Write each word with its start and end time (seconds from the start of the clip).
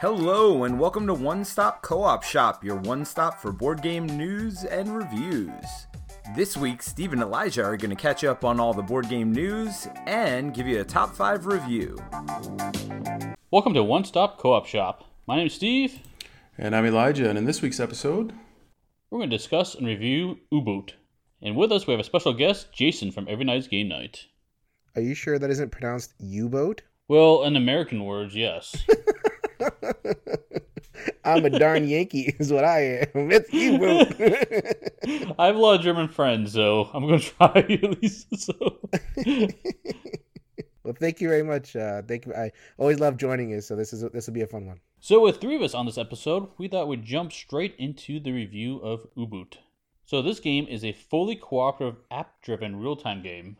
Hello, 0.00 0.62
and 0.62 0.78
welcome 0.78 1.08
to 1.08 1.12
One 1.14 1.44
Stop 1.44 1.82
Co 1.82 2.04
op 2.04 2.22
Shop, 2.22 2.62
your 2.62 2.76
one 2.76 3.04
stop 3.04 3.40
for 3.40 3.50
board 3.50 3.82
game 3.82 4.06
news 4.06 4.62
and 4.62 4.96
reviews. 4.96 5.88
This 6.36 6.56
week, 6.56 6.82
Steve 6.82 7.12
and 7.12 7.20
Elijah 7.20 7.64
are 7.64 7.76
going 7.76 7.90
to 7.90 7.96
catch 7.96 8.22
up 8.22 8.44
on 8.44 8.60
all 8.60 8.72
the 8.72 8.80
board 8.80 9.08
game 9.08 9.32
news 9.32 9.88
and 10.06 10.54
give 10.54 10.68
you 10.68 10.80
a 10.80 10.84
top 10.84 11.16
five 11.16 11.46
review. 11.46 11.98
Welcome 13.50 13.74
to 13.74 13.82
One 13.82 14.04
Stop 14.04 14.38
Co 14.38 14.52
op 14.52 14.66
Shop. 14.66 15.04
My 15.26 15.34
name 15.34 15.48
is 15.48 15.54
Steve. 15.54 15.98
And 16.56 16.76
I'm 16.76 16.86
Elijah, 16.86 17.28
and 17.28 17.36
in 17.36 17.44
this 17.44 17.60
week's 17.60 17.80
episode, 17.80 18.32
we're 19.10 19.18
going 19.18 19.30
to 19.30 19.36
discuss 19.36 19.74
and 19.74 19.84
review 19.84 20.38
U-Boot. 20.52 20.94
And 21.42 21.56
with 21.56 21.72
us, 21.72 21.88
we 21.88 21.92
have 21.92 22.00
a 22.00 22.04
special 22.04 22.34
guest, 22.34 22.72
Jason 22.72 23.10
from 23.10 23.26
Every 23.28 23.44
Night's 23.44 23.66
Game 23.66 23.88
Night. 23.88 24.26
Are 24.94 25.02
you 25.02 25.16
sure 25.16 25.40
that 25.40 25.50
isn't 25.50 25.72
pronounced 25.72 26.14
U-boat? 26.20 26.82
Well, 27.08 27.42
in 27.42 27.56
American 27.56 28.04
words, 28.04 28.36
yes. 28.36 28.76
I'm 31.24 31.44
a 31.44 31.50
darn 31.50 31.86
Yankee, 31.86 32.34
is 32.38 32.52
what 32.52 32.64
I 32.64 33.06
am. 33.14 33.30
It's 33.30 33.52
U-boat. 33.52 34.14
I 35.38 35.46
have 35.46 35.56
a 35.56 35.58
lot 35.58 35.76
of 35.76 35.82
German 35.82 36.08
friends, 36.08 36.52
so 36.52 36.90
I'm 36.92 37.06
going 37.06 37.20
to 37.20 37.26
try 37.26 37.52
at 37.54 38.02
least. 38.02 38.26
So. 38.38 38.78
well, 40.82 40.94
thank 40.98 41.20
you 41.20 41.28
very 41.28 41.42
much. 41.42 41.76
Uh, 41.76 42.02
thank 42.02 42.26
you. 42.26 42.34
I 42.34 42.50
always 42.78 43.00
love 43.00 43.16
joining 43.16 43.50
you, 43.50 43.60
so 43.60 43.76
this 43.76 43.92
is 43.92 44.04
this 44.12 44.26
will 44.26 44.34
be 44.34 44.42
a 44.42 44.46
fun 44.46 44.66
one. 44.66 44.80
So, 45.00 45.20
with 45.20 45.40
three 45.40 45.56
of 45.56 45.62
us 45.62 45.74
on 45.74 45.86
this 45.86 45.98
episode, 45.98 46.48
we 46.58 46.68
thought 46.68 46.88
we'd 46.88 47.04
jump 47.04 47.32
straight 47.32 47.76
into 47.78 48.18
the 48.18 48.32
review 48.32 48.78
of 48.78 49.06
U-Boot. 49.14 49.58
So, 50.04 50.22
this 50.22 50.40
game 50.40 50.66
is 50.68 50.84
a 50.84 50.92
fully 50.92 51.36
cooperative, 51.36 52.00
app 52.10 52.42
driven 52.42 52.76
real 52.76 52.96
time 52.96 53.22
game 53.22 53.58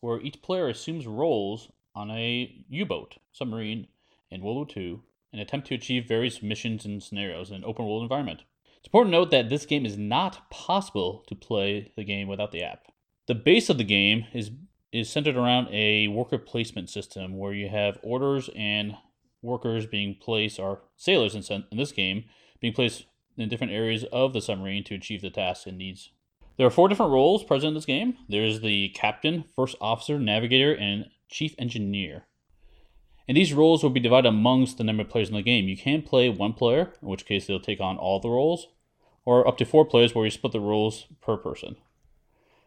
where 0.00 0.20
each 0.20 0.40
player 0.42 0.68
assumes 0.68 1.06
roles 1.06 1.72
on 1.94 2.10
a 2.10 2.64
U 2.68 2.86
boat, 2.86 3.16
submarine, 3.32 3.88
in 4.30 4.42
World 4.42 4.56
War 4.56 4.66
II 4.76 5.00
and 5.32 5.40
attempt 5.40 5.66
to 5.68 5.74
achieve 5.74 6.08
various 6.08 6.42
missions 6.42 6.84
and 6.84 7.02
scenarios 7.02 7.50
in 7.50 7.56
an 7.56 7.64
open 7.64 7.84
world 7.84 8.02
environment. 8.02 8.42
It's 8.78 8.86
important 8.86 9.12
to 9.12 9.18
note 9.18 9.30
that 9.30 9.48
this 9.48 9.66
game 9.66 9.84
is 9.84 9.98
not 9.98 10.48
possible 10.50 11.24
to 11.26 11.34
play 11.34 11.92
the 11.96 12.04
game 12.04 12.28
without 12.28 12.52
the 12.52 12.62
app. 12.62 12.86
The 13.26 13.34
base 13.34 13.68
of 13.68 13.78
the 13.78 13.84
game 13.84 14.26
is 14.32 14.50
is 14.90 15.10
centered 15.10 15.36
around 15.36 15.68
a 15.70 16.08
worker 16.08 16.38
placement 16.38 16.88
system 16.88 17.36
where 17.36 17.52
you 17.52 17.68
have 17.68 17.98
orders 18.02 18.48
and 18.56 18.96
workers 19.42 19.86
being 19.86 20.16
placed, 20.18 20.58
or 20.58 20.80
sailors 20.96 21.34
in, 21.34 21.64
in 21.70 21.76
this 21.76 21.92
game, 21.92 22.24
being 22.60 22.72
placed 22.72 23.04
in 23.36 23.48
different 23.48 23.72
areas 23.72 24.04
of 24.04 24.32
the 24.32 24.40
submarine 24.40 24.82
to 24.84 24.94
achieve 24.94 25.20
the 25.20 25.30
tasks 25.30 25.66
and 25.66 25.78
needs. 25.78 26.10
There 26.56 26.66
are 26.66 26.70
four 26.70 26.88
different 26.88 27.12
roles 27.12 27.44
present 27.44 27.68
in 27.68 27.74
this 27.74 27.84
game. 27.84 28.16
There's 28.28 28.60
the 28.60 28.88
captain, 28.88 29.44
first 29.54 29.76
officer, 29.80 30.18
navigator, 30.18 30.74
and 30.74 31.06
chief 31.28 31.54
engineer. 31.58 32.26
And 33.28 33.36
these 33.36 33.52
roles 33.52 33.82
will 33.82 33.90
be 33.90 34.00
divided 34.00 34.28
amongst 34.28 34.78
the 34.78 34.84
number 34.84 35.02
of 35.02 35.10
players 35.10 35.28
in 35.28 35.34
the 35.34 35.42
game. 35.42 35.68
You 35.68 35.76
can 35.76 36.00
play 36.00 36.30
one 36.30 36.54
player, 36.54 36.94
in 37.02 37.08
which 37.08 37.26
case 37.26 37.46
they'll 37.46 37.60
take 37.60 37.80
on 37.80 37.98
all 37.98 38.18
the 38.18 38.30
roles, 38.30 38.68
or 39.26 39.46
up 39.46 39.58
to 39.58 39.66
four 39.66 39.84
players 39.84 40.14
where 40.14 40.24
you 40.24 40.30
split 40.30 40.52
the 40.52 40.60
roles 40.60 41.06
per 41.20 41.36
person. 41.36 41.76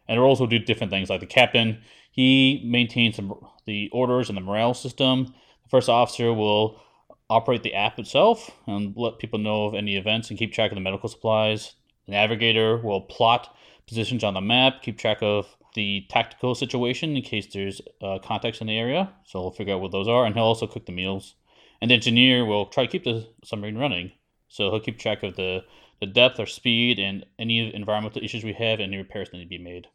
And 0.08 0.18
the 0.18 0.22
roles 0.22 0.38
will 0.38 0.46
do 0.46 0.60
different 0.60 0.92
things. 0.92 1.10
Like 1.10 1.20
the 1.20 1.26
captain, 1.26 1.82
he 2.12 2.62
maintains 2.64 3.18
the 3.66 3.88
orders 3.92 4.28
and 4.28 4.36
the 4.36 4.42
morale 4.42 4.74
system. 4.74 5.34
The 5.64 5.68
first 5.68 5.88
officer 5.88 6.32
will 6.32 6.80
operate 7.28 7.62
the 7.62 7.74
app 7.74 7.98
itself 7.98 8.50
and 8.66 8.94
let 8.96 9.18
people 9.18 9.38
know 9.38 9.64
of 9.64 9.74
any 9.74 9.96
events 9.96 10.30
and 10.30 10.38
keep 10.38 10.52
track 10.52 10.70
of 10.70 10.76
the 10.76 10.80
medical 10.80 11.08
supplies. 11.08 11.74
The 12.06 12.12
navigator 12.12 12.76
will 12.76 13.00
plot 13.00 13.56
positions 13.92 14.24
on 14.24 14.34
the 14.34 14.40
map, 14.40 14.82
keep 14.82 14.98
track 14.98 15.18
of 15.20 15.56
the 15.74 16.06
tactical 16.08 16.54
situation 16.54 17.16
in 17.16 17.22
case 17.22 17.46
there's 17.52 17.80
uh, 18.00 18.18
context 18.22 18.60
in 18.60 18.66
the 18.66 18.78
area. 18.78 19.12
So 19.24 19.40
he'll 19.40 19.50
figure 19.50 19.74
out 19.74 19.80
what 19.80 19.92
those 19.92 20.08
are, 20.08 20.24
and 20.24 20.34
he'll 20.34 20.44
also 20.44 20.66
cook 20.66 20.86
the 20.86 20.92
meals. 20.92 21.34
And 21.80 21.90
the 21.90 21.94
engineer 21.94 22.44
will 22.44 22.66
try 22.66 22.86
to 22.86 22.90
keep 22.90 23.04
the 23.04 23.26
submarine 23.44 23.78
running. 23.78 24.12
So 24.48 24.70
he'll 24.70 24.80
keep 24.80 24.98
track 24.98 25.22
of 25.22 25.36
the, 25.36 25.64
the 26.00 26.06
depth 26.06 26.38
or 26.38 26.46
speed 26.46 26.98
and 26.98 27.24
any 27.38 27.74
environmental 27.74 28.22
issues 28.22 28.44
we 28.44 28.52
have, 28.52 28.80
and 28.80 28.92
any 28.92 28.96
repairs 28.98 29.30
that 29.30 29.36
need 29.36 29.44
to 29.44 29.48
be 29.48 29.58
made. 29.58 29.88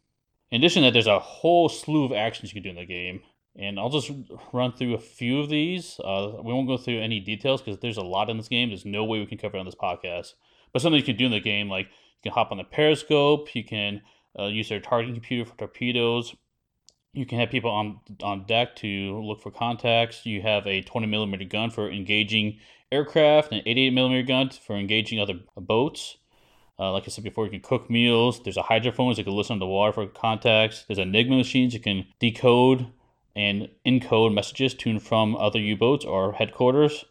In 0.51 0.61
addition 0.61 0.81
to 0.81 0.87
that, 0.87 0.93
there's 0.93 1.07
a 1.07 1.19
whole 1.19 1.69
slew 1.69 2.05
of 2.05 2.11
actions 2.11 2.53
you 2.53 2.61
can 2.61 2.63
do 2.63 2.77
in 2.77 2.83
the 2.83 2.85
game. 2.85 3.21
And 3.59 3.79
I'll 3.79 3.89
just 3.89 4.11
run 4.53 4.71
through 4.73 4.93
a 4.93 4.99
few 4.99 5.39
of 5.39 5.49
these. 5.49 5.99
Uh, 6.03 6.33
we 6.43 6.53
won't 6.53 6.67
go 6.67 6.77
through 6.77 7.01
any 7.01 7.19
details 7.19 7.61
because 7.61 7.79
there's 7.79 7.97
a 7.97 8.03
lot 8.03 8.29
in 8.29 8.37
this 8.37 8.47
game. 8.47 8.69
There's 8.69 8.85
no 8.85 9.03
way 9.03 9.19
we 9.19 9.25
can 9.25 9.39
cover 9.39 9.57
it 9.57 9.59
on 9.59 9.65
this 9.65 9.75
podcast. 9.75 10.33
But 10.71 10.81
something 10.81 10.99
you 10.99 11.05
can 11.05 11.17
do 11.17 11.25
in 11.25 11.31
the 11.31 11.39
game, 11.39 11.67
like 11.69 11.87
you 12.23 12.31
can 12.31 12.33
hop 12.33 12.51
on 12.51 12.57
the 12.57 12.63
periscope, 12.63 13.55
you 13.55 13.63
can 13.63 14.01
uh, 14.37 14.45
use 14.45 14.69
their 14.69 14.79
targeting 14.79 15.15
computer 15.15 15.49
for 15.49 15.57
torpedoes. 15.57 16.35
You 17.13 17.25
can 17.25 17.39
have 17.39 17.49
people 17.49 17.71
on 17.71 17.99
on 18.21 18.45
deck 18.45 18.75
to 18.77 19.19
look 19.21 19.41
for 19.41 19.49
contacts. 19.49 20.25
You 20.25 20.41
have 20.41 20.67
a 20.67 20.81
20 20.81 21.07
millimeter 21.07 21.45
gun 21.45 21.71
for 21.71 21.89
engaging 21.89 22.59
aircraft, 22.91 23.51
and 23.51 23.61
an 23.61 23.67
88 23.67 23.93
millimeter 23.93 24.27
gun 24.27 24.49
for 24.49 24.75
engaging 24.75 25.19
other 25.19 25.39
boats. 25.55 26.17
Uh, 26.79 26.91
like 26.91 27.03
I 27.05 27.07
said 27.07 27.23
before, 27.23 27.45
you 27.45 27.51
can 27.51 27.61
cook 27.61 27.89
meals. 27.89 28.41
There's 28.43 28.57
a 28.57 28.63
hydrophone 28.63 29.13
so 29.13 29.19
you 29.19 29.23
can 29.23 29.35
listen 29.35 29.55
to 29.55 29.59
the 29.59 29.65
water 29.65 29.93
for 29.93 30.05
contacts. 30.05 30.83
There's 30.87 30.99
Enigma 30.99 31.37
machines 31.37 31.73
you 31.73 31.79
can 31.79 32.05
decode 32.19 32.87
and 33.35 33.69
encode 33.85 34.33
messages 34.33 34.75
to 34.75 34.89
and 34.89 35.01
from 35.01 35.35
other 35.35 35.59
U-boats 35.59 36.05
or 36.05 36.33
headquarters. 36.33 37.05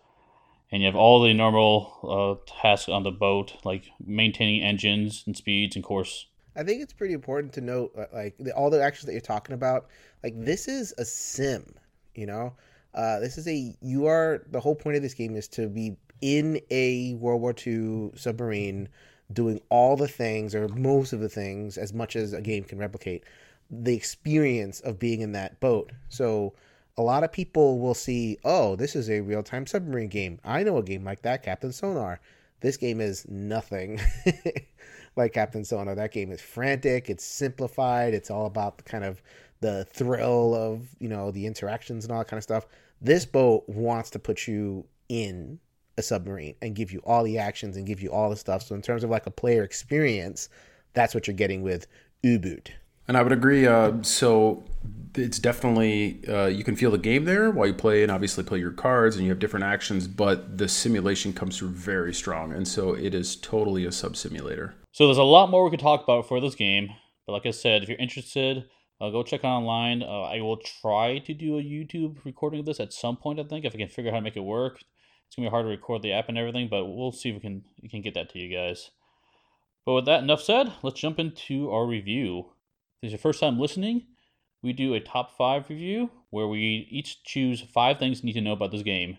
And 0.72 0.82
you 0.82 0.86
have 0.86 0.96
all 0.96 1.22
the 1.22 1.32
normal 1.32 2.42
uh, 2.48 2.52
tasks 2.60 2.88
on 2.88 3.04
the 3.04 3.12
boat, 3.12 3.54
like 3.64 3.84
maintaining 4.04 4.62
engines 4.62 5.22
and 5.26 5.36
speeds 5.36 5.76
and 5.76 5.84
course 5.84 6.26
I 6.56 6.62
think 6.62 6.82
it's 6.82 6.92
pretty 6.92 7.12
important 7.12 7.52
to 7.54 7.60
note, 7.60 7.92
like 8.12 8.34
the, 8.38 8.52
all 8.52 8.70
the 8.70 8.82
actions 8.82 9.06
that 9.06 9.12
you're 9.12 9.20
talking 9.20 9.54
about. 9.54 9.88
Like 10.24 10.32
this 10.36 10.68
is 10.68 10.94
a 10.96 11.04
sim, 11.04 11.74
you 12.14 12.26
know. 12.26 12.54
Uh, 12.94 13.20
this 13.20 13.36
is 13.36 13.46
a 13.46 13.76
you 13.82 14.06
are 14.06 14.42
the 14.50 14.60
whole 14.60 14.74
point 14.74 14.96
of 14.96 15.02
this 15.02 15.12
game 15.12 15.36
is 15.36 15.48
to 15.48 15.68
be 15.68 15.96
in 16.22 16.58
a 16.70 17.14
World 17.14 17.42
War 17.42 17.54
II 17.66 18.12
submarine, 18.14 18.88
doing 19.34 19.60
all 19.68 19.96
the 19.96 20.08
things 20.08 20.54
or 20.54 20.66
most 20.68 21.12
of 21.12 21.20
the 21.20 21.28
things 21.28 21.76
as 21.76 21.92
much 21.92 22.16
as 22.16 22.32
a 22.32 22.40
game 22.40 22.64
can 22.64 22.78
replicate. 22.78 23.24
The 23.70 23.94
experience 23.94 24.80
of 24.80 24.98
being 24.98 25.20
in 25.20 25.32
that 25.32 25.60
boat. 25.60 25.92
So 26.08 26.54
a 26.98 27.02
lot 27.02 27.24
of 27.24 27.32
people 27.32 27.78
will 27.78 27.94
see, 27.94 28.38
oh, 28.44 28.76
this 28.76 28.96
is 28.96 29.10
a 29.10 29.20
real 29.20 29.42
time 29.42 29.66
submarine 29.66 30.08
game. 30.08 30.38
I 30.44 30.62
know 30.62 30.78
a 30.78 30.82
game 30.82 31.04
like 31.04 31.22
that, 31.22 31.42
Captain 31.42 31.72
Sonar. 31.72 32.20
This 32.60 32.76
game 32.76 33.00
is 33.00 33.26
nothing. 33.28 34.00
like 35.16 35.32
Captain 35.32 35.64
Sonar. 35.64 35.94
That 35.94 36.12
game 36.12 36.30
is 36.30 36.40
frantic. 36.40 37.10
It's 37.10 37.24
simplified. 37.24 38.14
It's 38.14 38.30
all 38.30 38.46
about 38.46 38.78
the 38.78 38.84
kind 38.84 39.04
of 39.04 39.22
the 39.60 39.84
thrill 39.86 40.54
of 40.54 40.86
you 40.98 41.08
know 41.08 41.30
the 41.30 41.46
interactions 41.46 42.04
and 42.04 42.12
all 42.12 42.18
that 42.18 42.28
kind 42.28 42.38
of 42.38 42.44
stuff. 42.44 42.66
This 43.00 43.26
boat 43.26 43.64
wants 43.68 44.10
to 44.10 44.18
put 44.18 44.46
you 44.46 44.86
in 45.08 45.58
a 45.98 46.02
submarine 46.02 46.54
and 46.62 46.74
give 46.74 46.92
you 46.92 47.00
all 47.04 47.24
the 47.24 47.38
actions 47.38 47.76
and 47.76 47.86
give 47.86 48.02
you 48.02 48.10
all 48.10 48.30
the 48.30 48.36
stuff. 48.36 48.62
So 48.62 48.74
in 48.74 48.82
terms 48.82 49.04
of 49.04 49.10
like 49.10 49.26
a 49.26 49.30
player 49.30 49.62
experience, 49.62 50.48
that's 50.92 51.14
what 51.14 51.26
you're 51.26 51.36
getting 51.36 51.62
with 51.62 51.86
U-Boot. 52.22 52.72
And 53.08 53.16
I 53.16 53.22
would 53.22 53.32
agree. 53.32 53.66
Uh, 53.66 54.02
so 54.02 54.64
it's 55.14 55.38
definitely 55.38 56.20
uh, 56.28 56.46
you 56.46 56.64
can 56.64 56.76
feel 56.76 56.90
the 56.90 56.98
game 56.98 57.24
there 57.24 57.50
while 57.50 57.66
you 57.66 57.74
play, 57.74 58.02
and 58.02 58.12
obviously 58.12 58.44
play 58.44 58.58
your 58.58 58.72
cards, 58.72 59.16
and 59.16 59.24
you 59.24 59.30
have 59.30 59.38
different 59.38 59.64
actions. 59.64 60.06
But 60.08 60.58
the 60.58 60.68
simulation 60.68 61.32
comes 61.32 61.58
through 61.58 61.70
very 61.70 62.12
strong, 62.12 62.52
and 62.52 62.66
so 62.66 62.94
it 62.94 63.14
is 63.14 63.36
totally 63.36 63.84
a 63.84 63.92
sub 63.92 64.16
simulator. 64.16 64.74
So 64.92 65.06
there's 65.06 65.18
a 65.18 65.22
lot 65.22 65.50
more 65.50 65.64
we 65.64 65.70
could 65.70 65.80
talk 65.80 66.02
about 66.02 66.26
for 66.26 66.40
this 66.40 66.54
game. 66.54 66.90
But 67.26 67.32
like 67.32 67.46
I 67.46 67.50
said, 67.50 67.82
if 67.82 67.88
you're 67.88 67.98
interested, 67.98 68.64
uh, 69.00 69.10
go 69.10 69.22
check 69.22 69.40
it 69.40 69.46
online. 69.46 70.02
Uh, 70.02 70.22
I 70.22 70.40
will 70.40 70.58
try 70.58 71.18
to 71.18 71.34
do 71.34 71.58
a 71.58 71.62
YouTube 71.62 72.24
recording 72.24 72.60
of 72.60 72.66
this 72.66 72.80
at 72.80 72.92
some 72.92 73.16
point. 73.16 73.40
I 73.40 73.44
think 73.44 73.64
if 73.64 73.74
I 73.74 73.78
can 73.78 73.88
figure 73.88 74.10
out 74.10 74.14
how 74.14 74.20
to 74.20 74.24
make 74.24 74.36
it 74.36 74.40
work. 74.40 74.80
It's 75.26 75.34
gonna 75.34 75.48
be 75.48 75.50
hard 75.50 75.64
to 75.64 75.70
record 75.70 76.02
the 76.02 76.12
app 76.12 76.28
and 76.28 76.38
everything, 76.38 76.68
but 76.70 76.84
we'll 76.84 77.10
see 77.10 77.30
if 77.30 77.34
we 77.34 77.40
can 77.40 77.64
we 77.82 77.88
can 77.88 78.00
get 78.00 78.14
that 78.14 78.30
to 78.30 78.38
you 78.38 78.54
guys. 78.54 78.90
But 79.84 79.94
with 79.94 80.06
that 80.06 80.22
enough 80.22 80.40
said, 80.40 80.72
let's 80.82 81.00
jump 81.00 81.18
into 81.18 81.70
our 81.70 81.84
review. 81.84 82.52
If 82.96 83.02
this 83.02 83.08
is 83.08 83.12
your 83.12 83.18
first 83.18 83.40
time 83.40 83.58
listening, 83.58 84.06
we 84.62 84.72
do 84.72 84.94
a 84.94 85.00
top 85.00 85.36
five 85.36 85.68
review 85.68 86.10
where 86.30 86.46
we 86.48 86.88
each 86.90 87.22
choose 87.24 87.60
five 87.60 87.98
things 87.98 88.22
you 88.22 88.26
need 88.26 88.32
to 88.32 88.40
know 88.40 88.52
about 88.52 88.72
this 88.72 88.82
game, 88.82 89.18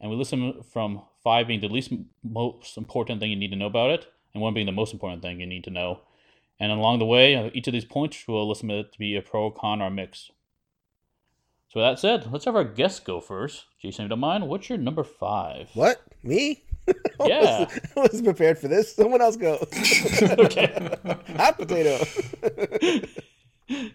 and 0.00 0.10
we 0.10 0.16
listen 0.16 0.62
from 0.62 1.02
five 1.24 1.46
being 1.46 1.60
the 1.60 1.68
least 1.68 1.92
most 2.22 2.76
important 2.76 3.20
thing 3.20 3.30
you 3.30 3.36
need 3.36 3.50
to 3.50 3.56
know 3.56 3.66
about 3.66 3.90
it 3.90 4.06
and 4.34 4.42
one 4.42 4.54
being 4.54 4.66
the 4.66 4.72
most 4.72 4.92
important 4.92 5.22
thing 5.22 5.40
you 5.40 5.46
need 5.46 5.64
to 5.64 5.70
know. 5.70 6.00
And 6.60 6.70
along 6.70 6.98
the 6.98 7.06
way, 7.06 7.34
uh, 7.34 7.50
each 7.54 7.66
of 7.66 7.72
these 7.72 7.84
points 7.84 8.28
will 8.28 8.46
listen 8.46 8.68
to 8.68 8.80
it 8.80 8.92
to 8.92 8.98
be 8.98 9.16
a 9.16 9.22
pro, 9.22 9.50
con, 9.50 9.80
or 9.80 9.90
mix. 9.90 10.30
So 11.68 11.80
with 11.80 11.84
that 11.84 11.98
said, 11.98 12.32
let's 12.32 12.44
have 12.44 12.54
our 12.54 12.64
guests 12.64 13.00
go 13.00 13.20
first. 13.20 13.64
Jason, 13.80 14.04
if 14.04 14.06
you 14.06 14.08
don't 14.10 14.20
mind, 14.20 14.48
what's 14.48 14.68
your 14.68 14.78
number 14.78 15.04
five? 15.04 15.70
What? 15.74 16.02
Me? 16.22 16.62
Yeah. 17.24 17.66
I 17.96 18.00
wasn't 18.00 18.26
prepared 18.26 18.58
for 18.58 18.68
this. 18.68 18.94
Someone 18.94 19.20
else 19.20 19.36
go. 19.36 19.54
okay. 20.22 20.96
Hot 21.36 21.58
potato. 21.58 22.04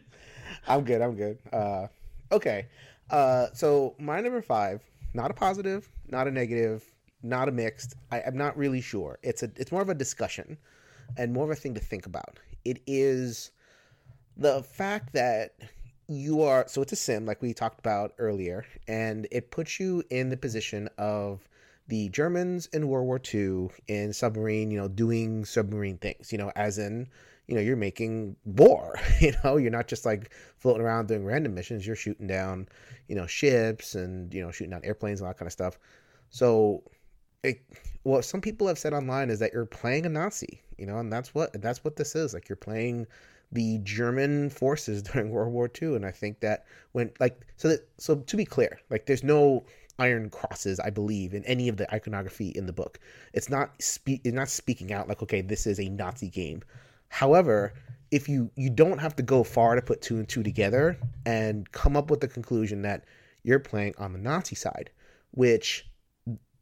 I'm 0.68 0.84
good. 0.84 1.02
I'm 1.02 1.16
good. 1.16 1.40
Uh, 1.52 1.88
okay. 2.32 2.68
Uh, 3.10 3.48
so 3.54 3.96
my 4.00 4.22
number 4.22 4.42
five, 4.42 4.82
not 5.14 5.32
a 5.32 5.34
positive, 5.34 5.90
not 6.08 6.28
a 6.28 6.32
negative, 6.32 6.84
not 7.24 7.50
a 7.50 7.52
mixed. 7.52 7.96
I, 8.12 8.20
am 8.20 8.38
not 8.38 8.58
really 8.58 8.82
sure. 8.82 9.20
It's 9.24 9.44
a 9.44 9.52
it's 9.56 9.72
more 9.72 9.82
of 9.82 9.90
a 9.90 9.96
discussion 9.96 10.58
and 11.18 11.34
more 11.34 11.46
of 11.46 11.52
a 11.52 11.56
thing 11.56 11.74
to 11.74 11.82
think 11.82 12.06
about. 12.06 12.40
It 12.64 12.82
is 12.88 13.52
the 14.38 14.64
fact 14.64 15.14
that 15.14 15.56
you 16.08 16.42
are 16.42 16.66
so 16.68 16.82
it's 16.82 16.92
a 16.92 16.96
sim 16.96 17.26
like 17.26 17.42
we 17.42 17.54
talked 17.54 17.80
about 17.80 18.14
earlier 18.18 18.66
and 18.88 19.28
it 19.32 19.50
puts 19.50 19.80
you 19.80 20.04
in 20.10 20.30
the 20.30 20.36
position 20.36 20.90
of 20.98 21.48
the 21.88 22.10
Germans 22.10 22.68
in 22.68 22.88
World 22.88 23.06
War 23.06 23.22
II 23.34 23.70
in 23.88 24.14
submarine, 24.14 24.72
you 24.72 24.78
know, 24.78 24.88
doing 24.88 25.44
submarine 25.44 25.98
things, 25.98 26.32
you 26.32 26.38
know, 26.38 26.52
as 26.56 26.78
in, 26.78 27.08
you 27.52 27.58
know, 27.58 27.62
you're 27.62 27.76
making 27.76 28.38
war, 28.46 28.98
you 29.20 29.34
know, 29.44 29.58
you're 29.58 29.72
not 29.72 29.90
just 29.90 30.06
like 30.06 30.32
floating 30.56 30.82
around 30.82 31.10
doing 31.10 31.26
random 31.26 31.54
missions, 31.54 31.86
you're 31.86 31.98
shooting 31.98 32.26
down, 32.26 32.66
you 33.10 33.16
know, 33.16 33.28
ships 33.28 33.94
and, 33.94 34.34
you 34.34 34.42
know, 34.42 34.52
shooting 34.52 34.72
down 34.72 34.86
airplanes 34.86 35.20
and 35.20 35.28
all 35.28 35.34
that 35.34 35.38
kind 35.38 35.48
of 35.48 35.52
stuff. 35.52 35.78
So, 36.30 36.82
it, 37.44 37.62
what 38.04 38.24
some 38.24 38.40
people 38.40 38.68
have 38.68 38.80
said 38.80 38.94
online 38.94 39.30
is 39.30 39.40
that 39.40 39.52
you're 39.52 39.66
playing 39.66 40.06
a 40.06 40.10
Nazi, 40.10 40.62
you 40.78 40.86
know, 40.86 40.98
and 40.98 41.12
that's 41.12 41.36
what 41.36 41.62
that's 41.62 41.84
what 41.84 41.98
this 41.98 42.16
is. 42.16 42.34
Like 42.34 42.48
you're 42.48 42.56
playing 42.56 43.06
the 43.52 43.80
German 43.80 44.50
forces 44.50 45.02
during 45.12 45.30
World 45.30 45.52
War 45.52 45.70
II, 45.82 45.96
and 45.96 46.06
I 46.06 46.12
think 46.12 46.40
that 46.40 46.66
when 46.94 47.12
like 47.20 47.46
so 47.58 47.68
that 47.68 47.86
so 47.98 48.16
to 48.16 48.38
be 48.38 48.46
clear, 48.46 48.80
like 48.90 49.08
there's 49.08 49.26
no 49.26 49.66
iron 50.00 50.30
crosses, 50.30 50.80
I 50.80 50.90
believe, 50.90 51.34
in 51.34 51.44
any 51.44 51.68
of 51.68 51.76
the 51.76 51.94
iconography 51.94 52.50
in 52.50 52.66
the 52.66 52.74
book. 52.74 52.98
It's 53.34 53.50
not 53.50 53.82
speak 53.82 54.22
it's 54.24 54.34
not 54.34 54.48
speaking 54.48 54.94
out 54.94 55.10
like 55.10 55.22
okay, 55.22 55.42
this 55.42 55.68
is 55.68 55.82
a 55.82 55.90
Nazi 55.90 56.30
game. 56.30 56.64
However, 57.12 57.74
if 58.10 58.30
you 58.30 58.50
you 58.56 58.70
don't 58.70 59.00
have 59.00 59.18
to 59.18 59.24
go 59.24 59.44
far 59.44 59.76
to 59.76 59.82
put 59.82 60.02
two 60.02 60.18
and 60.18 60.28
two 60.28 60.44
together 60.44 60.98
and 61.26 61.70
come 61.74 61.98
up 61.98 62.10
with 62.10 62.22
the 62.22 62.28
conclusion 62.28 62.82
that 62.84 63.04
you're 63.44 63.60
playing 63.60 63.94
on 63.98 64.14
the 64.14 64.18
Nazi 64.18 64.56
side, 64.56 64.90
which 65.32 65.86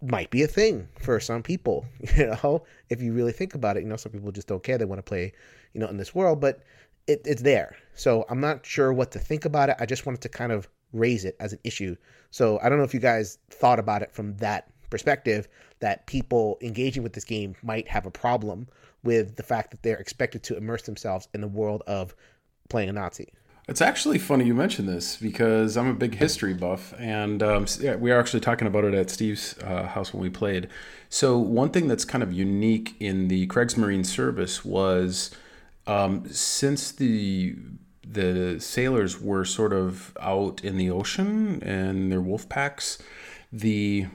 might 0.02 0.32
be 0.32 0.42
a 0.42 0.48
thing 0.48 0.88
for 1.00 1.20
some 1.20 1.44
people, 1.44 1.86
you 2.18 2.26
know, 2.26 2.64
if 2.90 3.00
you 3.00 3.14
really 3.14 3.32
think 3.32 3.54
about 3.54 3.78
it. 3.78 3.84
You 3.84 3.90
know, 3.90 3.96
some 3.96 4.12
people 4.12 4.32
just 4.32 4.48
don't 4.48 4.64
care. 4.64 4.80
They 4.80 4.86
want 4.86 4.98
to 4.98 5.04
play, 5.04 5.34
you 5.74 5.80
know, 5.80 5.88
in 5.88 5.98
this 5.98 6.16
world, 6.16 6.42
but 6.42 6.64
it, 7.06 7.22
it's 7.26 7.44
there. 7.44 7.76
So 7.94 8.26
I'm 8.28 8.42
not 8.42 8.66
sure 8.66 8.92
what 8.92 9.12
to 9.12 9.20
think 9.20 9.46
about 9.46 9.70
it. 9.70 9.78
I 9.80 9.86
just 9.86 10.08
wanted 10.08 10.22
to 10.22 10.30
kind 10.30 10.52
of 10.52 10.68
raise 10.94 11.26
it 11.26 11.36
as 11.40 11.54
an 11.54 11.60
issue. 11.64 11.96
So 12.32 12.60
I 12.64 12.70
don't 12.70 12.80
know 12.80 12.84
if 12.84 12.94
you 12.96 13.00
guys 13.00 13.38
thought 13.52 13.78
about 13.78 14.02
it 14.02 14.12
from 14.12 14.36
that 14.38 14.72
perspective 14.90 15.48
that 15.80 16.08
people 16.08 16.58
engaging 16.62 17.04
with 17.04 17.14
this 17.14 17.24
game 17.24 17.56
might 17.62 17.88
have 17.88 18.08
a 18.08 18.12
problem 18.12 18.68
with 19.04 19.36
the 19.36 19.44
fact 19.44 19.72
that 19.72 19.84
they're 19.84 19.98
expected 19.98 20.44
to 20.44 20.58
immerse 20.58 20.84
themselves 20.84 21.28
in 21.34 21.42
the 21.42 21.48
world 21.48 21.84
of 21.88 22.16
playing 22.70 22.90
a 22.90 22.94
Nazi. 22.94 23.34
It's 23.68 23.82
actually 23.82 24.18
funny 24.18 24.46
you 24.46 24.56
mentioned 24.56 24.90
this 24.90 25.16
because 25.16 25.78
I'm 25.78 25.88
a 25.88 25.94
big 25.94 26.16
history 26.16 26.56
buff, 26.56 26.92
and 26.98 27.44
um, 27.44 27.68
we 28.00 28.12
are 28.12 28.20
actually 28.20 28.40
talking 28.40 28.68
about 28.68 28.84
it 28.84 28.96
at 28.96 29.12
Steve's 29.12 29.60
uh, 29.60 29.84
house 29.84 30.12
when 30.12 30.24
we 30.24 30.30
played. 30.32 30.70
So 31.08 31.38
one 31.38 31.70
thing 31.70 31.88
that's 31.88 32.04
kind 32.04 32.24
of 32.24 32.34
unique 32.34 32.96
in 33.00 33.28
the 33.28 33.46
Kriegsmarine 33.46 34.08
service 34.08 34.66
was 34.66 35.30
um, 35.86 36.28
since 36.32 36.92
the 36.92 37.58
the 38.04 38.60
sailors 38.60 39.22
were 39.22 39.46
sort 39.46 39.72
of 39.72 40.18
out 40.20 40.64
in 40.64 40.78
the 40.78 40.90
ocean 40.90 41.62
and 41.62 42.12
their 42.12 42.22
wolf 42.22 42.50
packs, 42.50 42.98
the 43.52 44.08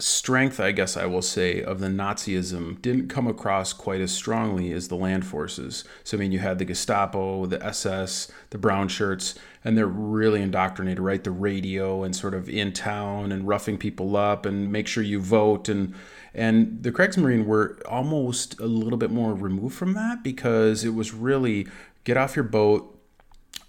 strength, 0.00 0.58
I 0.58 0.72
guess 0.72 0.96
I 0.96 1.06
will 1.06 1.22
say, 1.22 1.62
of 1.62 1.80
the 1.80 1.88
Nazism 1.88 2.80
didn't 2.82 3.08
come 3.08 3.26
across 3.26 3.72
quite 3.72 4.00
as 4.00 4.12
strongly 4.12 4.72
as 4.72 4.88
the 4.88 4.96
land 4.96 5.26
forces. 5.26 5.84
So, 6.04 6.16
I 6.16 6.20
mean, 6.20 6.32
you 6.32 6.38
had 6.38 6.58
the 6.58 6.64
Gestapo, 6.64 7.46
the 7.46 7.64
SS, 7.64 8.30
the 8.50 8.58
brown 8.58 8.88
shirts, 8.88 9.34
and 9.64 9.76
they're 9.76 9.86
really 9.86 10.42
indoctrinated, 10.42 11.00
right? 11.00 11.22
The 11.22 11.30
radio 11.30 12.02
and 12.02 12.14
sort 12.14 12.34
of 12.34 12.48
in 12.48 12.72
town 12.72 13.32
and 13.32 13.46
roughing 13.46 13.78
people 13.78 14.16
up 14.16 14.46
and 14.46 14.72
make 14.72 14.86
sure 14.86 15.02
you 15.02 15.20
vote. 15.20 15.68
And, 15.68 15.94
and 16.34 16.82
the 16.82 16.92
Kriegsmarine 16.92 17.44
were 17.44 17.78
almost 17.88 18.58
a 18.60 18.66
little 18.66 18.98
bit 18.98 19.10
more 19.10 19.34
removed 19.34 19.74
from 19.74 19.94
that 19.94 20.22
because 20.22 20.84
it 20.84 20.94
was 20.94 21.12
really 21.12 21.66
get 22.04 22.16
off 22.16 22.36
your 22.36 22.44
boat, 22.44 22.99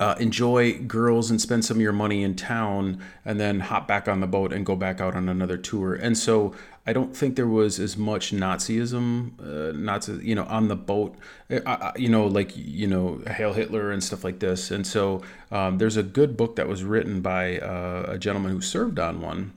uh, 0.01 0.15
enjoy 0.19 0.73
girls 0.79 1.29
and 1.29 1.39
spend 1.39 1.63
some 1.63 1.77
of 1.77 1.81
your 1.81 1.93
money 1.93 2.23
in 2.23 2.35
town 2.35 2.99
and 3.23 3.39
then 3.39 3.59
hop 3.59 3.87
back 3.87 4.07
on 4.07 4.19
the 4.19 4.25
boat 4.25 4.51
and 4.51 4.65
go 4.65 4.75
back 4.75 4.99
out 4.99 5.15
on 5.15 5.29
another 5.29 5.57
tour. 5.57 5.93
And 5.93 6.17
so 6.17 6.55
I 6.87 6.91
don't 6.91 7.15
think 7.15 7.35
there 7.35 7.47
was 7.47 7.79
as 7.79 7.95
much 7.95 8.31
Nazism, 8.31 9.33
uh, 9.39 10.21
you 10.23 10.33
know, 10.33 10.45
on 10.45 10.69
the 10.69 10.75
boat, 10.75 11.15
uh, 11.51 11.91
you 11.95 12.09
know, 12.09 12.25
like, 12.25 12.51
you 12.55 12.87
know, 12.87 13.21
Hail 13.27 13.53
Hitler 13.53 13.91
and 13.91 14.03
stuff 14.03 14.23
like 14.23 14.39
this. 14.39 14.71
And 14.71 14.87
so 14.87 15.21
um, 15.51 15.77
there's 15.77 15.97
a 15.97 16.03
good 16.03 16.35
book 16.35 16.55
that 16.55 16.67
was 16.67 16.83
written 16.83 17.21
by 17.21 17.59
uh, 17.59 18.05
a 18.07 18.17
gentleman 18.17 18.53
who 18.53 18.61
served 18.61 18.97
on 18.97 19.21
one 19.21 19.53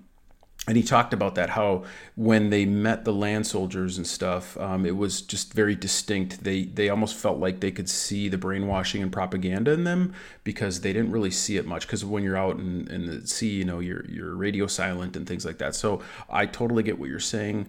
and 0.66 0.76
he 0.78 0.82
talked 0.82 1.12
about 1.12 1.34
that 1.34 1.50
how 1.50 1.84
when 2.16 2.48
they 2.48 2.64
met 2.64 3.04
the 3.04 3.12
land 3.12 3.46
soldiers 3.46 3.98
and 3.98 4.06
stuff 4.06 4.56
um, 4.56 4.86
it 4.86 4.96
was 4.96 5.20
just 5.20 5.52
very 5.52 5.74
distinct. 5.74 6.44
They 6.44 6.64
they 6.64 6.88
almost 6.88 7.16
felt 7.16 7.38
like 7.38 7.60
they 7.60 7.70
could 7.70 7.88
see 7.88 8.28
the 8.28 8.38
brainwashing 8.38 9.02
and 9.02 9.12
propaganda 9.12 9.72
in 9.72 9.84
them 9.84 10.14
because 10.42 10.80
they 10.80 10.92
didn't 10.92 11.12
really 11.12 11.30
see 11.30 11.56
it 11.56 11.66
much 11.66 11.86
because 11.86 12.04
when 12.04 12.22
you're 12.22 12.36
out 12.36 12.58
in, 12.58 12.88
in 12.88 13.06
the 13.06 13.26
sea 13.26 13.50
you 13.50 13.64
know 13.64 13.78
you're 13.80 14.04
you're 14.06 14.34
radio 14.34 14.66
silent 14.66 15.16
and 15.16 15.26
things 15.26 15.44
like 15.44 15.58
that. 15.58 15.74
So 15.74 16.02
i 16.30 16.46
totally 16.46 16.82
get 16.82 16.98
what 16.98 17.08
you're 17.08 17.20
saying. 17.20 17.68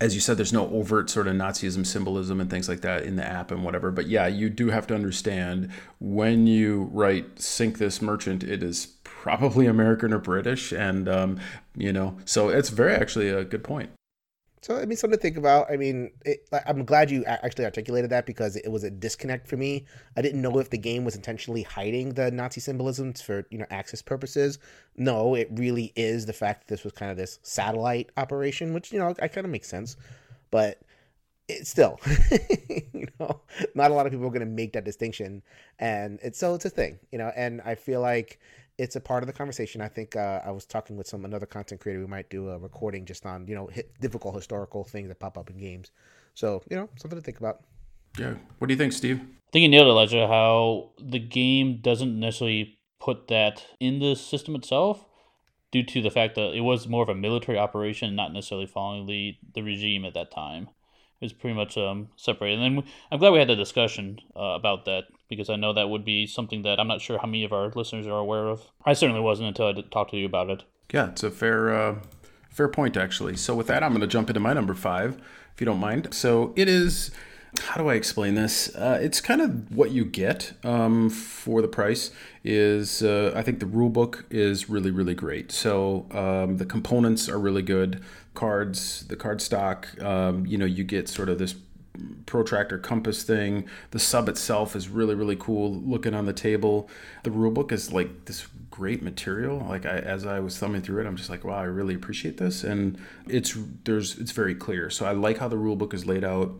As 0.00 0.14
you 0.14 0.20
said, 0.20 0.36
there's 0.36 0.52
no 0.52 0.68
overt 0.70 1.10
sort 1.10 1.26
of 1.26 1.34
Nazism 1.34 1.84
symbolism 1.84 2.40
and 2.40 2.48
things 2.48 2.68
like 2.68 2.82
that 2.82 3.02
in 3.02 3.16
the 3.16 3.26
app 3.26 3.50
and 3.50 3.64
whatever. 3.64 3.90
But 3.90 4.06
yeah, 4.06 4.28
you 4.28 4.48
do 4.48 4.70
have 4.70 4.86
to 4.88 4.94
understand 4.94 5.70
when 5.98 6.46
you 6.46 6.88
write 6.92 7.40
"sink 7.40 7.78
this 7.78 8.00
merchant," 8.00 8.44
it 8.44 8.62
is 8.62 8.86
probably 9.22 9.66
American 9.66 10.12
or 10.12 10.18
British, 10.18 10.72
and 10.72 11.08
um, 11.08 11.40
you 11.76 11.92
know, 11.92 12.16
so 12.24 12.48
it's 12.48 12.68
very 12.68 12.94
actually 12.94 13.28
a 13.28 13.44
good 13.44 13.64
point. 13.64 13.90
So 14.62 14.76
I 14.76 14.86
mean, 14.86 14.96
something 14.96 15.18
to 15.18 15.22
think 15.22 15.36
about. 15.36 15.70
I 15.70 15.76
mean, 15.76 16.10
it, 16.24 16.48
I'm 16.66 16.84
glad 16.84 17.10
you 17.10 17.24
actually 17.24 17.64
articulated 17.64 18.10
that 18.10 18.26
because 18.26 18.56
it 18.56 18.70
was 18.70 18.84
a 18.84 18.90
disconnect 18.90 19.48
for 19.48 19.56
me. 19.56 19.86
I 20.16 20.22
didn't 20.22 20.40
know 20.40 20.58
if 20.58 20.70
the 20.70 20.78
game 20.78 21.04
was 21.04 21.16
intentionally 21.16 21.62
hiding 21.62 22.14
the 22.14 22.30
Nazi 22.30 22.60
symbolism 22.60 23.12
for 23.12 23.44
you 23.50 23.58
know 23.58 23.66
access 23.70 24.02
purposes. 24.02 24.58
No, 24.96 25.34
it 25.34 25.48
really 25.52 25.92
is 25.96 26.26
the 26.26 26.32
fact 26.32 26.62
that 26.62 26.74
this 26.74 26.84
was 26.84 26.92
kind 26.92 27.10
of 27.10 27.16
this 27.16 27.40
satellite 27.42 28.10
operation, 28.16 28.72
which 28.72 28.92
you 28.92 29.00
know 29.00 29.14
I 29.20 29.28
kind 29.28 29.44
of 29.44 29.50
makes 29.50 29.68
sense, 29.68 29.96
but 30.50 30.80
it's 31.48 31.70
still, 31.70 31.98
you 32.94 33.08
know, 33.18 33.40
not 33.74 33.90
a 33.90 33.94
lot 33.94 34.06
of 34.06 34.12
people 34.12 34.26
are 34.26 34.30
going 34.30 34.40
to 34.40 34.46
make 34.46 34.74
that 34.74 34.84
distinction, 34.84 35.42
and 35.78 36.20
it's 36.22 36.38
so 36.38 36.54
it's 36.54 36.66
a 36.66 36.70
thing, 36.70 36.98
you 37.10 37.18
know. 37.18 37.32
And 37.34 37.60
I 37.62 37.74
feel 37.74 38.00
like 38.00 38.38
it's 38.78 38.94
a 38.96 39.00
part 39.00 39.22
of 39.22 39.26
the 39.26 39.32
conversation. 39.32 39.80
I 39.80 39.88
think 39.88 40.16
uh, 40.16 40.40
I 40.44 40.52
was 40.52 40.64
talking 40.64 40.96
with 40.96 41.08
some 41.08 41.24
another 41.24 41.46
content 41.46 41.80
creator. 41.80 42.00
We 42.00 42.06
might 42.06 42.30
do 42.30 42.48
a 42.48 42.58
recording 42.58 43.04
just 43.04 43.26
on 43.26 43.46
you 43.46 43.54
know 43.54 43.66
hit, 43.66 43.92
difficult 44.00 44.34
historical 44.34 44.84
things 44.84 45.08
that 45.08 45.18
pop 45.18 45.36
up 45.36 45.50
in 45.50 45.58
games. 45.58 45.90
So 46.34 46.62
you 46.70 46.76
know 46.76 46.88
something 46.96 47.18
to 47.18 47.24
think 47.24 47.38
about. 47.38 47.62
Yeah. 48.18 48.34
What 48.58 48.68
do 48.68 48.74
you 48.74 48.78
think, 48.78 48.92
Steve? 48.92 49.20
I 49.20 49.50
think 49.52 49.62
you 49.62 49.68
nailed 49.68 49.88
it, 49.88 49.90
Elijah. 49.90 50.26
How 50.26 50.90
the 50.98 51.18
game 51.18 51.80
doesn't 51.82 52.18
necessarily 52.18 52.78
put 53.00 53.28
that 53.28 53.64
in 53.80 53.98
the 53.98 54.14
system 54.14 54.54
itself, 54.54 55.04
due 55.72 55.82
to 55.82 56.00
the 56.00 56.10
fact 56.10 56.36
that 56.36 56.54
it 56.54 56.60
was 56.60 56.88
more 56.88 57.02
of 57.02 57.08
a 57.08 57.14
military 57.14 57.58
operation, 57.58 58.14
not 58.14 58.32
necessarily 58.32 58.66
following 58.66 59.06
the 59.06 59.36
the 59.54 59.62
regime 59.62 60.04
at 60.04 60.14
that 60.14 60.30
time 60.30 60.68
is 61.20 61.32
pretty 61.32 61.54
much 61.54 61.76
um, 61.76 62.08
separated. 62.16 62.60
And 62.60 62.78
then 62.78 62.84
I'm 63.10 63.18
glad 63.18 63.32
we 63.32 63.38
had 63.38 63.48
the 63.48 63.56
discussion 63.56 64.20
uh, 64.36 64.40
about 64.40 64.84
that 64.84 65.04
because 65.28 65.50
I 65.50 65.56
know 65.56 65.72
that 65.72 65.88
would 65.88 66.04
be 66.04 66.26
something 66.26 66.62
that 66.62 66.78
I'm 66.78 66.88
not 66.88 67.00
sure 67.00 67.18
how 67.18 67.26
many 67.26 67.44
of 67.44 67.52
our 67.52 67.70
listeners 67.74 68.06
are 68.06 68.18
aware 68.18 68.46
of. 68.46 68.62
I 68.84 68.92
certainly 68.92 69.20
wasn't 69.20 69.48
until 69.48 69.66
I 69.66 69.72
talked 69.90 70.12
to 70.12 70.16
you 70.16 70.26
about 70.26 70.50
it. 70.50 70.64
Yeah, 70.92 71.10
it's 71.10 71.22
a 71.22 71.30
fair 71.30 71.74
uh, 71.74 71.96
fair 72.50 72.68
point 72.68 72.96
actually. 72.96 73.36
So 73.36 73.54
with 73.54 73.66
that, 73.66 73.82
I'm 73.82 73.90
going 73.90 74.00
to 74.00 74.06
jump 74.06 74.30
into 74.30 74.40
my 74.40 74.52
number 74.52 74.74
five, 74.74 75.20
if 75.54 75.60
you 75.60 75.64
don't 75.64 75.80
mind. 75.80 76.14
So 76.14 76.52
it 76.56 76.68
is. 76.68 77.10
How 77.60 77.80
do 77.80 77.88
I 77.88 77.94
explain 77.94 78.34
this? 78.34 78.74
Uh, 78.74 78.98
it's 79.00 79.20
kind 79.20 79.40
of 79.40 79.74
what 79.74 79.90
you 79.90 80.04
get 80.04 80.52
um, 80.64 81.08
for 81.10 81.62
the 81.62 81.68
price. 81.68 82.10
Is 82.44 83.02
uh, 83.02 83.32
I 83.34 83.42
think 83.42 83.60
the 83.60 83.66
rule 83.66 83.88
book 83.90 84.26
is 84.30 84.68
really 84.68 84.90
really 84.90 85.14
great. 85.14 85.50
So 85.50 86.06
um, 86.12 86.58
the 86.58 86.66
components 86.66 87.28
are 87.28 87.38
really 87.38 87.62
good 87.62 88.02
cards, 88.34 89.06
the 89.08 89.16
card 89.16 89.40
stock. 89.40 89.88
Um, 90.02 90.46
you 90.46 90.58
know, 90.58 90.66
you 90.66 90.84
get 90.84 91.08
sort 91.08 91.28
of 91.28 91.38
this 91.38 91.54
protractor 92.26 92.78
compass 92.78 93.22
thing. 93.22 93.66
The 93.90 93.98
sub 93.98 94.28
itself 94.28 94.76
is 94.76 94.88
really 94.88 95.14
really 95.14 95.36
cool 95.36 95.74
looking 95.74 96.14
on 96.14 96.26
the 96.26 96.32
table. 96.32 96.88
The 97.24 97.30
rulebook 97.30 97.72
is 97.72 97.92
like 97.92 98.26
this 98.26 98.46
great 98.70 99.02
material. 99.02 99.58
Like 99.68 99.86
I, 99.86 99.98
as 99.98 100.24
I 100.24 100.38
was 100.40 100.58
thumbing 100.58 100.82
through 100.82 101.02
it, 101.02 101.06
I'm 101.06 101.16
just 101.16 101.30
like, 101.30 101.44
wow, 101.44 101.58
I 101.58 101.64
really 101.64 101.94
appreciate 101.94 102.36
this, 102.36 102.62
and 102.62 102.98
it's 103.26 103.56
there's 103.84 104.18
it's 104.18 104.32
very 104.32 104.54
clear. 104.54 104.90
So 104.90 105.06
I 105.06 105.12
like 105.12 105.38
how 105.38 105.48
the 105.48 105.56
rulebook 105.56 105.94
is 105.94 106.06
laid 106.06 106.24
out. 106.24 106.52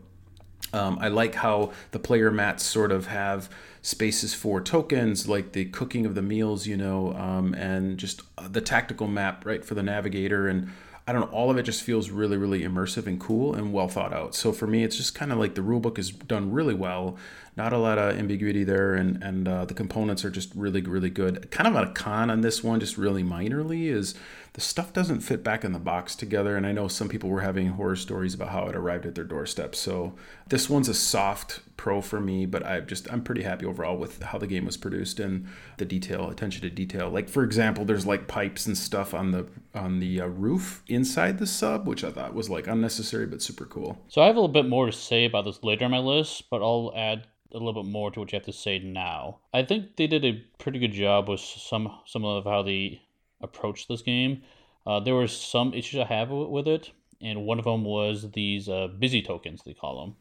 Um, 0.73 0.99
I 1.01 1.09
like 1.09 1.35
how 1.37 1.73
the 1.93 1.99
player 1.99 2.31
mats 2.31 2.63
sort 2.63 2.93
of 2.93 3.07
have 3.07 3.49
spaces 3.83 4.35
for 4.35 4.61
tokens, 4.61 5.29
like 5.29 5.53
the 5.53 5.67
cooking 5.67 6.05
of 6.05 6.15
the 6.15 6.23
meals, 6.23 6.67
you 6.67 6.77
know, 6.77 7.15
um, 7.15 7.55
and 7.55 7.97
just 7.99 8.23
the 8.51 8.61
tactical 8.61 9.09
map, 9.09 9.47
right, 9.47 9.65
for 9.65 9.75
the 9.75 9.83
navigator 9.83 10.49
and 10.49 10.71
I 11.09 11.13
don't 11.13 11.23
know, 11.23 11.35
all 11.35 11.51
of 11.51 11.57
it 11.57 11.63
just 11.63 11.83
feels 11.83 12.11
really, 12.11 12.37
really 12.37 12.61
immersive 12.61 13.07
and 13.07 13.19
cool 13.19 13.55
and 13.55 13.73
well 13.73 13.89
thought 13.89 14.13
out. 14.13 14.35
So 14.35 14.53
for 14.53 14.67
me, 14.67 14.85
it's 14.85 14.95
just 14.95 15.15
kind 15.15 15.33
of 15.33 15.39
like 15.39 15.55
the 15.55 15.63
rulebook 15.63 15.99
is 15.99 16.11
done 16.11 16.53
really 16.53 16.75
well. 16.75 17.17
Not 17.57 17.73
a 17.73 17.79
lot 17.79 17.97
of 17.97 18.19
ambiguity 18.19 18.63
there, 18.63 18.93
and 18.93 19.25
and 19.25 19.49
uh, 19.49 19.65
the 19.65 19.73
components 19.73 20.23
are 20.27 20.31
just 20.31 20.55
really, 20.55 20.83
really 20.83 21.09
good. 21.09 21.51
Kind 21.51 21.67
of 21.67 21.83
a 21.83 21.91
con 21.93 22.31
on 22.31 22.43
this 22.43 22.63
one, 22.63 22.79
just 22.79 22.99
really 22.99 23.23
minorly, 23.23 23.87
is 23.87 24.15
the 24.59 24.65
stuff 24.65 24.93
doesn't 24.93 25.21
fit 25.21 25.45
back 25.45 25.62
in 25.62 25.71
the 25.71 25.79
box 25.79 26.17
together. 26.17 26.57
And 26.57 26.67
I 26.67 26.73
know 26.73 26.88
some 26.88 27.09
people 27.09 27.31
were 27.31 27.43
having 27.43 27.69
horror 27.69 27.95
stories 27.95 28.35
about 28.35 28.49
how 28.49 28.67
it 28.67 28.75
arrived 28.75 29.07
at 29.07 29.15
their 29.15 29.23
doorstep. 29.23 29.77
So 29.77 30.15
this 30.49 30.69
one's 30.69 30.88
a 30.88 30.95
soft 30.95 31.61
pro 31.77 32.00
for 32.00 32.19
me, 32.21 32.45
but 32.45 32.67
I 32.67 32.81
just 32.81 33.09
I'm 33.12 33.23
pretty 33.23 33.43
happy 33.43 33.67
overall 33.67 33.97
with 33.97 34.21
how 34.21 34.37
the 34.37 34.49
game 34.49 34.67
was 34.67 34.77
produced 34.77 35.21
and 35.21 35.47
the 35.77 35.85
detail, 35.85 36.29
attention 36.29 36.62
to 36.62 36.71
detail. 36.71 37.09
Like 37.09 37.29
for 37.29 37.45
example, 37.45 37.85
there's 37.85 38.05
like 38.05 38.27
pipes 38.27 38.67
and 38.67 38.77
stuff 38.77 39.15
on 39.15 39.31
the 39.31 39.47
on 39.77 40.00
the 40.00 40.23
uh, 40.23 40.27
roof 40.27 40.83
inside 40.88 41.38
the 41.38 41.47
sub, 41.47 41.87
which 41.87 42.03
I 42.03 42.11
thought 42.11 42.35
was 42.35 42.50
like 42.50 42.67
unnecessary 42.67 43.27
but 43.27 43.41
super 43.41 43.65
cool. 43.65 44.05
So 44.09 44.23
I 44.23 44.27
have 44.27 44.35
a 44.35 44.41
little 44.41 44.53
bit 44.53 44.69
more 44.69 44.87
to 44.87 44.93
say 44.93 45.25
about 45.25 45.45
this 45.45 45.62
later 45.62 45.85
in 45.85 45.93
my 45.93 46.00
list, 46.00 46.50
but 46.50 46.62
I'll 46.62 46.93
add 46.97 47.29
a 47.53 47.59
little 47.59 47.81
bit 47.81 47.88
more 47.88 48.11
to 48.11 48.19
what 48.19 48.33
you 48.33 48.37
have 48.37 48.47
to 48.47 48.53
say 48.53 48.81
now. 48.81 49.38
I 49.55 49.62
think 49.62 49.95
they 49.95 50.09
did 50.09 50.25
a 50.25 50.43
pretty 50.59 50.81
good 50.81 50.91
job 50.91 51.29
with 51.29 51.38
some 51.38 51.97
some 52.07 52.25
of 52.25 52.43
how 52.43 52.65
they 52.65 53.03
approached 53.40 53.88
this 53.88 54.02
game. 54.02 54.42
Uh, 54.87 55.00
there 55.00 55.14
were 55.14 55.28
some 55.28 55.75
issues 55.75 56.00
I 56.00 56.04
have 56.07 56.30
with 56.30 56.66
it, 56.66 56.90
and 57.21 57.45
one 57.45 57.59
of 57.59 57.64
them 57.64 57.85
was 57.85 58.30
these 58.33 58.68
uh, 58.68 58.88
busy 58.99 59.23
tokens 59.23 59.62
they 59.64 59.75
call 59.75 60.00
them. 60.00 60.16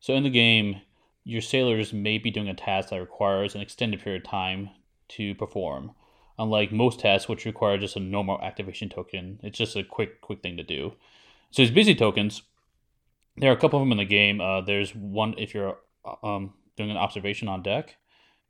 So 0.00 0.14
in 0.14 0.22
the 0.22 0.30
game, 0.30 0.82
your 1.24 1.40
sailors 1.40 1.92
may 1.92 2.18
be 2.18 2.30
doing 2.30 2.48
a 2.48 2.54
task 2.54 2.90
that 2.90 3.00
requires 3.00 3.54
an 3.54 3.60
extended 3.60 4.00
period 4.00 4.22
of 4.22 4.28
time 4.28 4.70
to 5.08 5.34
perform. 5.34 5.92
Unlike 6.38 6.72
most 6.72 7.00
tasks, 7.00 7.28
which 7.28 7.46
require 7.46 7.78
just 7.78 7.96
a 7.96 8.00
normal 8.00 8.40
activation 8.42 8.88
token, 8.88 9.40
it's 9.42 9.58
just 9.58 9.74
a 9.74 9.82
quick, 9.82 10.20
quick 10.20 10.42
thing 10.42 10.56
to 10.58 10.62
do. 10.62 10.92
So 11.50 11.62
these 11.62 11.70
busy 11.70 11.94
tokens, 11.94 12.42
there 13.36 13.50
are 13.50 13.54
a 13.54 13.58
couple 13.58 13.80
of 13.80 13.82
them 13.82 13.92
in 13.92 13.98
the 13.98 14.04
game. 14.04 14.40
Uh, 14.40 14.60
there's 14.60 14.94
one 14.94 15.34
if 15.38 15.54
you're 15.54 15.78
um, 16.22 16.52
doing 16.76 16.90
an 16.90 16.96
observation 16.96 17.48
on 17.48 17.62
deck, 17.62 17.96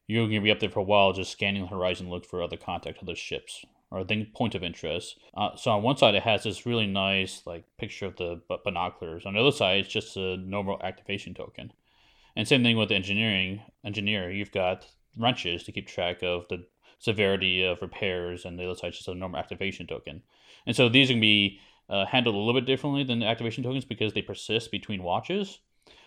you're 0.07 0.25
going 0.25 0.41
to 0.41 0.45
be 0.45 0.51
up 0.51 0.61
there 0.61 0.71
for 0.71 0.81
a 0.81 0.85
while 0.85 1.13
just 1.13 1.33
scanning 1.33 1.63
the 1.63 1.69
horizon, 1.69 2.11
look 2.11 2.27
for 2.27 2.43
other 2.43 2.57
contact, 2.57 2.99
other 3.03 3.17
ships, 3.17 3.65
or 3.97 4.05
thing 4.05 4.27
point 4.35 4.55
of 4.55 4.63
interest. 4.63 5.19
Uh, 5.37 5.57
so 5.57 5.71
on 5.71 5.83
one 5.83 5.97
side, 5.97 6.15
it 6.15 6.23
has 6.23 6.45
this 6.45 6.67
really 6.67 6.87
nice 6.87 7.43
like 7.47 7.65
picture 7.79 8.07
of 8.07 8.17
the 8.17 8.41
binoculars. 8.65 9.25
On 9.27 9.35
the 9.35 9.41
other 9.41 9.53
side, 9.53 9.81
it's 9.81 9.89
just 9.89 10.17
a 10.17 10.37
normal 10.37 10.81
activation 10.83 11.35
token. 11.35 11.73
And 12.35 12.47
same 12.47 12.63
thing 12.63 12.77
with 12.77 12.91
the 12.91 12.95
engineering. 12.95 13.63
Engineer, 13.85 14.31
you've 14.31 14.53
got 14.53 14.87
wrenches 15.19 15.65
to 15.65 15.73
keep 15.73 15.87
track 15.87 16.23
of 16.23 16.47
the 16.49 16.67
severity 16.99 17.63
of 17.63 17.83
repairs, 17.83 18.45
and 18.45 18.59
the 18.59 18.65
other 18.65 18.75
side 18.75 18.91
is 18.91 18.97
just 18.97 19.09
a 19.09 19.15
normal 19.15 19.39
activation 19.39 19.87
token. 19.87 20.23
And 20.67 20.77
so 20.77 20.89
these 20.89 21.09
can 21.09 21.21
be 21.21 21.61
uh, 21.89 22.05
handled 22.07 22.35
a 22.35 22.39
little 22.39 22.61
bit 22.61 22.67
differently 22.67 23.05
than 23.05 23.21
the 23.21 23.27
activation 23.27 23.63
tokens 23.63 23.85
because 23.85 24.13
they 24.13 24.23
persist 24.23 24.71
between 24.71 25.03
watches. 25.03 25.61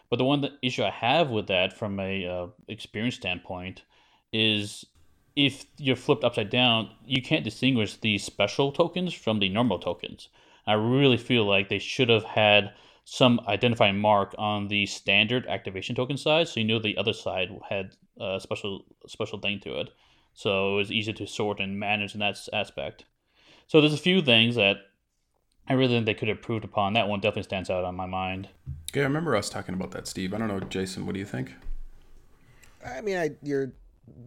But 0.09 0.17
the 0.17 0.25
one 0.25 0.49
issue 0.61 0.83
I 0.83 0.89
have 0.89 1.29
with 1.29 1.47
that 1.47 1.77
from 1.77 1.99
a 1.99 2.25
uh, 2.25 2.47
experience 2.67 3.15
standpoint 3.15 3.83
is 4.33 4.85
if 5.45 5.65
you're 5.77 5.95
flipped 5.95 6.25
upside 6.25 6.49
down, 6.49 6.89
you 7.05 7.21
can't 7.21 7.45
distinguish 7.45 7.95
the 7.95 8.17
special 8.17 8.73
tokens 8.73 9.13
from 9.13 9.39
the 9.39 9.47
normal 9.47 9.79
tokens. 9.79 10.27
I 10.67 10.73
really 10.73 11.15
feel 11.15 11.45
like 11.45 11.69
they 11.69 11.79
should 11.79 12.09
have 12.09 12.25
had 12.25 12.73
some 13.05 13.39
identifying 13.47 13.97
mark 13.97 14.35
on 14.37 14.67
the 14.67 14.85
standard 14.85 15.47
activation 15.47 15.95
token 15.95 16.17
side, 16.17 16.49
so 16.49 16.59
you 16.59 16.65
know 16.65 16.77
the 16.77 16.97
other 16.97 17.13
side 17.13 17.57
had 17.69 17.95
a 18.19 18.39
special 18.41 18.83
special 19.07 19.39
thing 19.39 19.61
to 19.61 19.79
it. 19.79 19.89
So 20.33 20.73
it 20.73 20.77
was 20.77 20.91
easy 20.91 21.13
to 21.13 21.25
sort 21.25 21.61
and 21.61 21.79
manage 21.79 22.13
in 22.13 22.19
that 22.19 22.37
aspect. 22.51 23.05
So 23.67 23.79
there's 23.79 23.93
a 23.93 23.97
few 23.97 24.21
things 24.21 24.55
that 24.55 24.77
I 25.69 25.73
really 25.73 25.93
think 25.93 26.05
they 26.05 26.13
could 26.13 26.27
have 26.27 26.37
improved 26.37 26.65
upon. 26.65 26.93
That 26.93 27.07
one 27.07 27.21
definitely 27.21 27.43
stands 27.43 27.69
out 27.69 27.85
on 27.85 27.95
my 27.95 28.05
mind. 28.05 28.49
Yeah, 28.93 29.03
I 29.03 29.05
remember 29.05 29.37
us 29.37 29.49
talking 29.49 29.73
about 29.73 29.91
that, 29.91 30.05
Steve. 30.05 30.33
I 30.33 30.37
don't 30.37 30.49
know, 30.49 30.59
Jason. 30.59 31.05
What 31.05 31.13
do 31.13 31.19
you 31.19 31.25
think? 31.25 31.53
I 32.85 33.01
mean, 33.01 33.17
I 33.17 33.31
you're 33.41 33.71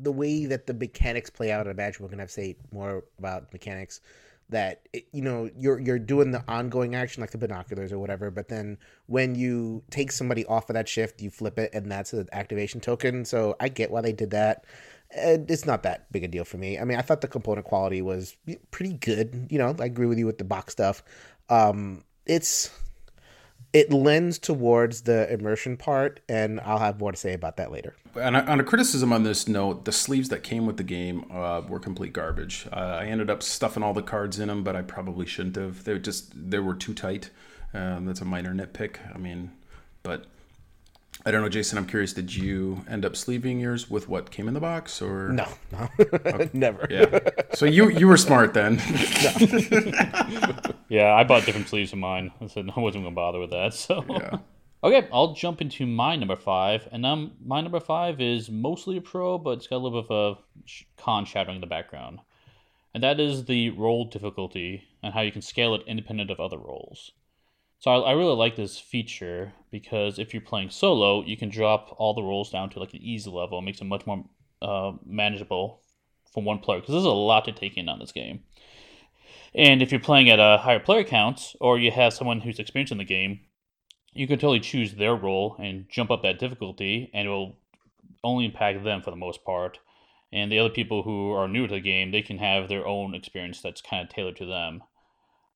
the 0.00 0.12
way 0.12 0.46
that 0.46 0.66
the 0.66 0.74
mechanics 0.74 1.30
play 1.30 1.52
out. 1.52 1.66
in 1.66 1.68
a 1.68 1.70
imagine 1.70 2.02
we're 2.02 2.10
gonna 2.10 2.22
have 2.22 2.28
to 2.28 2.34
say 2.34 2.56
more 2.72 3.04
about 3.18 3.52
mechanics. 3.52 4.00
That 4.48 4.82
it, 4.92 5.06
you 5.12 5.22
know 5.22 5.48
you're 5.56 5.80
you're 5.80 5.98
doing 5.98 6.30
the 6.30 6.44
ongoing 6.46 6.94
action 6.94 7.20
like 7.22 7.30
the 7.30 7.38
binoculars 7.38 7.92
or 7.92 7.98
whatever, 7.98 8.30
but 8.30 8.48
then 8.48 8.76
when 9.06 9.34
you 9.34 9.82
take 9.90 10.12
somebody 10.12 10.44
off 10.46 10.68
of 10.68 10.74
that 10.74 10.88
shift, 10.88 11.22
you 11.22 11.30
flip 11.30 11.58
it, 11.58 11.70
and 11.72 11.90
that's 11.90 12.12
an 12.12 12.28
activation 12.32 12.80
token. 12.80 13.24
So 13.24 13.56
I 13.60 13.68
get 13.68 13.90
why 13.90 14.02
they 14.02 14.12
did 14.12 14.30
that. 14.30 14.64
It's 15.10 15.66
not 15.66 15.82
that 15.84 16.10
big 16.12 16.24
a 16.24 16.28
deal 16.28 16.44
for 16.44 16.58
me. 16.58 16.78
I 16.78 16.84
mean, 16.84 16.98
I 16.98 17.02
thought 17.02 17.20
the 17.20 17.28
component 17.28 17.66
quality 17.66 18.02
was 18.02 18.36
pretty 18.70 18.94
good. 18.94 19.46
You 19.50 19.58
know, 19.58 19.74
I 19.78 19.84
agree 19.84 20.06
with 20.06 20.18
you 20.18 20.26
with 20.26 20.38
the 20.38 20.44
box 20.44 20.72
stuff. 20.72 21.02
Um, 21.48 22.04
it's 22.26 22.70
it 23.72 23.92
lends 23.92 24.38
towards 24.38 25.02
the 25.02 25.32
immersion 25.32 25.76
part, 25.76 26.20
and 26.28 26.60
I'll 26.60 26.78
have 26.78 27.00
more 27.00 27.12
to 27.12 27.18
say 27.18 27.32
about 27.32 27.56
that 27.56 27.72
later. 27.72 27.94
And 28.14 28.36
on 28.36 28.60
a 28.60 28.64
criticism 28.64 29.12
on 29.12 29.22
this 29.22 29.48
note, 29.48 29.86
the 29.86 29.92
sleeves 29.92 30.28
that 30.28 30.42
came 30.42 30.66
with 30.66 30.76
the 30.76 30.82
game 30.82 31.24
uh, 31.32 31.62
were 31.66 31.80
complete 31.80 32.12
garbage. 32.12 32.66
Uh, 32.70 32.98
I 33.00 33.06
ended 33.06 33.30
up 33.30 33.42
stuffing 33.42 33.82
all 33.82 33.94
the 33.94 34.02
cards 34.02 34.38
in 34.38 34.48
them, 34.48 34.62
but 34.62 34.76
I 34.76 34.82
probably 34.82 35.24
shouldn't 35.24 35.56
have. 35.56 35.84
They 35.84 35.98
just 35.98 36.50
they 36.50 36.58
were 36.58 36.74
too 36.74 36.92
tight. 36.92 37.30
Um, 37.72 38.04
that's 38.04 38.20
a 38.20 38.26
minor 38.26 38.52
nitpick. 38.52 38.96
I 39.14 39.18
mean, 39.18 39.52
but 40.02 40.26
I 41.24 41.30
don't 41.30 41.42
know, 41.42 41.48
Jason. 41.48 41.78
I'm 41.78 41.86
curious. 41.86 42.12
Did 42.12 42.34
you 42.34 42.84
end 42.88 43.04
up 43.04 43.14
sleeving 43.16 43.60
yours 43.60 43.88
with 43.88 44.08
what 44.08 44.30
came 44.30 44.48
in 44.48 44.54
the 44.54 44.60
box, 44.60 45.00
or 45.00 45.28
no, 45.28 45.46
no, 45.70 45.88
okay. 46.00 46.50
never. 46.52 46.86
Yeah. 46.90 47.18
So 47.54 47.64
you 47.64 47.90
you 47.90 48.08
were 48.08 48.16
smart 48.16 48.54
then. 48.54 48.74
yeah, 50.88 51.14
I 51.14 51.22
bought 51.24 51.46
different 51.46 51.68
sleeves 51.68 51.92
of 51.92 52.00
mine. 52.00 52.32
I 52.40 52.48
said 52.48 52.68
I 52.74 52.80
wasn't 52.80 53.04
gonna 53.04 53.14
bother 53.14 53.38
with 53.38 53.50
that. 53.50 53.74
So 53.74 54.04
yeah. 54.08 54.38
Okay, 54.84 55.06
I'll 55.12 55.32
jump 55.34 55.60
into 55.60 55.86
my 55.86 56.16
number 56.16 56.34
five, 56.34 56.88
and 56.90 57.06
um, 57.06 57.32
my 57.44 57.60
number 57.60 57.78
five 57.78 58.20
is 58.20 58.50
mostly 58.50 58.96
a 58.96 59.00
pro, 59.00 59.38
but 59.38 59.58
it's 59.58 59.68
got 59.68 59.76
a 59.76 59.78
little 59.78 60.02
bit 60.02 60.10
of 60.10 60.36
a 60.36 61.00
con 61.00 61.24
shadowing 61.24 61.56
in 61.56 61.60
the 61.60 61.68
background, 61.68 62.18
and 62.92 63.00
that 63.04 63.20
is 63.20 63.44
the 63.44 63.70
role 63.70 64.06
difficulty 64.06 64.82
and 65.00 65.14
how 65.14 65.20
you 65.20 65.30
can 65.30 65.42
scale 65.42 65.76
it 65.76 65.82
independent 65.86 66.32
of 66.32 66.40
other 66.40 66.58
roles. 66.58 67.12
So 67.82 67.90
I, 67.90 68.10
I, 68.10 68.12
really 68.12 68.36
like 68.36 68.54
this 68.54 68.78
feature 68.78 69.54
because 69.72 70.20
if 70.20 70.32
you're 70.32 70.40
playing 70.40 70.70
solo, 70.70 71.24
you 71.24 71.36
can 71.36 71.48
drop 71.48 71.92
all 71.98 72.14
the 72.14 72.22
roles 72.22 72.48
down 72.48 72.70
to 72.70 72.78
like 72.78 72.94
an 72.94 73.02
easy 73.02 73.28
level. 73.28 73.58
It 73.58 73.62
makes 73.62 73.80
it 73.80 73.86
much 73.86 74.06
more 74.06 74.24
uh, 74.62 74.92
manageable 75.04 75.82
for 76.32 76.44
one 76.44 76.60
player 76.60 76.78
because 76.78 76.92
there's 76.92 77.04
a 77.04 77.10
lot 77.10 77.44
to 77.46 77.50
take 77.50 77.76
in 77.76 77.88
on 77.88 77.98
this 77.98 78.12
game. 78.12 78.44
And 79.52 79.82
if 79.82 79.90
you're 79.90 80.00
playing 80.00 80.30
at 80.30 80.38
a 80.38 80.58
higher 80.58 80.78
player 80.78 81.02
count 81.02 81.56
or 81.60 81.76
you 81.76 81.90
have 81.90 82.12
someone 82.12 82.42
who's 82.42 82.60
experienced 82.60 82.92
in 82.92 82.98
the 82.98 83.04
game, 83.04 83.40
you 84.12 84.28
can 84.28 84.38
totally 84.38 84.60
choose 84.60 84.94
their 84.94 85.16
role 85.16 85.56
and 85.58 85.88
jump 85.88 86.12
up 86.12 86.22
that 86.22 86.38
difficulty, 86.38 87.10
and 87.12 87.26
it 87.26 87.30
will 87.32 87.56
only 88.22 88.44
impact 88.44 88.84
them 88.84 89.02
for 89.02 89.10
the 89.10 89.16
most 89.16 89.42
part. 89.44 89.80
And 90.32 90.52
the 90.52 90.60
other 90.60 90.70
people 90.70 91.02
who 91.02 91.32
are 91.32 91.48
new 91.48 91.66
to 91.66 91.74
the 91.74 91.80
game, 91.80 92.12
they 92.12 92.22
can 92.22 92.38
have 92.38 92.68
their 92.68 92.86
own 92.86 93.12
experience 93.12 93.60
that's 93.60 93.82
kind 93.82 94.04
of 94.04 94.14
tailored 94.14 94.36
to 94.36 94.46
them. 94.46 94.84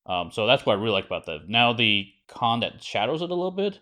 Um, 0.07 0.33
so 0.33 0.49
that's 0.49 0.67
what 0.67 0.73
I 0.73 0.81
really 0.81 0.91
like 0.91 1.07
about 1.07 1.27
that. 1.27 1.49
Now 1.49 1.73
the 1.73 2.13
con 2.29 2.61
that 2.61 2.83
shadows 2.83 3.23
it 3.23 3.31
a 3.31 3.35
little 3.35 3.51
bit 3.51 3.81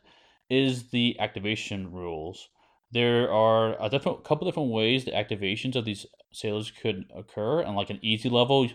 is 0.50 0.90
the 0.90 1.18
activation 1.20 1.92
rules. 1.92 2.48
There 2.92 3.30
are 3.32 3.76
a 3.82 3.88
different 3.88 4.24
couple 4.24 4.46
different 4.46 4.70
ways 4.70 5.04
the 5.04 5.12
activations 5.12 5.74
of 5.76 5.84
these 5.84 6.06
sailors 6.32 6.70
could 6.70 7.06
occur. 7.14 7.60
And 7.60 7.76
like 7.76 7.90
an 7.90 7.98
easy 8.02 8.28
level, 8.28 8.68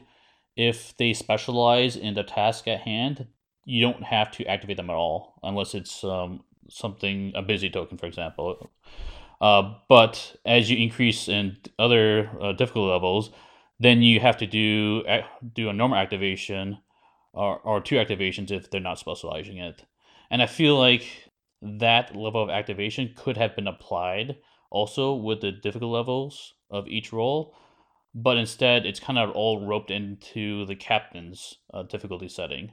if 0.55 0.95
they 0.97 1.13
specialize 1.13 1.95
in 1.95 2.15
the 2.15 2.23
task 2.23 2.67
at 2.67 2.81
hand, 2.81 3.27
you 3.65 3.81
don't 3.81 4.03
have 4.03 4.31
to 4.31 4.45
activate 4.45 4.77
them 4.77 4.89
at 4.89 4.95
all 4.95 5.39
unless 5.43 5.75
it's 5.75 6.03
um, 6.03 6.43
something 6.69 7.31
a 7.35 7.41
busy 7.41 7.69
token, 7.69 7.97
for 7.97 8.07
example. 8.07 8.71
Uh, 9.39 9.75
but 9.87 10.35
as 10.45 10.69
you 10.69 10.77
increase 10.77 11.29
in 11.29 11.57
other 11.77 12.29
uh, 12.41 12.51
difficulty 12.51 12.91
levels, 12.91 13.31
then 13.79 14.01
you 14.01 14.19
have 14.19 14.37
to 14.37 14.47
do 14.47 15.03
do 15.53 15.69
a 15.69 15.73
normal 15.73 15.97
activation 15.97 16.77
or, 17.33 17.59
or 17.59 17.81
two 17.81 17.95
activations 17.95 18.51
if 18.51 18.69
they're 18.69 18.81
not 18.81 18.99
specializing 18.99 19.57
it. 19.57 19.85
And 20.31 20.41
I 20.41 20.47
feel 20.47 20.77
like 20.77 21.29
that 21.61 22.15
level 22.15 22.41
of 22.41 22.49
activation 22.49 23.13
could 23.15 23.37
have 23.37 23.55
been 23.55 23.67
applied 23.67 24.37
also 24.69 25.13
with 25.13 25.41
the 25.41 25.51
difficult 25.51 25.91
levels 25.91 26.53
of 26.69 26.87
each 26.87 27.11
role, 27.11 27.55
but 28.13 28.37
instead 28.37 28.85
it's 28.85 28.99
kind 28.99 29.17
of 29.19 29.31
all 29.31 29.65
roped 29.65 29.91
into 29.91 30.65
the 30.65 30.75
captain's 30.75 31.55
uh, 31.73 31.83
difficulty 31.83 32.29
setting. 32.29 32.71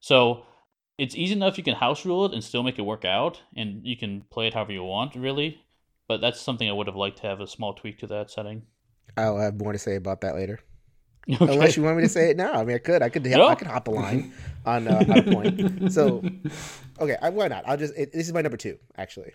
So 0.00 0.44
it's 0.96 1.14
easy 1.14 1.34
enough 1.34 1.58
you 1.58 1.64
can 1.64 1.74
house 1.74 2.04
rule 2.04 2.26
it 2.26 2.32
and 2.32 2.42
still 2.42 2.62
make 2.62 2.78
it 2.78 2.82
work 2.82 3.04
out, 3.04 3.42
and 3.56 3.84
you 3.84 3.96
can 3.96 4.24
play 4.30 4.48
it 4.48 4.54
however 4.54 4.72
you 4.72 4.84
want, 4.84 5.14
really. 5.14 5.60
But 6.08 6.20
that's 6.20 6.40
something 6.40 6.68
I 6.68 6.72
would 6.72 6.86
have 6.86 6.96
liked 6.96 7.18
to 7.18 7.26
have 7.26 7.40
a 7.40 7.46
small 7.46 7.74
tweak 7.74 7.98
to 7.98 8.06
that 8.08 8.30
setting. 8.30 8.62
I'll 9.16 9.38
have 9.38 9.60
more 9.60 9.72
to 9.72 9.78
say 9.78 9.96
about 9.96 10.22
that 10.22 10.34
later. 10.34 10.60
Okay. 11.40 11.52
Unless 11.52 11.76
you 11.76 11.82
want 11.82 11.98
me 11.98 12.04
to 12.04 12.08
say 12.08 12.30
it 12.30 12.38
now, 12.38 12.54
I 12.54 12.64
mean, 12.64 12.76
I 12.76 12.78
could, 12.78 13.02
I 13.02 13.10
could. 13.10 13.26
I 13.26 13.54
could 13.54 13.66
hop 13.66 13.86
a 13.88 13.90
line 13.90 14.32
on, 14.64 14.88
uh, 14.88 15.04
on 15.06 15.18
a 15.18 15.22
point. 15.22 15.92
So, 15.92 16.24
okay, 17.00 17.18
I, 17.20 17.28
why 17.28 17.48
not? 17.48 17.68
I'll 17.68 17.76
just. 17.76 17.92
It, 17.98 18.12
this 18.12 18.26
is 18.26 18.32
my 18.32 18.40
number 18.40 18.56
two, 18.56 18.78
actually. 18.96 19.32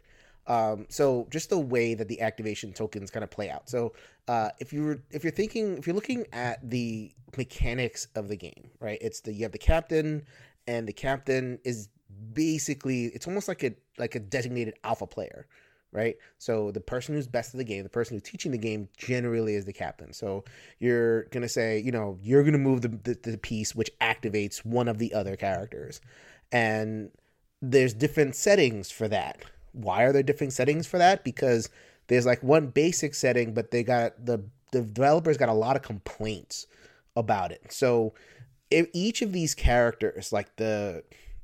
Um, 0.47 0.87
so 0.89 1.27
just 1.29 1.49
the 1.49 1.59
way 1.59 1.93
that 1.93 2.07
the 2.07 2.21
activation 2.21 2.73
tokens 2.73 3.11
kind 3.11 3.23
of 3.23 3.29
play 3.29 3.49
out. 3.49 3.69
So 3.69 3.93
uh, 4.27 4.49
if 4.59 4.73
you're 4.73 4.99
if 5.11 5.23
you're 5.23 5.31
thinking 5.31 5.77
if 5.77 5.87
you're 5.87 5.95
looking 5.95 6.25
at 6.33 6.67
the 6.67 7.13
mechanics 7.37 8.07
of 8.15 8.27
the 8.27 8.35
game, 8.35 8.71
right? 8.79 8.97
It's 8.99 9.21
the 9.21 9.33
you 9.33 9.43
have 9.43 9.51
the 9.51 9.57
captain, 9.57 10.23
and 10.67 10.87
the 10.87 10.93
captain 10.93 11.59
is 11.63 11.89
basically 12.33 13.05
it's 13.05 13.27
almost 13.27 13.47
like 13.47 13.63
a 13.63 13.73
like 13.97 14.15
a 14.15 14.19
designated 14.19 14.73
alpha 14.83 15.07
player, 15.07 15.47
right? 15.93 16.15
So 16.37 16.71
the 16.71 16.81
person 16.81 17.15
who's 17.15 17.27
best 17.27 17.53
at 17.53 17.57
the 17.57 17.63
game, 17.63 17.83
the 17.83 17.89
person 17.89 18.15
who's 18.15 18.29
teaching 18.29 18.51
the 18.51 18.57
game, 18.57 18.89
generally 18.97 19.55
is 19.55 19.65
the 19.65 19.73
captain. 19.73 20.13
So 20.13 20.43
you're 20.79 21.25
gonna 21.25 21.49
say, 21.49 21.79
you 21.79 21.91
know, 21.91 22.17
you're 22.21 22.43
gonna 22.43 22.57
move 22.57 22.81
the, 22.81 22.89
the, 22.89 23.31
the 23.31 23.37
piece 23.37 23.73
which 23.75 23.91
activates 23.99 24.65
one 24.65 24.87
of 24.87 24.97
the 24.97 25.13
other 25.13 25.35
characters, 25.35 26.01
and 26.51 27.11
there's 27.61 27.93
different 27.93 28.35
settings 28.35 28.91
for 28.91 29.07
that. 29.07 29.43
Why 29.71 30.03
are 30.03 30.11
there 30.11 30.23
different 30.23 30.53
settings 30.53 30.85
for 30.85 30.97
that? 30.97 31.23
Because 31.23 31.69
there's 32.07 32.25
like 32.25 32.43
one 32.43 32.67
basic 32.67 33.15
setting, 33.15 33.53
but 33.53 33.71
they 33.71 33.83
got 33.83 34.25
the 34.25 34.43
the 34.71 34.81
developers 34.81 35.37
got 35.37 35.49
a 35.49 35.53
lot 35.53 35.75
of 35.75 35.83
complaints 35.83 36.67
about 37.15 37.51
it. 37.51 37.71
So 37.71 38.13
if 38.69 38.87
each 38.93 39.21
of 39.21 39.31
these 39.31 39.53
characters, 39.53 40.33
like 40.33 40.55
the 40.55 41.03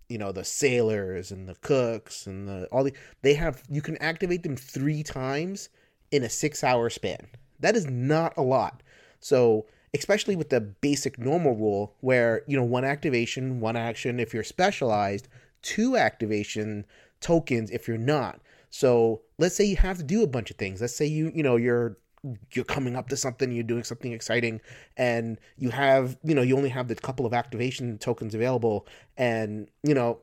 you 0.10 0.18
know 0.18 0.32
the 0.32 0.44
sailors 0.44 1.32
and 1.32 1.48
the 1.48 1.56
cooks 1.56 2.28
and 2.28 2.48
the 2.48 2.68
all 2.72 2.84
the 2.84 2.94
they 3.22 3.36
have 3.36 3.64
you 3.70 3.82
can 3.82 3.96
activate 3.98 4.44
them 4.44 4.56
three 4.56 5.04
times 5.04 5.70
in 6.12 6.24
a 6.24 6.30
six 6.30 6.64
hour 6.64 6.90
span. 6.90 7.28
That 7.60 7.76
is 7.76 7.86
not 7.86 8.34
a 8.36 8.42
lot. 8.42 8.82
So 9.20 9.66
especially 9.94 10.36
with 10.36 10.50
the 10.50 10.62
basic 10.62 11.18
normal 11.18 11.56
rule 11.56 11.96
where 12.02 12.44
you 12.48 12.58
know 12.58 12.64
one 12.64 12.84
activation 12.84 13.60
one 13.60 13.76
action 13.76 14.20
if 14.20 14.34
you're 14.34 14.44
specialized 14.44 15.28
two 15.62 15.96
activation 15.96 16.86
tokens 17.22 17.70
if 17.72 17.88
you're 17.88 17.98
not. 17.98 18.42
So 18.70 19.22
let's 19.38 19.56
say 19.56 19.66
you 19.66 19.78
have 19.78 19.98
to 19.98 20.04
do 20.04 20.24
a 20.24 20.28
bunch 20.28 20.52
of 20.52 20.58
things. 20.58 20.82
Let's 20.82 20.96
say 20.96 21.06
you 21.06 21.32
you 21.34 21.44
know 21.44 21.56
you're 21.56 21.98
you're 22.52 22.66
coming 22.66 22.96
up 22.96 23.10
to 23.10 23.18
something, 23.18 23.52
you're 23.52 23.64
doing 23.64 23.84
something 23.84 24.12
exciting, 24.12 24.62
and 24.98 25.40
you 25.58 25.70
have, 25.70 26.18
you 26.24 26.36
know, 26.36 26.42
you 26.42 26.58
only 26.58 26.70
have 26.70 26.88
the 26.88 26.96
couple 26.96 27.26
of 27.26 27.34
activation 27.34 27.98
tokens 27.98 28.36
available, 28.36 28.88
and 29.18 29.70
you 29.84 29.94
know, 29.94 30.20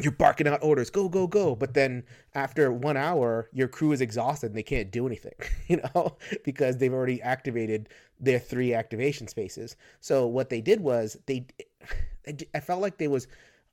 you're 0.00 0.12
barking 0.12 0.48
out 0.48 0.62
orders, 0.62 0.90
go, 0.90 1.08
go, 1.08 1.26
go. 1.26 1.54
But 1.54 1.74
then 1.74 2.04
after 2.34 2.72
one 2.72 2.96
hour, 2.96 3.48
your 3.52 3.68
crew 3.68 3.92
is 3.92 4.00
exhausted 4.00 4.46
and 4.46 4.56
they 4.56 4.62
can't 4.62 4.90
do 4.90 5.06
anything, 5.06 5.34
you 5.68 5.80
know, 5.94 6.16
because 6.44 6.78
they've 6.78 6.92
already 6.92 7.20
activated 7.22 7.88
their 8.18 8.38
three 8.38 8.74
activation 8.74 9.28
spaces. 9.28 9.76
So 10.00 10.26
what 10.26 10.48
they 10.48 10.60
did 10.60 10.80
was 10.80 11.16
they, 11.26 11.46
I 12.54 12.60
felt 12.60 12.80
like 12.80 12.98
there 12.98 13.10
was 13.10 13.26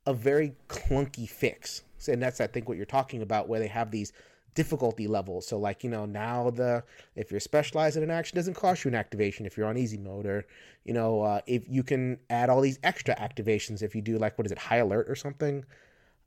a 0.06 0.14
very 0.14 0.54
clunky 0.68 1.30
fix. 1.30 1.84
And 2.08 2.22
that's, 2.22 2.40
I 2.40 2.48
think, 2.48 2.68
what 2.68 2.78
you're 2.78 2.86
talking 2.86 3.22
about, 3.22 3.50
where 3.50 3.60
they 3.60 3.68
have 3.68 3.92
these 3.92 4.14
difficulty 4.54 5.08
level. 5.08 5.42
So 5.42 5.58
like, 5.58 5.84
you 5.84 5.90
know, 5.90 6.06
now 6.06 6.50
the 6.50 6.84
if 7.16 7.32
you're 7.32 7.40
specialized 7.40 7.98
in 7.98 8.04
an 8.04 8.12
action 8.12 8.36
doesn't 8.36 8.56
cost 8.56 8.84
you 8.84 8.90
an 8.90 8.96
activation 8.96 9.46
if 9.46 9.58
you're 9.58 9.68
on 9.68 9.78
easy 9.78 9.98
mode 9.98 10.26
or, 10.26 10.46
you 10.86 10.94
know, 10.94 11.22
uh, 11.22 11.42
if 11.48 11.68
you 11.68 11.84
can 11.84 12.20
add 12.30 12.50
all 12.50 12.62
these 12.62 12.80
extra 12.84 13.16
activations 13.16 13.82
if 13.82 13.96
you 13.96 14.02
do 14.02 14.18
like 14.18 14.38
what 14.38 14.46
is 14.46 14.52
it, 14.52 14.58
high 14.58 14.78
alert 14.78 15.10
or 15.10 15.16
something. 15.16 15.64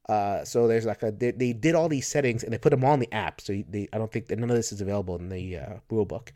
Uh, 0.09 0.45
so 0.45 0.67
there's 0.67 0.85
like 0.85 1.03
a 1.03 1.13
they, 1.13 1.31
they 1.31 1.53
did 1.53 1.75
all 1.75 1.89
these 1.89 2.09
settings 2.09 2.43
and 2.43 2.53
they 2.53 2.59
put 2.59 2.71
them 2.71 2.85
all 2.85 2.95
in 2.95 3.01
the 3.01 3.13
app. 3.13 3.41
So 3.41 3.63
they 3.69 3.89
I 3.93 3.99
don't 3.99 4.11
think 4.11 4.27
that 4.29 4.39
none 4.39 4.51
of 4.51 4.57
this 4.57 4.73
is 4.73 4.81
available 4.81 5.17
in 5.17 5.29
the 5.29 5.59
uh, 5.59 5.75
rule 5.91 6.05
book. 6.05 6.33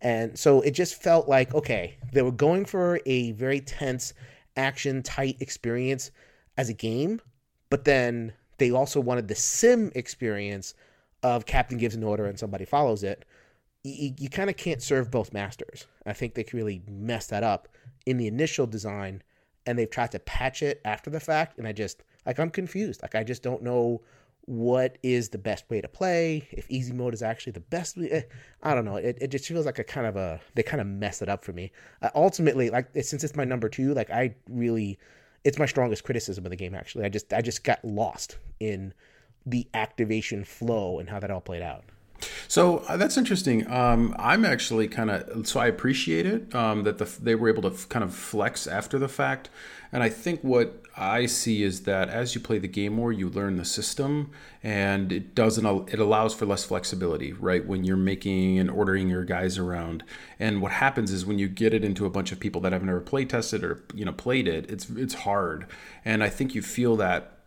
And 0.00 0.38
so 0.38 0.60
it 0.60 0.70
just 0.70 1.02
felt 1.02 1.28
like 1.28 1.54
okay, 1.54 1.98
they 2.12 2.22
were 2.22 2.32
going 2.32 2.64
for 2.64 3.00
a 3.06 3.32
very 3.32 3.60
tense 3.60 4.14
action 4.56 5.02
tight 5.02 5.36
experience 5.40 6.10
as 6.56 6.68
a 6.68 6.74
game, 6.74 7.20
but 7.70 7.84
then 7.84 8.32
they 8.58 8.70
also 8.70 9.00
wanted 9.00 9.28
the 9.28 9.34
sim 9.34 9.90
experience 9.94 10.74
of 11.22 11.46
captain 11.46 11.78
gives 11.78 11.94
an 11.94 12.04
order 12.04 12.26
and 12.26 12.38
somebody 12.38 12.64
follows 12.64 13.02
it, 13.02 13.24
you, 13.84 14.14
you 14.18 14.28
kind 14.28 14.50
of 14.50 14.56
can't 14.56 14.82
serve 14.82 15.10
both 15.10 15.32
masters. 15.32 15.86
I 16.06 16.12
think 16.12 16.34
they 16.34 16.44
really 16.52 16.82
messed 16.88 17.30
that 17.30 17.42
up 17.42 17.68
in 18.06 18.16
the 18.16 18.26
initial 18.26 18.66
design, 18.66 19.22
and 19.66 19.78
they've 19.78 19.90
tried 19.90 20.12
to 20.12 20.18
patch 20.18 20.62
it 20.62 20.80
after 20.84 21.10
the 21.10 21.20
fact. 21.20 21.58
And 21.58 21.66
I 21.66 21.72
just 21.72 22.02
like 22.26 22.38
I'm 22.38 22.50
confused. 22.50 23.02
Like 23.02 23.14
I 23.14 23.24
just 23.24 23.42
don't 23.42 23.62
know 23.62 24.02
what 24.48 24.96
is 25.02 25.28
the 25.28 25.38
best 25.38 25.68
way 25.68 25.80
to 25.80 25.88
play. 25.88 26.48
If 26.50 26.70
easy 26.70 26.92
mode 26.92 27.12
is 27.12 27.22
actually 27.22 27.52
the 27.52 27.60
best, 27.60 27.98
eh, 27.98 28.22
I 28.62 28.74
don't 28.74 28.86
know. 28.86 28.96
It, 28.96 29.18
it 29.20 29.30
just 29.30 29.46
feels 29.46 29.66
like 29.66 29.78
a 29.78 29.84
kind 29.84 30.06
of 30.06 30.16
a 30.16 30.40
they 30.54 30.62
kind 30.62 30.80
of 30.80 30.86
mess 30.86 31.20
it 31.22 31.28
up 31.28 31.44
for 31.44 31.52
me. 31.52 31.70
Uh, 32.00 32.10
ultimately, 32.14 32.70
like 32.70 32.88
since 33.02 33.22
it's 33.24 33.36
my 33.36 33.44
number 33.44 33.68
two, 33.68 33.94
like 33.94 34.10
I 34.10 34.34
really, 34.48 34.98
it's 35.44 35.58
my 35.58 35.66
strongest 35.66 36.04
criticism 36.04 36.46
of 36.46 36.50
the 36.50 36.56
game. 36.56 36.74
Actually, 36.74 37.04
I 37.04 37.08
just 37.10 37.32
I 37.32 37.42
just 37.42 37.62
got 37.62 37.84
lost 37.84 38.38
in 38.58 38.94
the 39.50 39.66
activation 39.74 40.44
flow 40.44 40.98
and 40.98 41.08
how 41.10 41.20
that 41.20 41.30
all 41.30 41.40
played 41.40 41.62
out. 41.62 41.84
So 42.48 42.78
uh, 42.88 42.96
that's 42.96 43.16
interesting. 43.16 43.70
Um, 43.70 44.14
I'm 44.18 44.44
actually 44.44 44.88
kind 44.88 45.10
of 45.10 45.46
so 45.46 45.60
I 45.60 45.66
appreciate 45.66 46.26
it 46.26 46.54
um, 46.54 46.82
that 46.84 46.98
the, 46.98 47.04
they 47.04 47.34
were 47.34 47.48
able 47.48 47.62
to 47.62 47.68
f- 47.68 47.88
kind 47.88 48.04
of 48.04 48.14
flex 48.14 48.66
after 48.66 48.98
the 48.98 49.08
fact, 49.08 49.50
and 49.92 50.02
I 50.02 50.08
think 50.08 50.40
what 50.42 50.82
I 50.96 51.26
see 51.26 51.62
is 51.62 51.82
that 51.82 52.08
as 52.08 52.34
you 52.34 52.40
play 52.40 52.58
the 52.58 52.68
game 52.68 52.94
more, 52.94 53.12
you 53.12 53.28
learn 53.28 53.56
the 53.56 53.64
system, 53.64 54.32
and 54.62 55.12
it 55.12 55.34
doesn't 55.34 55.92
it 55.92 56.00
allows 56.00 56.34
for 56.34 56.46
less 56.46 56.64
flexibility, 56.64 57.32
right? 57.32 57.64
When 57.64 57.84
you're 57.84 57.96
making 57.96 58.58
and 58.58 58.70
ordering 58.70 59.08
your 59.08 59.24
guys 59.24 59.58
around, 59.58 60.02
and 60.40 60.60
what 60.60 60.72
happens 60.72 61.12
is 61.12 61.24
when 61.24 61.38
you 61.38 61.48
get 61.48 61.72
it 61.72 61.84
into 61.84 62.04
a 62.04 62.10
bunch 62.10 62.32
of 62.32 62.40
people 62.40 62.60
that 62.62 62.72
have 62.72 62.82
never 62.82 63.00
play 63.00 63.26
tested 63.26 63.62
or 63.62 63.84
you 63.94 64.04
know 64.04 64.12
played 64.12 64.48
it, 64.48 64.68
it's 64.70 64.90
it's 64.90 65.14
hard, 65.14 65.66
and 66.04 66.24
I 66.24 66.30
think 66.30 66.54
you 66.54 66.62
feel 66.62 66.96
that 66.96 67.37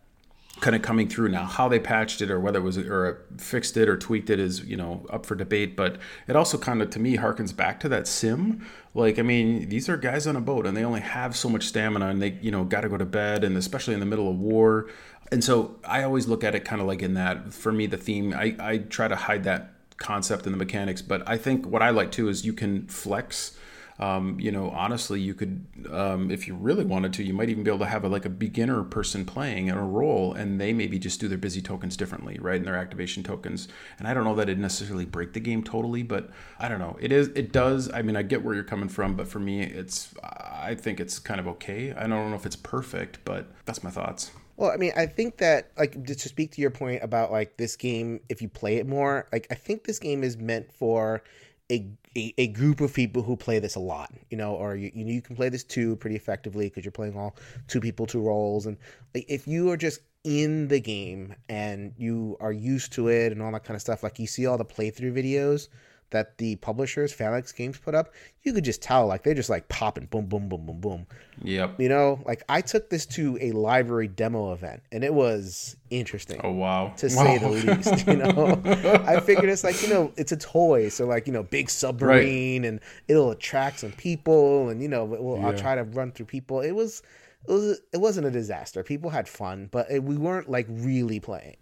kind 0.62 0.76
of 0.76 0.80
coming 0.80 1.08
through 1.08 1.28
now. 1.28 1.44
How 1.44 1.68
they 1.68 1.80
patched 1.80 2.22
it 2.22 2.30
or 2.30 2.40
whether 2.40 2.60
it 2.60 2.62
was 2.62 2.78
or 2.78 3.26
fixed 3.36 3.76
it 3.76 3.88
or 3.88 3.96
tweaked 3.98 4.30
it 4.30 4.38
is 4.38 4.64
you 4.64 4.76
know 4.76 5.04
up 5.10 5.26
for 5.26 5.34
debate. 5.34 5.76
But 5.76 5.98
it 6.28 6.36
also 6.36 6.56
kind 6.56 6.80
of 6.80 6.88
to 6.90 7.00
me 7.00 7.18
harkens 7.18 7.54
back 7.54 7.80
to 7.80 7.88
that 7.90 8.06
sim. 8.06 8.64
Like 8.94 9.18
I 9.18 9.22
mean, 9.22 9.68
these 9.68 9.88
are 9.88 9.96
guys 9.96 10.26
on 10.26 10.36
a 10.36 10.40
boat 10.40 10.66
and 10.66 10.74
they 10.74 10.84
only 10.84 11.00
have 11.00 11.36
so 11.36 11.50
much 11.50 11.64
stamina 11.64 12.06
and 12.06 12.22
they 12.22 12.38
you 12.40 12.50
know 12.50 12.64
got 12.64 12.82
to 12.82 12.88
go 12.88 12.96
to 12.96 13.04
bed 13.04 13.44
and 13.44 13.56
especially 13.58 13.92
in 13.92 14.00
the 14.00 14.06
middle 14.06 14.30
of 14.30 14.38
war. 14.38 14.88
And 15.32 15.42
so 15.42 15.76
I 15.84 16.04
always 16.04 16.28
look 16.28 16.44
at 16.44 16.54
it 16.54 16.64
kind 16.64 16.80
of 16.80 16.86
like 16.86 17.02
in 17.02 17.14
that. 17.14 17.52
For 17.52 17.72
me, 17.72 17.86
the 17.86 17.98
theme 17.98 18.32
I 18.32 18.56
I 18.58 18.78
try 18.78 19.08
to 19.08 19.16
hide 19.16 19.44
that 19.44 19.74
concept 19.96 20.46
in 20.46 20.52
the 20.52 20.58
mechanics, 20.58 21.02
but 21.02 21.28
I 21.28 21.36
think 21.36 21.66
what 21.66 21.82
I 21.82 21.90
like 21.90 22.12
too 22.12 22.28
is 22.28 22.46
you 22.46 22.52
can 22.52 22.86
flex 22.86 23.58
um, 24.02 24.40
you 24.40 24.50
know, 24.50 24.70
honestly, 24.70 25.20
you 25.20 25.32
could, 25.32 25.64
um, 25.90 26.30
if 26.30 26.48
you 26.48 26.54
really 26.56 26.84
wanted 26.84 27.12
to, 27.14 27.22
you 27.22 27.32
might 27.32 27.48
even 27.48 27.62
be 27.62 27.70
able 27.70 27.78
to 27.80 27.86
have 27.86 28.02
a, 28.02 28.08
like 28.08 28.24
a 28.24 28.30
beginner 28.30 28.82
person 28.82 29.24
playing 29.24 29.68
in 29.68 29.76
a 29.76 29.84
role, 29.84 30.34
and 30.34 30.60
they 30.60 30.72
maybe 30.72 30.98
just 30.98 31.20
do 31.20 31.28
their 31.28 31.38
busy 31.38 31.62
tokens 31.62 31.96
differently, 31.96 32.36
right? 32.40 32.56
And 32.56 32.66
their 32.66 32.76
activation 32.76 33.22
tokens. 33.22 33.68
And 33.98 34.08
I 34.08 34.14
don't 34.14 34.24
know 34.24 34.34
that 34.34 34.48
it 34.48 34.58
necessarily 34.58 35.04
break 35.04 35.34
the 35.34 35.40
game 35.40 35.62
totally, 35.62 36.02
but 36.02 36.30
I 36.58 36.68
don't 36.68 36.80
know. 36.80 36.96
It 37.00 37.12
is, 37.12 37.28
it 37.28 37.52
does. 37.52 37.92
I 37.92 38.02
mean, 38.02 38.16
I 38.16 38.22
get 38.22 38.42
where 38.42 38.54
you're 38.54 38.64
coming 38.64 38.88
from, 38.88 39.14
but 39.14 39.28
for 39.28 39.38
me, 39.38 39.62
it's, 39.62 40.12
I 40.22 40.74
think 40.74 40.98
it's 40.98 41.20
kind 41.20 41.38
of 41.38 41.46
okay. 41.48 41.92
I 41.92 42.08
don't 42.08 42.30
know 42.30 42.36
if 42.36 42.44
it's 42.44 42.56
perfect, 42.56 43.20
but 43.24 43.52
that's 43.66 43.84
my 43.84 43.90
thoughts. 43.90 44.32
Well, 44.56 44.72
I 44.72 44.76
mean, 44.78 44.92
I 44.96 45.06
think 45.06 45.36
that 45.38 45.70
like 45.78 46.04
to 46.06 46.14
speak 46.28 46.52
to 46.52 46.60
your 46.60 46.70
point 46.70 47.04
about 47.04 47.30
like 47.30 47.56
this 47.56 47.76
game, 47.76 48.20
if 48.28 48.42
you 48.42 48.48
play 48.48 48.76
it 48.76 48.86
more, 48.86 49.28
like 49.32 49.46
I 49.50 49.54
think 49.54 49.84
this 49.84 49.98
game 49.98 50.24
is 50.24 50.36
meant 50.36 50.72
for 50.72 51.22
a, 51.70 51.88
a, 52.16 52.34
a 52.38 52.48
group 52.48 52.80
of 52.80 52.92
people 52.92 53.22
who 53.22 53.36
play 53.36 53.58
this 53.58 53.74
a 53.74 53.80
lot, 53.80 54.12
you 54.30 54.36
know, 54.36 54.54
or 54.54 54.76
you 54.76 54.90
you, 54.94 55.04
know, 55.04 55.10
you 55.12 55.22
can 55.22 55.36
play 55.36 55.48
this 55.48 55.64
too 55.64 55.96
pretty 55.96 56.16
effectively 56.16 56.68
because 56.68 56.84
you're 56.84 56.92
playing 56.92 57.16
all 57.16 57.36
two 57.68 57.80
people, 57.80 58.06
two 58.06 58.20
roles, 58.20 58.66
and 58.66 58.76
like, 59.14 59.24
if 59.28 59.46
you 59.46 59.70
are 59.70 59.76
just 59.76 60.00
in 60.24 60.68
the 60.68 60.80
game 60.80 61.34
and 61.48 61.92
you 61.96 62.36
are 62.40 62.52
used 62.52 62.92
to 62.92 63.08
it 63.08 63.32
and 63.32 63.42
all 63.42 63.52
that 63.52 63.64
kind 63.64 63.74
of 63.74 63.80
stuff, 63.80 64.02
like 64.02 64.18
you 64.18 64.26
see 64.26 64.46
all 64.46 64.58
the 64.58 64.64
playthrough 64.64 65.12
videos 65.12 65.68
that 66.12 66.38
the 66.38 66.56
publishers, 66.56 67.12
Phalanx 67.12 67.52
Games, 67.52 67.78
put 67.78 67.94
up, 67.94 68.14
you 68.42 68.52
could 68.52 68.64
just 68.64 68.80
tell 68.80 69.06
like 69.06 69.22
they're 69.22 69.34
just 69.34 69.50
like 69.50 69.68
popping, 69.68 70.06
boom, 70.06 70.26
boom, 70.26 70.48
boom, 70.48 70.64
boom, 70.64 70.80
boom. 70.80 71.06
Yep. 71.42 71.80
You 71.80 71.88
know, 71.88 72.22
like 72.24 72.42
I 72.48 72.60
took 72.60 72.88
this 72.88 73.04
to 73.06 73.36
a 73.40 73.52
library 73.52 74.08
demo 74.08 74.52
event, 74.52 74.82
and 74.92 75.04
it 75.04 75.12
was 75.12 75.76
interesting. 75.90 76.40
Oh 76.42 76.52
wow, 76.52 76.92
to 76.96 77.06
wow. 77.06 77.10
say 77.10 77.38
the 77.38 77.48
least. 77.48 78.06
You 78.12 78.16
know, 78.16 78.60
I 79.06 79.20
figured 79.20 79.48
it's 79.48 79.64
like 79.64 79.82
you 79.82 79.88
know 79.88 80.12
it's 80.16 80.32
a 80.32 80.36
toy, 80.36 80.88
so 80.88 81.06
like 81.06 81.26
you 81.26 81.32
know 81.32 81.42
big 81.42 81.68
submarine, 81.70 82.62
right. 82.62 82.68
and 82.68 82.80
it'll 83.08 83.30
attract 83.30 83.80
some 83.80 83.92
people, 83.92 84.68
and 84.68 84.82
you 84.82 84.88
know 84.88 85.04
well, 85.04 85.38
yeah. 85.38 85.46
I'll 85.46 85.58
try 85.58 85.74
to 85.74 85.84
run 85.84 86.12
through 86.12 86.26
people. 86.26 86.60
It 86.60 86.72
was. 86.72 87.02
It 87.48 87.50
was 87.50 87.80
it 87.92 87.96
wasn't 87.96 88.28
a 88.28 88.30
disaster. 88.30 88.84
People 88.84 89.10
had 89.10 89.26
fun, 89.26 89.68
but 89.72 89.90
it, 89.90 90.04
we 90.04 90.16
weren't 90.16 90.48
like 90.48 90.64
really 90.68 91.18
playing. 91.18 91.56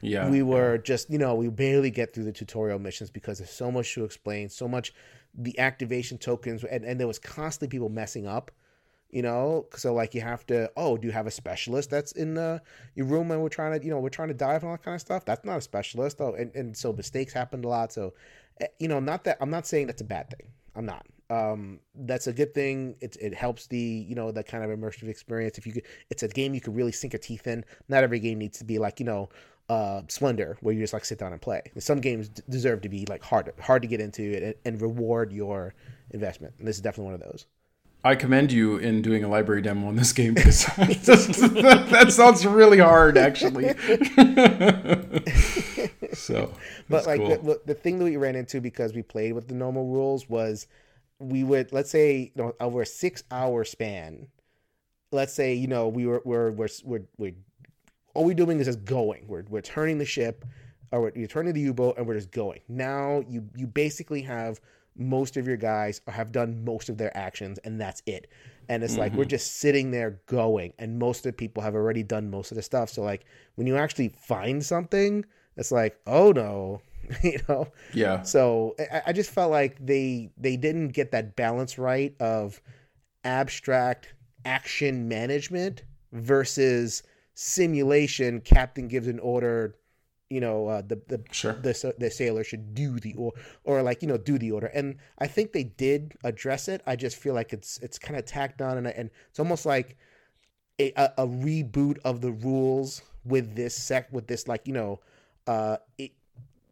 Yeah. 0.00 0.28
We 0.28 0.42
were 0.42 0.76
yeah. 0.76 0.82
just, 0.82 1.10
you 1.10 1.18
know, 1.18 1.34
we 1.34 1.48
barely 1.48 1.90
get 1.90 2.14
through 2.14 2.24
the 2.24 2.32
tutorial 2.32 2.78
missions 2.78 3.10
because 3.10 3.38
there's 3.38 3.50
so 3.50 3.70
much 3.70 3.94
to 3.94 4.04
explain, 4.04 4.48
so 4.48 4.68
much 4.68 4.92
the 5.34 5.58
activation 5.58 6.18
tokens, 6.18 6.64
and, 6.64 6.84
and 6.84 6.98
there 6.98 7.06
was 7.06 7.18
constantly 7.18 7.68
people 7.68 7.88
messing 7.88 8.26
up, 8.26 8.50
you 9.10 9.22
know. 9.22 9.66
So 9.76 9.94
like 9.94 10.14
you 10.14 10.20
have 10.20 10.46
to, 10.46 10.70
oh, 10.76 10.96
do 10.96 11.06
you 11.06 11.12
have 11.12 11.26
a 11.26 11.30
specialist 11.30 11.90
that's 11.90 12.12
in 12.12 12.34
the, 12.34 12.62
your 12.94 13.06
room 13.06 13.30
and 13.30 13.42
we're 13.42 13.48
trying 13.48 13.78
to, 13.78 13.84
you 13.84 13.90
know, 13.90 13.98
we're 13.98 14.08
trying 14.08 14.28
to 14.28 14.34
dive 14.34 14.62
and 14.62 14.70
all 14.70 14.76
that 14.76 14.82
kind 14.82 14.94
of 14.94 15.00
stuff. 15.00 15.24
That's 15.24 15.44
not 15.44 15.58
a 15.58 15.60
specialist. 15.60 16.18
though. 16.18 16.34
and, 16.34 16.54
and 16.54 16.76
so 16.76 16.92
mistakes 16.92 17.32
happened 17.32 17.64
a 17.64 17.68
lot. 17.68 17.92
So, 17.92 18.14
eh, 18.60 18.66
you 18.78 18.88
know, 18.88 19.00
not 19.00 19.24
that 19.24 19.38
I'm 19.40 19.50
not 19.50 19.66
saying 19.66 19.88
that's 19.88 20.02
a 20.02 20.06
bad 20.06 20.30
thing. 20.30 20.48
I'm 20.74 20.86
not. 20.86 21.06
Um, 21.30 21.80
that's 21.94 22.26
a 22.26 22.32
good 22.32 22.54
thing. 22.54 22.96
It 23.00 23.16
it 23.20 23.34
helps 23.34 23.66
the 23.66 23.78
you 23.78 24.14
know 24.14 24.30
that 24.30 24.46
kind 24.46 24.64
of 24.64 24.70
immersive 24.70 25.08
experience. 25.08 25.58
If 25.58 25.66
you 25.66 25.74
could, 25.74 25.82
it's 26.08 26.22
a 26.22 26.28
game 26.28 26.54
you 26.54 26.60
could 26.60 26.74
really 26.74 26.92
sink 26.92 27.12
your 27.12 27.20
teeth 27.20 27.46
in. 27.46 27.64
Not 27.88 28.02
every 28.02 28.18
game 28.18 28.38
needs 28.38 28.58
to 28.58 28.64
be 28.64 28.78
like 28.78 28.98
you 28.98 29.04
know 29.04 29.28
uh, 29.68 30.02
Splendor, 30.08 30.56
where 30.60 30.74
you 30.74 30.80
just 30.80 30.92
like 30.92 31.04
sit 31.04 31.18
down 31.18 31.32
and 31.32 31.40
play. 31.40 31.62
Some 31.78 32.00
games 32.00 32.28
d- 32.28 32.42
deserve 32.48 32.80
to 32.82 32.88
be 32.88 33.06
like 33.06 33.22
hard, 33.22 33.52
hard 33.60 33.82
to 33.82 33.88
get 33.88 34.00
into 34.00 34.34
and, 34.34 34.54
and 34.64 34.80
reward 34.80 35.32
your 35.32 35.74
investment. 36.10 36.54
And 36.58 36.66
this 36.66 36.76
is 36.76 36.82
definitely 36.82 37.12
one 37.12 37.14
of 37.14 37.20
those. 37.20 37.46
I 38.04 38.14
commend 38.14 38.52
you 38.52 38.76
in 38.76 39.02
doing 39.02 39.24
a 39.24 39.28
library 39.28 39.60
demo 39.60 39.88
on 39.88 39.96
this 39.96 40.12
game 40.12 40.34
because 40.34 40.66
that, 40.76 41.88
that 41.90 42.12
sounds 42.12 42.46
really 42.46 42.78
hard, 42.78 43.18
actually. 43.18 43.74
So, 46.14 46.52
but 46.88 47.06
like 47.06 47.20
cool. 47.20 47.38
the, 47.38 47.60
the 47.64 47.74
thing 47.74 47.98
that 47.98 48.04
we 48.04 48.16
ran 48.16 48.34
into 48.34 48.60
because 48.60 48.92
we 48.92 49.02
played 49.02 49.32
with 49.32 49.48
the 49.48 49.54
normal 49.54 49.86
rules 49.86 50.28
was 50.28 50.66
we 51.18 51.44
would 51.44 51.72
let's 51.72 51.90
say 51.90 52.32
you 52.34 52.42
know 52.42 52.54
over 52.60 52.82
a 52.82 52.86
six 52.86 53.24
hour 53.30 53.64
span 53.64 54.28
let's 55.10 55.32
say 55.32 55.54
you 55.54 55.66
know 55.66 55.88
we 55.88 56.06
were 56.06 56.22
we're 56.24 56.50
we're 56.50 56.68
we're, 56.84 57.02
we're 57.16 57.34
all 58.18 58.24
we're 58.24 58.34
doing 58.34 58.58
is 58.58 58.66
just 58.66 58.84
going. 58.84 59.24
We're, 59.28 59.44
we're 59.48 59.62
turning 59.62 59.98
the 59.98 60.04
ship 60.04 60.44
or 60.90 61.02
we're, 61.02 61.12
you're 61.14 61.28
turning 61.28 61.54
the 61.54 61.60
u-boat 61.60 61.96
and 61.96 62.06
we're 62.06 62.16
just 62.16 62.32
going. 62.32 62.60
Now 62.68 63.22
you 63.28 63.48
you 63.54 63.68
basically 63.68 64.22
have 64.22 64.60
most 64.96 65.36
of 65.36 65.46
your 65.46 65.56
guys 65.56 66.00
have 66.08 66.32
done 66.32 66.64
most 66.64 66.88
of 66.88 66.98
their 66.98 67.16
actions 67.16 67.58
and 67.58 67.80
that's 67.80 68.02
it. 68.06 68.28
And 68.68 68.82
it's 68.82 68.98
like 68.98 69.12
we're 69.12 69.22
mm-hmm. 69.22 69.30
just 69.30 69.60
sitting 69.60 69.92
there 69.92 70.20
going 70.26 70.72
and 70.78 70.98
most 70.98 71.18
of 71.18 71.22
the 71.30 71.32
people 71.32 71.62
have 71.62 71.76
already 71.76 72.02
done 72.02 72.28
most 72.28 72.50
of 72.50 72.56
the 72.56 72.62
stuff. 72.62 72.90
So 72.90 73.02
like 73.02 73.24
when 73.54 73.68
you 73.68 73.76
actually 73.76 74.08
find 74.08 74.64
something 74.64 75.24
it's 75.56 75.70
like 75.70 75.98
oh 76.06 76.32
no 76.32 76.82
you 77.22 77.38
know? 77.48 77.68
Yeah, 77.94 78.22
so 78.22 78.74
I, 78.92 79.02
I 79.06 79.12
just 79.12 79.30
felt 79.30 79.50
like 79.50 79.78
they 79.80 80.30
they 80.36 80.56
didn't 80.56 80.88
get 80.88 81.12
that 81.12 81.36
balance 81.36 81.78
right 81.78 82.14
of 82.20 82.60
abstract 83.24 84.12
action 84.44 85.08
management 85.08 85.84
versus 86.12 87.02
simulation. 87.40 88.40
Captain 88.40 88.88
gives 88.88 89.06
an 89.06 89.20
order, 89.20 89.76
you 90.28 90.40
know, 90.40 90.66
uh, 90.66 90.82
the 90.82 91.00
the 91.06 91.22
sure. 91.30 91.52
the 91.52 91.94
the 91.96 92.10
sailor 92.10 92.42
should 92.42 92.74
do 92.74 92.98
the 92.98 93.14
or 93.14 93.32
or 93.62 93.82
like 93.82 94.02
you 94.02 94.08
know 94.08 94.18
do 94.18 94.38
the 94.38 94.50
order. 94.50 94.66
And 94.66 94.96
I 95.18 95.28
think 95.28 95.52
they 95.52 95.62
did 95.62 96.14
address 96.24 96.66
it. 96.66 96.82
I 96.84 96.96
just 96.96 97.16
feel 97.16 97.34
like 97.34 97.52
it's 97.52 97.78
it's 97.78 97.96
kind 97.96 98.18
of 98.18 98.24
tacked 98.24 98.60
on 98.60 98.76
and 98.76 98.88
and 98.88 99.10
it's 99.30 99.38
almost 99.38 99.64
like 99.66 99.96
a, 100.80 100.92
a, 100.96 101.12
a 101.18 101.26
reboot 101.28 101.98
of 102.04 102.20
the 102.22 102.32
rules 102.32 103.02
with 103.24 103.54
this 103.54 103.74
sec 103.74 104.12
with 104.12 104.26
this 104.26 104.48
like 104.48 104.66
you 104.66 104.72
know 104.72 105.00
uh 105.46 105.76
it, 105.98 106.12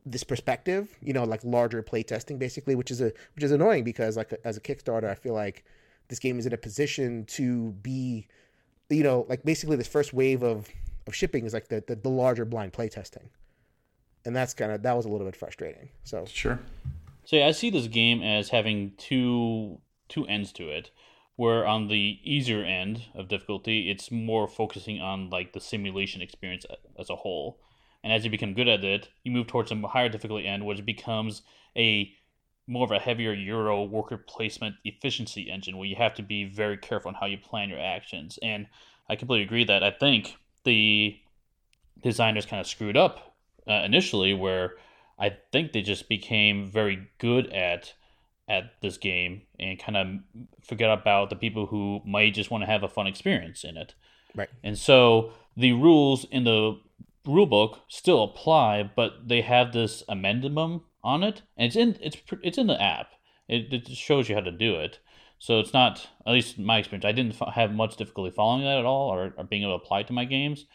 this 0.07 0.25
perspective 0.25 0.97
you 1.03 1.13
know 1.13 1.25
like 1.25 1.43
larger 1.45 1.83
playtesting 1.83 2.39
basically 2.39 2.77
which 2.77 2.91
is 2.91 3.01
a 3.01 3.13
which 3.35 3.43
is 3.43 3.51
annoying 3.51 3.83
because 3.83 4.17
like 4.17 4.33
as 4.45 4.57
a 4.57 4.61
kickstarter 4.61 5.11
i 5.11 5.15
feel 5.15 5.35
like 5.35 5.65
this 6.09 6.21
game 6.21 6.39
is 6.39 6.47
in 6.47 6.53
a 6.53 6.57
position 6.57 7.25
to 7.27 7.73
be 7.83 8.29
you 8.91 9.03
know 9.03 9.27
like 9.29 9.43
basically 9.45 9.77
this 9.77 9.89
first 9.89 10.13
wave 10.13 10.43
of 10.43 10.69
of 11.07 11.15
shipping 11.15 11.45
is 11.45 11.53
like 11.53 11.69
the 11.69 11.83
the, 11.87 11.97
the 11.97 12.09
larger 12.09 12.45
blind 12.45 12.73
playtesting 12.73 13.29
and 14.25 14.35
that's 14.35 14.55
kind 14.55 14.73
of 14.73 14.83
that 14.83 14.97
was 14.97 15.05
a 15.07 15.09
little 15.09 15.27
bit 15.27 15.37
frustrating 15.37 15.89
so 16.05 16.25
Sure. 16.27 16.59
So 17.27 17.35
yeah, 17.35 17.49
I 17.49 17.51
see 17.51 17.71
this 17.71 17.89
game 17.89 18.23
as 18.23 18.51
having 18.51 18.93
two 18.97 19.81
two 20.09 20.27
ends 20.27 20.53
to 20.53 20.71
it. 20.71 20.91
Where 21.35 21.67
on 21.67 21.89
the 21.89 22.19
easier 22.23 22.63
end 22.65 23.03
of 23.15 23.29
difficulty, 23.29 23.91
it's 23.91 24.11
more 24.11 24.49
focusing 24.49 25.01
on 25.03 25.29
like 25.29 25.53
the 25.53 25.61
simulation 25.61 26.23
experience 26.23 26.65
as 26.99 27.11
a 27.11 27.17
whole. 27.17 27.61
And 28.03 28.13
as 28.13 28.25
you 28.25 28.31
become 28.31 28.55
good 28.55 28.69
at 28.69 28.85
it, 28.85 29.09
you 29.23 29.33
move 29.33 29.49
towards 29.49 29.71
a 29.71 29.77
higher 29.89 30.09
difficulty 30.09 30.47
end, 30.47 30.65
which 30.65 30.87
becomes 30.87 31.43
a 31.77 32.13
more 32.67 32.85
of 32.85 32.91
a 32.91 32.99
heavier 32.99 33.33
Euro 33.33 33.85
worker 33.85 34.17
placement 34.17 34.77
efficiency 34.85 35.51
engine, 35.51 35.77
where 35.77 35.87
you 35.87 35.97
have 35.97 36.15
to 36.15 36.23
be 36.23 36.45
very 36.45 36.77
careful 36.77 37.09
on 37.09 37.15
how 37.15 37.27
you 37.27 37.39
plan 37.39 37.69
your 37.69 37.81
actions. 37.81 38.39
And 38.43 38.67
I 39.09 39.17
completely 39.17 39.45
agree 39.45 39.65
that 39.65 39.85
I 39.85 39.91
think 39.91 40.37
the 40.65 41.17
designers 42.03 42.47
kind 42.47 42.61
of 42.61 42.67
screwed 42.67 42.97
up 42.97 43.35
uh, 43.69 43.83
initially, 43.85 44.35
where 44.35 44.75
I 45.19 45.37
think 45.53 45.73
they 45.73 45.83
just 45.83 46.09
became 46.09 46.67
very 46.67 47.09
good 47.19 47.53
at 47.53 47.95
at 48.49 48.81
this 48.81 48.97
game 48.97 49.43
and 49.59 49.77
kind 49.77 49.97
of 49.97 50.07
forget 50.63 50.89
about 50.89 51.31
the 51.31 51.37
people 51.37 51.67
who 51.67 52.01
might 52.05 52.33
just 52.33 52.49
want 52.49 52.63
to 52.63 52.67
have 52.67 52.85
a 52.85 52.89
fun 52.89 53.07
experience 53.07 53.65
in 53.65 53.77
it. 53.77 53.95
Right. 54.37 54.49
And 54.63 54.79
so 54.79 55.33
the 55.57 55.73
rules 55.73 56.27
in 56.31 56.45
the 56.45 56.79
rule 57.25 57.47
book 57.47 57.81
still 57.89 58.23
apply, 58.23 58.89
but 58.95 59.27
they 59.27 59.41
have 59.41 59.73
this 59.73 60.05
amendment 60.09 60.83
on 61.07 61.23
it, 61.23 61.43
and 61.57 61.67
it's 61.69 61.77
in 61.77 61.97
it's 62.01 62.19
it's 62.43 62.59
in 62.59 62.67
the 62.67 62.83
app. 62.83 63.09
It, 63.49 63.73
it 63.73 63.89
shows 63.89 64.29
you 64.29 64.35
how 64.35 64.41
to 64.43 64.51
do 64.51 64.75
it. 64.75 64.99
So 65.39 65.61
it's 65.61 65.73
not, 65.73 66.09
at 66.27 66.33
least 66.33 66.59
in 66.59 66.65
my 66.65 66.79
experience, 66.79 67.05
I 67.05 67.13
didn't 67.13 67.37
have 67.55 67.71
much 67.73 67.97
difficulty 67.97 68.33
following 68.35 68.65
that 68.65 68.79
at 68.79 68.87
all, 68.87 69.13
or, 69.13 69.35
or 69.37 69.45
being 69.45 69.63
able 69.63 69.79
to 69.79 69.85
apply 69.85 70.01
it 70.01 70.07
to 70.07 70.13
my 70.15 70.25
games. 70.25 70.67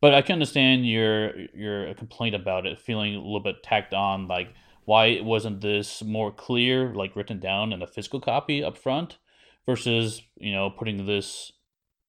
But 0.00 0.14
I 0.14 0.22
can 0.22 0.34
understand 0.34 0.86
your 0.86 1.38
your 1.54 1.94
complaint 1.94 2.34
about 2.34 2.66
it 2.66 2.80
feeling 2.80 3.14
a 3.14 3.18
little 3.18 3.40
bit 3.40 3.62
tacked 3.62 3.94
on, 3.94 4.26
like 4.28 4.48
why 4.84 5.20
wasn't 5.22 5.60
this 5.60 6.02
more 6.02 6.32
clear, 6.32 6.94
like 6.94 7.16
written 7.16 7.40
down 7.40 7.72
in 7.72 7.82
a 7.82 7.86
physical 7.86 8.20
copy 8.20 8.64
up 8.64 8.76
front, 8.78 9.18
versus 9.66 10.22
you 10.36 10.52
know 10.52 10.70
putting 10.70 11.06
this 11.06 11.52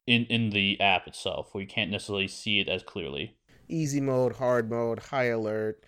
in 0.05 0.25
in 0.25 0.49
the 0.51 0.79
app 0.81 1.07
itself, 1.07 1.53
where 1.53 1.61
you 1.61 1.67
can't 1.67 1.91
necessarily 1.91 2.27
see 2.27 2.59
it 2.59 2.69
as 2.69 2.83
clearly. 2.83 3.35
easy 3.69 4.01
mode 4.01 4.35
hard 4.37 4.69
mode 4.69 4.99
high 4.99 5.25
alert 5.25 5.83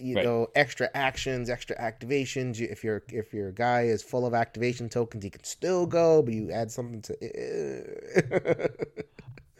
you 0.00 0.16
Right. 0.16 0.24
know 0.24 0.48
extra 0.54 0.88
actions 0.94 1.48
extra 1.48 1.76
activations 1.78 2.60
if 2.60 2.82
your 2.82 3.02
if 3.08 3.32
your 3.32 3.52
guy 3.52 3.82
is 3.82 4.02
full 4.02 4.26
of 4.26 4.34
activation 4.34 4.88
tokens 4.88 5.22
he 5.22 5.30
can 5.30 5.44
still 5.44 5.86
go 5.86 6.22
but 6.22 6.34
you 6.34 6.50
add 6.50 6.70
something 6.70 7.00
to 7.00 7.16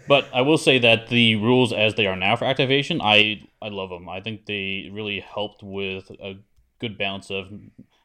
But 0.07 0.29
I 0.33 0.41
will 0.43 0.59
say 0.59 0.79
that 0.79 1.09
the 1.09 1.37
rules 1.37 1.73
as 1.73 1.95
they 1.95 2.07
are 2.07 2.17
now 2.17 2.37
for 2.37 2.45
activation, 2.47 3.01
I 3.03 3.43
I 3.61 3.69
love 3.69 3.91
them. 3.91 4.09
I 4.09 4.21
think 4.21 4.47
they 4.47 4.89
really 4.93 5.21
helped 5.21 5.63
with 5.63 6.11
a 6.21 6.37
good 6.81 6.97
balance 6.97 7.31
of 7.31 7.49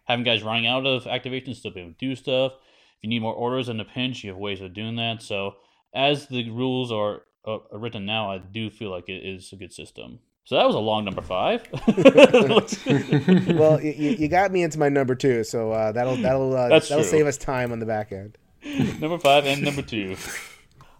having 0.05 0.25
guys 0.25 0.43
running 0.43 0.67
out 0.67 0.85
of 0.85 1.07
activation, 1.07 1.53
still 1.53 1.71
being 1.71 1.87
able 1.87 1.95
to 1.97 2.05
do 2.07 2.15
stuff. 2.15 2.53
If 2.53 3.03
you 3.03 3.09
need 3.09 3.21
more 3.21 3.33
orders 3.33 3.69
in 3.69 3.79
a 3.79 3.85
pinch, 3.85 4.23
you 4.23 4.31
have 4.31 4.37
ways 4.39 4.61
of 4.61 4.73
doing 4.73 4.97
that. 4.97 5.21
So 5.21 5.55
as 5.93 6.27
the 6.27 6.49
rules 6.49 6.91
are, 6.91 7.23
uh, 7.45 7.59
are 7.71 7.79
written 7.79 8.05
now, 8.05 8.31
I 8.31 8.39
do 8.39 8.69
feel 8.69 8.91
like 8.91 9.07
it 9.07 9.25
is 9.25 9.53
a 9.53 9.55
good 9.55 9.71
system. 9.73 10.19
So 10.45 10.55
that 10.55 10.65
was 10.65 10.75
a 10.75 10.79
long 10.79 11.05
number 11.05 11.21
five. 11.21 11.65
well 13.57 13.81
you, 13.81 13.91
you 13.91 14.27
got 14.27 14.51
me 14.51 14.63
into 14.63 14.77
my 14.77 14.89
number 14.89 15.15
two 15.15 15.43
so 15.43 15.71
uh, 15.71 15.91
that'll 15.91 16.17
that'll 16.17 16.53
uh, 16.55 16.67
that'll 16.67 17.01
true. 17.01 17.03
save 17.03 17.27
us 17.27 17.37
time 17.37 17.71
on 17.71 17.79
the 17.79 17.85
back 17.85 18.11
end 18.11 18.37
number 18.99 19.17
five 19.17 19.45
and 19.45 19.61
number 19.61 19.81
two. 19.81 20.15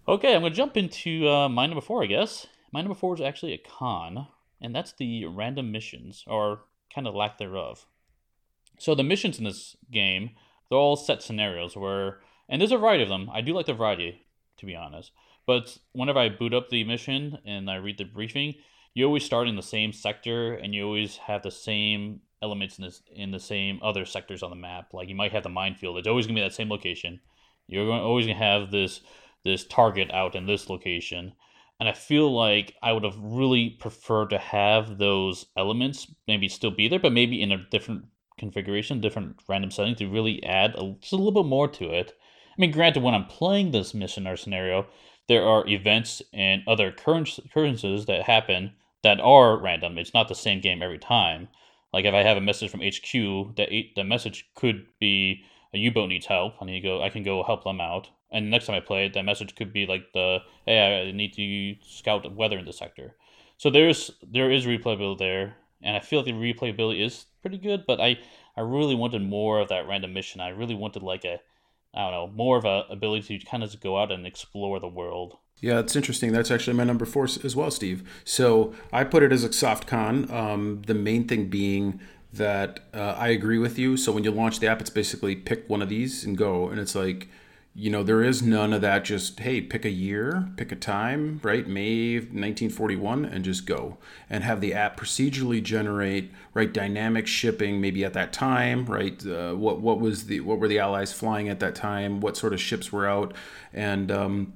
Okay, 0.07 0.35
I'm 0.35 0.41
going 0.41 0.51
to 0.51 0.57
jump 0.57 0.75
into 0.75 1.27
uh, 1.29 1.47
my 1.47 1.65
number 1.65 1.81
four, 1.81 2.03
I 2.03 2.07
guess. 2.07 2.47
My 2.71 2.81
number 2.81 2.95
four 2.95 3.15
is 3.15 3.21
actually 3.21 3.53
a 3.53 3.57
con, 3.57 4.27
and 4.61 4.75
that's 4.75 4.91
the 4.91 5.25
random 5.25 5.71
missions, 5.71 6.23
or 6.27 6.61
kind 6.93 7.07
of 7.07 7.15
lack 7.15 7.37
thereof. 7.37 7.85
So 8.79 8.95
the 8.95 9.03
missions 9.03 9.37
in 9.37 9.45
this 9.45 9.77
game, 9.91 10.31
they're 10.69 10.77
all 10.77 10.95
set 10.95 11.23
scenarios 11.23 11.77
where, 11.77 12.19
and 12.49 12.59
there's 12.59 12.71
a 12.71 12.77
variety 12.77 13.03
of 13.03 13.09
them. 13.09 13.29
I 13.31 13.41
do 13.41 13.53
like 13.53 13.67
the 13.67 13.73
variety, 13.73 14.25
to 14.57 14.65
be 14.65 14.75
honest. 14.75 15.11
But 15.45 15.77
whenever 15.93 16.19
I 16.19 16.29
boot 16.29 16.53
up 16.53 16.69
the 16.69 16.83
mission 16.83 17.37
and 17.45 17.69
I 17.69 17.75
read 17.75 17.97
the 17.97 18.05
briefing, 18.05 18.55
you 18.93 19.05
always 19.05 19.23
start 19.23 19.47
in 19.47 19.55
the 19.55 19.63
same 19.63 19.91
sector, 19.91 20.53
and 20.53 20.73
you 20.73 20.85
always 20.85 21.17
have 21.17 21.41
the 21.41 21.51
same 21.51 22.21
elements 22.41 22.77
in 22.77 22.83
this 22.83 23.01
in 23.15 23.31
the 23.31 23.39
same 23.39 23.79
other 23.81 24.05
sectors 24.05 24.43
on 24.43 24.49
the 24.49 24.55
map. 24.55 24.93
Like 24.93 25.09
you 25.09 25.15
might 25.15 25.31
have 25.31 25.43
the 25.43 25.49
minefield; 25.49 25.97
it's 25.97 26.07
always 26.07 26.27
gonna 26.27 26.39
be 26.39 26.43
that 26.43 26.53
same 26.53 26.69
location. 26.69 27.19
You're 27.67 27.85
going, 27.85 28.01
always 28.01 28.27
gonna 28.27 28.37
have 28.37 28.71
this 28.71 29.01
this 29.43 29.65
target 29.65 30.11
out 30.11 30.35
in 30.35 30.45
this 30.45 30.69
location, 30.69 31.33
and 31.79 31.89
I 31.89 31.93
feel 31.93 32.33
like 32.33 32.75
I 32.83 32.93
would 32.93 33.03
have 33.03 33.17
really 33.17 33.71
preferred 33.71 34.29
to 34.29 34.37
have 34.37 34.97
those 34.99 35.47
elements 35.57 36.13
maybe 36.27 36.47
still 36.47 36.71
be 36.71 36.87
there, 36.87 36.99
but 36.99 37.13
maybe 37.13 37.41
in 37.41 37.51
a 37.51 37.65
different 37.71 38.05
configuration, 38.37 39.01
different 39.01 39.41
random 39.47 39.71
setting 39.71 39.95
to 39.95 40.07
really 40.07 40.43
add 40.43 40.75
a, 40.75 40.95
just 40.99 41.13
a 41.13 41.17
little 41.17 41.43
bit 41.43 41.49
more 41.49 41.67
to 41.67 41.85
it. 41.85 42.13
I 42.55 42.61
mean, 42.61 42.71
granted, 42.71 43.01
when 43.01 43.15
I'm 43.15 43.25
playing 43.25 43.71
this 43.71 43.93
mission 43.93 44.27
or 44.27 44.37
scenario, 44.37 44.85
there 45.27 45.43
are 45.43 45.67
events 45.67 46.21
and 46.31 46.61
other 46.67 46.87
occurrence- 46.89 47.39
occurrences 47.39 48.05
that 48.05 48.23
happen 48.23 48.73
that 49.03 49.19
are 49.19 49.57
random. 49.57 49.97
It's 49.97 50.13
not 50.13 50.27
the 50.27 50.35
same 50.35 50.61
game 50.61 50.81
every 50.81 50.99
time. 50.99 51.49
Like 51.91 52.05
if 52.05 52.13
I 52.13 52.23
have 52.23 52.37
a 52.37 52.41
message 52.41 52.71
from 52.71 52.81
HQ, 52.81 53.55
that 53.55 53.69
the 53.95 54.03
message 54.03 54.49
could 54.55 54.87
be 54.99 55.43
uh, 55.43 55.47
a 55.73 55.79
U-boat 55.79 56.09
needs 56.09 56.25
help. 56.25 56.55
I 56.61 56.65
need 56.65 56.81
to 56.81 56.87
go. 56.87 57.01
I 57.01 57.09
can 57.09 57.23
go 57.23 57.43
help 57.43 57.63
them 57.63 57.81
out. 57.81 58.09
And 58.31 58.49
next 58.49 58.65
time 58.65 58.75
I 58.75 58.79
play 58.79 59.05
it, 59.05 59.13
that 59.13 59.25
message 59.25 59.55
could 59.55 59.73
be 59.73 59.85
like 59.85 60.13
the 60.13 60.39
hey, 60.65 61.07
I 61.07 61.11
need 61.11 61.33
to 61.33 61.75
scout 61.87 62.31
weather 62.35 62.57
in 62.57 62.65
the 62.65 62.73
sector. 62.73 63.15
So 63.57 63.69
there's 63.69 64.11
there 64.21 64.51
is 64.51 64.65
replayability 64.65 65.19
there, 65.19 65.55
and 65.81 65.95
I 65.95 65.99
feel 65.99 66.19
like 66.19 66.25
the 66.25 66.33
replayability 66.33 67.05
is 67.05 67.25
pretty 67.41 67.57
good. 67.57 67.85
But 67.85 68.01
I 68.01 68.19
I 68.57 68.61
really 68.61 68.95
wanted 68.95 69.21
more 69.21 69.59
of 69.59 69.69
that 69.69 69.87
random 69.87 70.13
mission. 70.13 70.41
I 70.41 70.49
really 70.49 70.75
wanted 70.75 71.03
like 71.03 71.25
a 71.25 71.39
I 71.93 72.01
don't 72.01 72.11
know 72.11 72.27
more 72.27 72.57
of 72.57 72.65
a 72.65 72.85
ability 72.89 73.37
to 73.39 73.45
kind 73.45 73.63
of 73.63 73.79
go 73.79 73.99
out 73.99 74.11
and 74.11 74.25
explore 74.25 74.79
the 74.79 74.87
world. 74.87 75.37
Yeah, 75.63 75.79
it's 75.79 75.95
interesting. 75.95 76.33
That's 76.33 76.51
actually 76.51 76.75
my 76.75 76.83
number 76.83 77.05
four 77.05 77.23
as 77.23 77.55
well, 77.55 77.71
Steve. 77.71 78.03
So 78.25 78.73
I 78.91 79.05
put 79.05 79.23
it 79.23 79.31
as 79.31 79.45
a 79.45 79.53
soft 79.53 79.87
con. 79.87 80.29
Um, 80.29 80.81
the 80.85 80.93
main 80.93 81.25
thing 81.25 81.47
being 81.47 82.01
that 82.33 82.81
uh, 82.93 83.15
I 83.17 83.29
agree 83.29 83.57
with 83.57 83.79
you. 83.79 83.95
So 83.95 84.11
when 84.11 84.25
you 84.25 84.31
launch 84.31 84.59
the 84.59 84.67
app, 84.67 84.81
it's 84.81 84.89
basically 84.89 85.37
pick 85.37 85.69
one 85.69 85.81
of 85.81 85.87
these 85.87 86.25
and 86.25 86.37
go. 86.37 86.67
And 86.67 86.81
it's 86.81 86.95
like, 86.95 87.29
you 87.73 87.89
know, 87.89 88.03
there 88.03 88.21
is 88.21 88.41
none 88.41 88.73
of 88.73 88.81
that. 88.81 89.05
Just, 89.05 89.39
hey, 89.39 89.61
pick 89.61 89.85
a 89.85 89.89
year, 89.89 90.49
pick 90.57 90.73
a 90.73 90.75
time, 90.75 91.39
right? 91.43 91.65
May 91.65 92.15
1941, 92.15 93.23
and 93.23 93.45
just 93.45 93.65
go. 93.65 93.97
And 94.29 94.43
have 94.43 94.59
the 94.59 94.73
app 94.73 94.99
procedurally 94.99 95.63
generate, 95.63 96.33
right, 96.53 96.73
dynamic 96.73 97.25
shipping 97.25 97.79
maybe 97.79 98.03
at 98.03 98.11
that 98.15 98.33
time, 98.33 98.85
right? 98.85 99.25
Uh, 99.25 99.53
what, 99.53 99.79
what 99.79 100.01
was 100.01 100.25
the, 100.25 100.41
what 100.41 100.59
were 100.59 100.67
the 100.67 100.79
allies 100.79 101.13
flying 101.13 101.47
at 101.47 101.61
that 101.61 101.73
time? 101.73 102.19
What 102.19 102.35
sort 102.35 102.51
of 102.51 102.59
ships 102.59 102.91
were 102.91 103.07
out? 103.07 103.33
And, 103.71 104.11
um, 104.11 104.53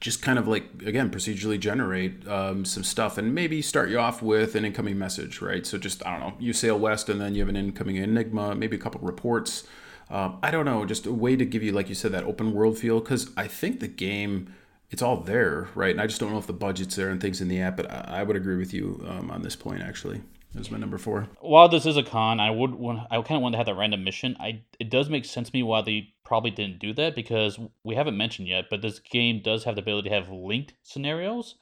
just 0.00 0.20
kind 0.20 0.38
of 0.38 0.46
like 0.46 0.64
again 0.84 1.10
procedurally 1.10 1.58
generate 1.58 2.26
um, 2.28 2.64
some 2.64 2.84
stuff 2.84 3.16
and 3.16 3.34
maybe 3.34 3.62
start 3.62 3.88
you 3.88 3.98
off 3.98 4.20
with 4.20 4.54
an 4.54 4.64
incoming 4.64 4.98
message 4.98 5.40
right? 5.40 5.66
So 5.66 5.78
just 5.78 6.04
i 6.06 6.10
don't 6.10 6.20
know 6.20 6.34
you 6.38 6.52
sail 6.52 6.78
west 6.78 7.08
and 7.08 7.20
then 7.20 7.34
you 7.34 7.40
have 7.40 7.48
an 7.48 7.56
incoming 7.56 7.96
enigma 7.96 8.54
maybe 8.54 8.76
a 8.76 8.80
couple 8.80 9.00
reports. 9.00 9.64
Um, 10.08 10.38
i 10.42 10.52
don't 10.52 10.66
know 10.66 10.84
just 10.84 11.06
a 11.06 11.12
way 11.12 11.34
to 11.34 11.44
give 11.44 11.62
you 11.62 11.72
like 11.72 11.88
you 11.88 11.94
said 11.94 12.12
that 12.12 12.24
open 12.24 12.52
world 12.52 12.78
feel 12.78 13.00
because 13.00 13.30
i 13.36 13.48
think 13.48 13.80
the 13.80 13.88
game 13.88 14.54
it's 14.90 15.02
all 15.02 15.16
there 15.16 15.68
right? 15.74 15.90
And 15.90 16.00
i 16.00 16.06
just 16.06 16.20
don't 16.20 16.30
know 16.30 16.38
if 16.38 16.46
the 16.46 16.52
budget's 16.52 16.94
there 16.94 17.08
and 17.08 17.20
things 17.20 17.40
in 17.40 17.48
the 17.48 17.60
app 17.60 17.76
but 17.76 17.90
i, 17.90 18.20
I 18.20 18.22
would 18.22 18.36
agree 18.36 18.56
with 18.56 18.72
you 18.72 19.04
um, 19.08 19.30
on 19.32 19.42
this 19.42 19.56
point 19.56 19.82
actually 19.82 20.22
is 20.54 20.70
my 20.70 20.78
number 20.78 20.98
four. 20.98 21.28
While 21.40 21.68
this 21.68 21.86
is 21.86 21.96
a 21.96 22.02
con, 22.02 22.40
I 22.40 22.50
would 22.50 22.74
want 22.74 23.00
I 23.10 23.20
kind 23.22 23.36
of 23.36 23.42
want 23.42 23.54
to 23.54 23.56
have 23.58 23.66
that 23.66 23.76
random 23.76 24.04
mission. 24.04 24.36
I 24.40 24.62
it 24.78 24.90
does 24.90 25.08
make 25.08 25.24
sense 25.24 25.50
to 25.50 25.56
me 25.56 25.62
why 25.62 25.82
they 25.82 26.14
probably 26.24 26.50
didn't 26.50 26.78
do 26.78 26.92
that 26.94 27.14
because 27.14 27.58
we 27.84 27.94
haven't 27.94 28.16
mentioned 28.16 28.48
yet, 28.48 28.66
but 28.70 28.82
this 28.82 28.98
game 28.98 29.40
does 29.42 29.64
have 29.64 29.74
the 29.74 29.82
ability 29.82 30.08
to 30.08 30.14
have 30.14 30.28
linked 30.28 30.74
scenarios 30.82 31.56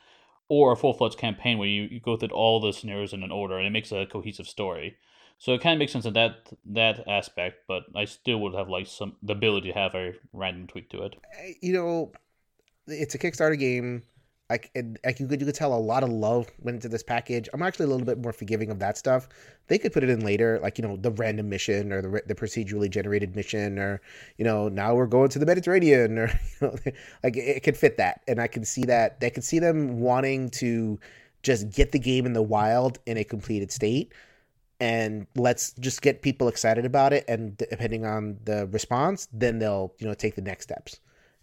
or 0.48 0.72
a 0.72 0.76
full 0.76 0.94
fledged 0.94 1.18
campaign 1.18 1.58
where 1.58 1.68
you, 1.68 1.82
you 1.84 2.00
go 2.00 2.16
through 2.16 2.28
all 2.28 2.60
the 2.60 2.72
scenarios 2.72 3.12
in 3.12 3.22
an 3.22 3.30
order 3.30 3.56
and 3.56 3.66
it 3.66 3.70
makes 3.70 3.92
a 3.92 4.06
cohesive 4.06 4.46
story. 4.46 4.96
So 5.38 5.52
it 5.52 5.60
kind 5.60 5.74
of 5.74 5.78
makes 5.78 5.92
sense 5.92 6.06
in 6.06 6.14
that 6.14 6.52
that 6.66 7.06
aspect, 7.08 7.62
but 7.66 7.84
I 7.94 8.04
still 8.04 8.38
would 8.40 8.54
have 8.54 8.68
like 8.68 8.86
some 8.86 9.16
the 9.22 9.32
ability 9.32 9.72
to 9.72 9.78
have 9.78 9.94
a 9.94 10.14
random 10.32 10.66
tweak 10.66 10.90
to 10.90 11.02
it. 11.02 11.16
You 11.60 11.72
know, 11.72 12.12
it's 12.86 13.14
a 13.14 13.18
Kickstarter 13.18 13.58
game 13.58 14.04
like 14.50 14.70
like 15.04 15.20
you 15.20 15.26
could 15.26 15.40
you 15.40 15.46
could 15.46 15.54
tell 15.54 15.72
a 15.72 15.76
lot 15.78 16.02
of 16.02 16.10
love 16.10 16.50
went 16.58 16.74
into 16.74 16.88
this 16.88 17.02
package. 17.02 17.48
I'm 17.54 17.62
actually 17.62 17.86
a 17.86 17.88
little 17.88 18.04
bit 18.04 18.18
more 18.18 18.32
forgiving 18.32 18.70
of 18.70 18.78
that 18.78 18.98
stuff. 18.98 19.28
They 19.68 19.78
could 19.78 19.92
put 19.92 20.04
it 20.04 20.10
in 20.10 20.20
later, 20.20 20.60
like 20.62 20.76
you 20.76 20.86
know 20.86 20.96
the 20.96 21.10
random 21.12 21.48
mission 21.48 21.92
or 21.92 22.02
the 22.02 22.22
the 22.26 22.34
procedurally 22.34 22.90
generated 22.90 23.34
mission, 23.34 23.78
or 23.78 24.02
you 24.36 24.44
know 24.44 24.68
now 24.68 24.94
we're 24.94 25.06
going 25.06 25.30
to 25.30 25.38
the 25.38 25.46
Mediterranean, 25.46 26.18
or 26.18 26.26
you 26.60 26.68
know, 26.68 26.76
like 27.22 27.36
it, 27.36 27.62
could 27.62 27.76
fit 27.76 27.96
that, 27.96 28.20
and 28.28 28.38
I 28.38 28.46
can 28.46 28.64
see 28.66 28.84
that. 28.84 29.16
I 29.22 29.30
can 29.30 29.42
see 29.42 29.58
them 29.58 30.00
wanting 30.00 30.50
to 30.50 31.00
just 31.42 31.70
get 31.70 31.92
the 31.92 31.98
game 31.98 32.26
in 32.26 32.34
the 32.34 32.42
wild 32.42 32.98
in 33.06 33.16
a 33.16 33.24
completed 33.24 33.72
state, 33.72 34.12
and 34.78 35.26
let's 35.36 35.72
just 35.80 36.02
get 36.02 36.20
people 36.20 36.48
excited 36.48 36.84
about 36.84 37.14
it. 37.14 37.24
And 37.28 37.56
depending 37.56 38.04
on 38.04 38.38
the 38.44 38.66
response, 38.66 39.26
then 39.32 39.58
they'll 39.58 39.94
you 39.98 40.06
know 40.06 40.12
take 40.12 40.34
the 40.34 40.42
next 40.42 40.64
steps 40.64 41.00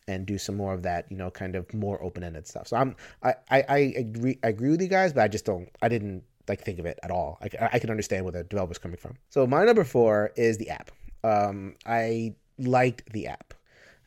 and 0.08 0.26
do 0.26 0.38
some 0.38 0.56
more 0.58 0.74
of 0.74 0.84
that, 0.84 1.06
you 1.10 1.18
know, 1.18 1.30
kind 1.30 1.56
of 1.56 1.72
more 1.74 2.02
open 2.04 2.24
ended 2.24 2.48
stuff. 2.48 2.68
So 2.68 2.78
I'm 2.78 2.96
I, 3.24 3.36
I, 3.50 3.64
I 3.68 3.78
agree 3.98 4.40
I 4.44 4.50
agree 4.50 4.70
with 4.70 4.82
you 4.82 4.88
guys, 4.88 5.14
but 5.14 5.22
I 5.22 5.28
just 5.28 5.46
don't 5.46 5.70
I 5.82 5.90
didn't 5.90 6.24
like 6.48 6.62
think 6.62 6.80
of 6.80 6.86
it 6.86 7.00
at 7.04 7.12
all. 7.12 7.38
I, 7.42 7.70
I 7.74 7.80
can 7.80 7.90
understand 7.90 8.26
where 8.26 8.32
the 8.32 8.44
developer's 8.44 8.78
coming 8.78 8.98
from. 8.98 9.16
So 9.30 9.46
my 9.46 9.64
number 9.64 9.84
four 9.84 10.32
is 10.36 10.58
the 10.58 10.70
app. 10.70 10.92
Um, 11.24 11.76
I 11.86 12.36
liked 12.58 13.12
the 13.14 13.28
app. 13.28 13.54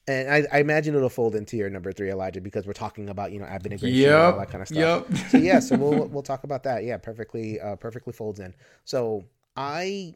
And 0.06 0.30
I, 0.30 0.46
I, 0.52 0.60
imagine 0.60 0.94
it'll 0.94 1.08
fold 1.08 1.34
into 1.34 1.56
your 1.56 1.70
number 1.70 1.90
three, 1.90 2.10
Elijah, 2.10 2.42
because 2.42 2.66
we're 2.66 2.74
talking 2.74 3.08
about 3.08 3.32
you 3.32 3.38
know 3.38 3.46
app 3.46 3.64
integration 3.64 4.00
yep, 4.00 4.10
and 4.10 4.34
all 4.34 4.38
that 4.38 4.50
kind 4.50 4.60
of 4.60 4.68
stuff. 4.68 5.06
Yep. 5.08 5.30
so 5.30 5.38
yeah, 5.38 5.60
so 5.60 5.76
we'll 5.76 6.06
we'll 6.08 6.22
talk 6.22 6.44
about 6.44 6.62
that. 6.64 6.84
Yeah, 6.84 6.98
perfectly 6.98 7.58
uh, 7.58 7.76
perfectly 7.76 8.12
folds 8.12 8.38
in. 8.38 8.54
So 8.84 9.24
I 9.56 10.14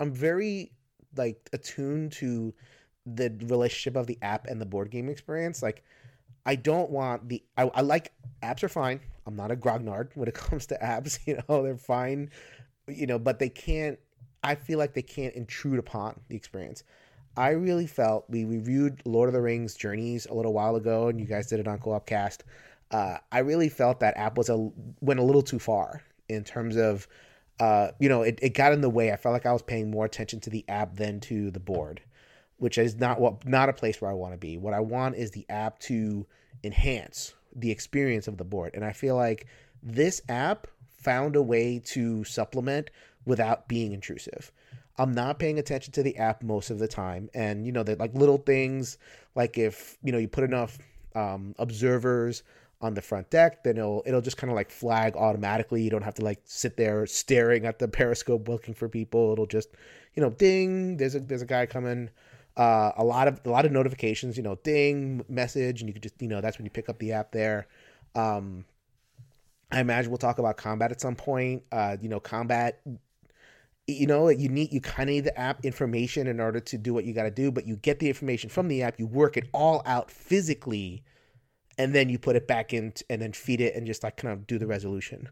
I'm 0.00 0.12
very 0.12 0.72
like 1.16 1.48
attuned 1.52 2.10
to 2.12 2.52
the 3.14 3.34
relationship 3.46 3.96
of 3.96 4.06
the 4.06 4.18
app 4.22 4.46
and 4.46 4.60
the 4.60 4.66
board 4.66 4.90
game 4.90 5.08
experience. 5.08 5.62
Like, 5.62 5.82
I 6.46 6.56
don't 6.56 6.90
want 6.90 7.28
the. 7.28 7.42
I, 7.56 7.70
I 7.74 7.80
like 7.82 8.12
apps 8.42 8.62
are 8.62 8.68
fine. 8.68 9.00
I'm 9.26 9.36
not 9.36 9.50
a 9.50 9.56
grognard 9.56 10.08
when 10.14 10.28
it 10.28 10.34
comes 10.48 10.66
to 10.66 10.78
apps. 10.82 11.18
You 11.26 11.40
know, 11.48 11.62
they're 11.62 11.76
fine. 11.76 12.30
You 12.88 13.06
know, 13.06 13.18
but 13.18 13.38
they 13.38 13.48
can't. 13.48 13.98
I 14.42 14.54
feel 14.54 14.78
like 14.78 14.94
they 14.94 15.02
can't 15.02 15.34
intrude 15.34 15.78
upon 15.78 16.20
the 16.28 16.36
experience. 16.36 16.82
I 17.36 17.50
really 17.50 17.86
felt 17.86 18.24
we 18.28 18.44
reviewed 18.44 19.02
Lord 19.04 19.28
of 19.28 19.34
the 19.34 19.40
Rings 19.40 19.74
Journeys 19.74 20.26
a 20.26 20.34
little 20.34 20.52
while 20.52 20.76
ago, 20.76 21.08
and 21.08 21.20
you 21.20 21.26
guys 21.26 21.46
did 21.46 21.60
it 21.60 21.68
on 21.68 21.78
Co-op 21.78 22.06
Cast. 22.06 22.44
Uh, 22.90 23.18
I 23.30 23.40
really 23.40 23.68
felt 23.68 24.00
that 24.00 24.16
app 24.16 24.36
was 24.36 24.48
a 24.48 24.70
went 25.00 25.20
a 25.20 25.22
little 25.22 25.42
too 25.42 25.58
far 25.58 26.02
in 26.28 26.42
terms 26.42 26.76
of, 26.76 27.06
uh, 27.60 27.88
you 28.00 28.08
know, 28.08 28.22
it, 28.22 28.38
it 28.42 28.54
got 28.54 28.72
in 28.72 28.80
the 28.80 28.90
way. 28.90 29.12
I 29.12 29.16
felt 29.16 29.32
like 29.32 29.46
I 29.46 29.52
was 29.52 29.62
paying 29.62 29.90
more 29.90 30.04
attention 30.04 30.40
to 30.40 30.50
the 30.50 30.64
app 30.68 30.96
than 30.96 31.20
to 31.20 31.50
the 31.50 31.60
board 31.60 32.00
which 32.60 32.78
is 32.78 32.94
not 32.96 33.20
what 33.20 33.44
not 33.46 33.68
a 33.68 33.72
place 33.72 34.00
where 34.00 34.10
I 34.10 34.14
want 34.14 34.34
to 34.34 34.38
be. 34.38 34.56
What 34.56 34.74
I 34.74 34.80
want 34.80 35.16
is 35.16 35.30
the 35.30 35.46
app 35.48 35.78
to 35.80 36.26
enhance 36.62 37.34
the 37.54 37.70
experience 37.70 38.28
of 38.28 38.36
the 38.36 38.44
board. 38.44 38.72
And 38.74 38.84
I 38.84 38.92
feel 38.92 39.16
like 39.16 39.46
this 39.82 40.22
app 40.28 40.66
found 40.98 41.36
a 41.36 41.42
way 41.42 41.80
to 41.86 42.22
supplement 42.24 42.90
without 43.24 43.66
being 43.68 43.92
intrusive. 43.92 44.52
I'm 44.98 45.12
not 45.12 45.38
paying 45.38 45.58
attention 45.58 45.92
to 45.94 46.02
the 46.02 46.16
app 46.18 46.42
most 46.42 46.70
of 46.70 46.78
the 46.78 46.88
time. 46.88 47.30
And, 47.32 47.64
you 47.64 47.72
know, 47.72 47.82
that 47.82 47.98
like 47.98 48.14
little 48.14 48.38
things 48.38 48.98
like 49.34 49.56
if, 49.56 49.96
you 50.02 50.12
know, 50.12 50.18
you 50.18 50.28
put 50.28 50.44
enough 50.44 50.78
um, 51.14 51.54
observers 51.58 52.42
on 52.82 52.94
the 52.94 53.02
front 53.02 53.30
deck, 53.30 53.62
then 53.64 53.76
it'll 53.76 54.02
it'll 54.06 54.20
just 54.20 54.36
kind 54.36 54.50
of 54.50 54.56
like 54.56 54.70
flag 54.70 55.16
automatically. 55.16 55.82
You 55.82 55.90
don't 55.90 56.02
have 56.02 56.14
to 56.14 56.24
like 56.24 56.40
sit 56.44 56.76
there 56.76 57.06
staring 57.06 57.66
at 57.66 57.78
the 57.78 57.88
periscope 57.88 58.48
looking 58.48 58.74
for 58.74 58.88
people. 58.88 59.32
It'll 59.32 59.46
just, 59.46 59.70
you 60.14 60.22
know, 60.22 60.30
ding, 60.30 60.96
there's 60.96 61.14
a 61.14 61.20
there's 61.20 61.42
a 61.42 61.46
guy 61.46 61.66
coming 61.66 62.10
uh, 62.56 62.92
a 62.96 63.04
lot 63.04 63.28
of 63.28 63.40
a 63.44 63.50
lot 63.50 63.64
of 63.64 63.72
notifications, 63.72 64.36
you 64.36 64.42
know, 64.42 64.56
ding 64.62 65.24
message, 65.28 65.80
and 65.80 65.88
you 65.88 65.92
could 65.92 66.02
just 66.02 66.20
you 66.20 66.28
know 66.28 66.40
that's 66.40 66.58
when 66.58 66.64
you 66.64 66.70
pick 66.70 66.88
up 66.88 66.98
the 66.98 67.12
app 67.12 67.32
there. 67.32 67.66
Um, 68.14 68.64
I 69.70 69.80
imagine 69.80 70.10
we'll 70.10 70.18
talk 70.18 70.38
about 70.38 70.56
combat 70.56 70.90
at 70.90 71.00
some 71.00 71.14
point. 71.14 71.62
Uh, 71.70 71.96
you 72.00 72.08
know, 72.08 72.20
combat. 72.20 72.80
You 73.86 74.06
know, 74.06 74.28
you 74.28 74.48
need 74.48 74.72
you 74.72 74.80
kind 74.80 75.08
of 75.08 75.14
need 75.14 75.24
the 75.24 75.38
app 75.38 75.64
information 75.64 76.26
in 76.26 76.40
order 76.40 76.60
to 76.60 76.78
do 76.78 76.92
what 76.94 77.04
you 77.04 77.12
got 77.12 77.24
to 77.24 77.30
do, 77.30 77.50
but 77.50 77.66
you 77.66 77.76
get 77.76 77.98
the 77.98 78.08
information 78.08 78.50
from 78.50 78.68
the 78.68 78.82
app, 78.82 78.98
you 78.98 79.06
work 79.06 79.36
it 79.36 79.48
all 79.52 79.82
out 79.84 80.10
physically, 80.10 81.02
and 81.78 81.94
then 81.94 82.08
you 82.08 82.18
put 82.18 82.36
it 82.36 82.46
back 82.46 82.72
in 82.72 82.92
and 83.08 83.22
then 83.22 83.32
feed 83.32 83.60
it 83.60 83.74
and 83.74 83.86
just 83.86 84.02
like 84.02 84.16
kind 84.16 84.32
of 84.32 84.46
do 84.46 84.58
the 84.58 84.66
resolution. 84.66 85.28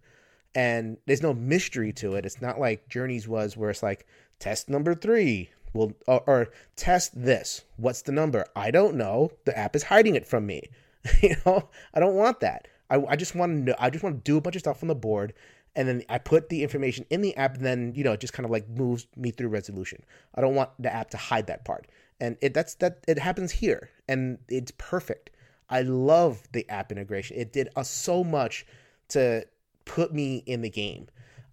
And 0.55 0.97
there's 1.07 1.23
no 1.23 1.35
mystery 1.35 1.93
to 1.95 2.15
it. 2.15 2.25
It's 2.25 2.41
not 2.41 2.59
like 2.59 2.89
Journeys 2.89 3.29
was 3.29 3.57
where 3.57 3.71
it's 3.71 3.83
like 3.83 4.07
test 4.39 4.69
number 4.69 4.95
three, 4.95 5.51
well, 5.73 5.93
or, 6.07 6.23
or 6.27 6.49
test 6.77 7.13
this. 7.15 7.65
What's 7.77 8.03
the 8.03 8.13
number? 8.13 8.47
I 8.57 8.71
don't 8.71 8.97
know. 8.97 9.31
The 9.45 9.57
app 9.57 9.77
is 9.77 9.85
hiding 9.85 10.15
it 10.17 10.27
from 10.27 10.47
me. 10.47 10.63
you 11.23 11.37
know, 11.45 11.69
I 11.95 12.01
don't 12.01 12.15
want 12.15 12.41
that. 12.41 12.69
I, 12.91 13.03
I 13.09 13.17
just 13.17 13.35
want 13.35 13.53
to 13.53 13.59
know. 13.59 13.75
I 13.79 13.91
just 13.91 14.03
want 14.03 14.25
to 14.25 14.31
do 14.31 14.37
a 14.37 14.41
bunch 14.41 14.57
of 14.57 14.61
stuff 14.61 14.83
on 14.83 14.89
the 14.89 14.95
board, 14.95 15.35
and 15.77 15.87
then 15.87 16.03
I 16.09 16.19
put 16.19 16.49
the 16.49 16.63
information 16.63 17.05
in 17.11 17.21
the 17.21 17.37
app. 17.37 17.57
And 17.57 17.65
then 17.65 17.93
you 17.95 18.05
know, 18.05 18.13
it 18.13 18.21
just 18.21 18.33
kind 18.33 18.45
of 18.45 18.51
like 18.51 18.69
moves 18.69 19.07
me 19.17 19.31
through 19.31 19.49
resolution. 19.49 20.03
I 20.35 20.41
don't 20.41 20.55
want 20.55 20.71
the 20.79 20.93
app 20.93 21.11
to 21.11 21.17
hide 21.17 21.47
that 21.49 21.65
part, 21.65 21.87
and 22.21 22.37
it 22.41 22.55
that's 22.55 22.75
that 22.77 23.05
it 23.07 23.19
happens 23.19 23.53
here, 23.53 23.91
and 24.09 24.39
it's 24.49 24.73
perfect. 24.79 25.31
I 25.71 25.83
love 25.83 26.43
the 26.53 26.69
app 26.71 26.91
integration. 26.91 27.37
It 27.37 27.53
did 27.53 27.69
uh, 27.77 27.83
so 27.83 28.25
much 28.25 28.67
to 29.09 29.47
put 29.85 30.13
me 30.13 30.43
in 30.47 30.63
the 30.63 30.71
game. 30.71 31.09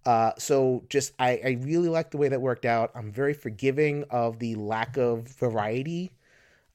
Uh, 0.06 0.30
so 0.38 0.84
just 0.88 1.12
I, 1.18 1.40
I 1.44 1.58
really 1.62 1.88
like 1.88 2.12
the 2.12 2.16
way 2.16 2.28
that 2.28 2.40
worked 2.40 2.64
out. 2.64 2.92
I'm 2.94 3.10
very 3.10 3.34
forgiving 3.34 4.04
of 4.08 4.38
the 4.38 4.54
lack 4.54 4.96
of 4.96 5.26
variety 5.26 6.12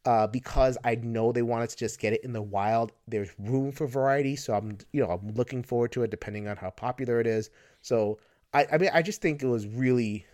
uh, 0.06 0.28
because 0.28 0.78
I 0.84 0.96
know 0.96 1.32
they 1.32 1.42
wanted 1.42 1.70
to 1.70 1.78
just 1.78 1.98
get 1.98 2.12
it 2.12 2.26
in 2.26 2.34
the 2.34 2.42
wild. 2.42 2.92
There's 3.08 3.30
room 3.40 3.72
for 3.72 3.88
variety, 3.88 4.36
so 4.36 4.54
I'm 4.54 4.78
you 4.92 5.02
know 5.02 5.12
I'm 5.12 5.34
looking 5.34 5.64
forward 5.64 5.94
to 5.94 6.04
it 6.04 6.12
depending 6.12 6.50
on 6.50 6.58
how 6.58 6.72
popular 6.72 7.22
it 7.22 7.28
is. 7.28 7.50
So 7.82 8.20
I, 8.54 8.68
I 8.74 8.78
mean 8.78 8.92
I 8.94 9.02
just 9.02 9.22
think 9.22 9.42
it 9.42 9.48
was 9.48 9.66
really 9.66 10.26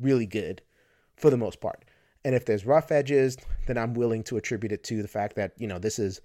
really 0.00 0.26
good 0.26 0.60
for 1.16 1.30
the 1.30 1.36
most 1.36 1.60
part. 1.60 1.84
And 2.24 2.34
if 2.34 2.46
there's 2.46 2.66
rough 2.66 2.90
edges, 2.90 3.36
then 3.66 3.78
I'm 3.78 3.94
willing 3.94 4.24
to 4.24 4.36
attribute 4.36 4.72
it 4.72 4.82
to 4.84 5.02
the 5.02 5.08
fact 5.08 5.36
that 5.36 5.52
you 5.56 5.68
know 5.68 5.78
this 5.78 6.00
is 6.00 6.20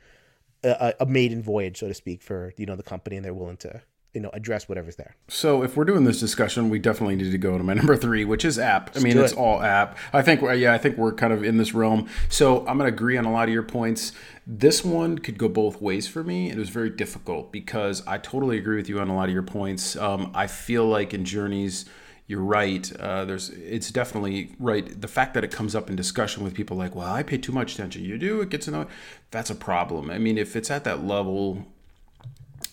a, 0.64 0.96
a 1.00 1.06
maiden 1.06 1.44
voyage, 1.44 1.78
so 1.78 1.88
to 1.88 1.94
speak, 1.94 2.24
for 2.24 2.52
you 2.58 2.66
know 2.66 2.76
the 2.76 2.82
company, 2.82 3.16
and 3.16 3.24
they're 3.24 3.34
willing 3.34 3.58
to 3.58 3.84
you 4.16 4.22
know 4.22 4.32
address 4.34 4.68
whatever's 4.68 4.96
there. 4.96 5.16
So 5.28 5.62
if 5.62 5.76
we're 5.78 5.86
doing 5.86 6.06
this 6.06 6.20
discussion, 6.20 6.70
we 6.70 6.80
definitely 6.80 7.18
need 7.18 7.32
to 7.32 7.38
go 7.38 7.58
to 7.58 7.64
my 7.64 7.74
number 7.76 7.96
three, 7.96 8.26
which 8.26 8.46
is 8.46 8.58
app. 8.58 8.88
Let's 8.88 9.00
I 9.00 9.04
mean, 9.04 9.18
it's 9.18 9.34
it. 9.34 9.38
all 9.38 9.62
app. 9.62 9.98
I 10.14 10.22
think 10.22 10.42
yeah, 10.42 10.74
I 10.74 10.78
think 10.78 10.98
we're 10.98 11.14
kind 11.14 11.34
of 11.34 11.44
in 11.44 11.58
this 11.58 11.74
realm. 11.74 12.08
So 12.30 12.60
I'm 12.60 12.78
going 12.78 12.90
to 12.90 12.96
agree 12.96 13.18
on 13.18 13.26
a 13.26 13.32
lot 13.32 13.48
of 13.48 13.54
your 13.54 13.64
points. 13.64 14.14
This 14.48 14.84
one 14.84 15.20
could 15.20 15.38
go 15.38 15.50
both 15.50 15.82
ways 15.82 16.08
for 16.08 16.24
me. 16.24 16.50
It 16.50 16.58
was 16.58 16.70
very 16.70 16.90
difficult 16.90 17.52
because 17.52 18.06
I 18.08 18.18
totally 18.18 18.58
agree 18.58 18.78
with 18.78 18.90
you 18.90 19.00
on 19.00 19.10
a 19.10 19.16
lot 19.16 19.28
of 19.28 19.34
your 19.34 19.44
points. 19.44 19.96
Um, 19.96 20.32
I 20.34 20.48
feel 20.48 20.88
like 20.88 21.14
in 21.14 21.26
Journeys 21.26 21.86
you're 22.28 22.42
right. 22.42 22.92
Uh, 23.00 23.24
there's, 23.26 23.50
it's 23.50 23.92
definitely 23.92 24.56
right. 24.60 25.00
The 25.00 25.08
fact 25.08 25.36
that 25.36 25.44
it 25.44 25.52
comes 25.52 25.76
up 25.76 25.90
in 25.92 25.96
discussion 25.96 26.44
with 26.44 26.56
people 26.56 26.76
like, 26.76 26.96
well, 26.96 27.12
I 27.12 27.22
pay 27.22 27.38
too 27.38 27.52
much 27.52 27.76
attention. 27.76 28.04
You 28.04 28.18
do, 28.18 28.42
it 28.42 28.50
gets 28.50 28.68
annoying. 28.68 28.88
That's 29.30 29.52
a 29.52 29.56
problem. 29.56 30.10
I 30.10 30.18
mean, 30.18 30.38
if 30.38 30.56
it's 30.56 30.72
at 30.72 30.86
that 30.86 31.06
level, 31.06 31.68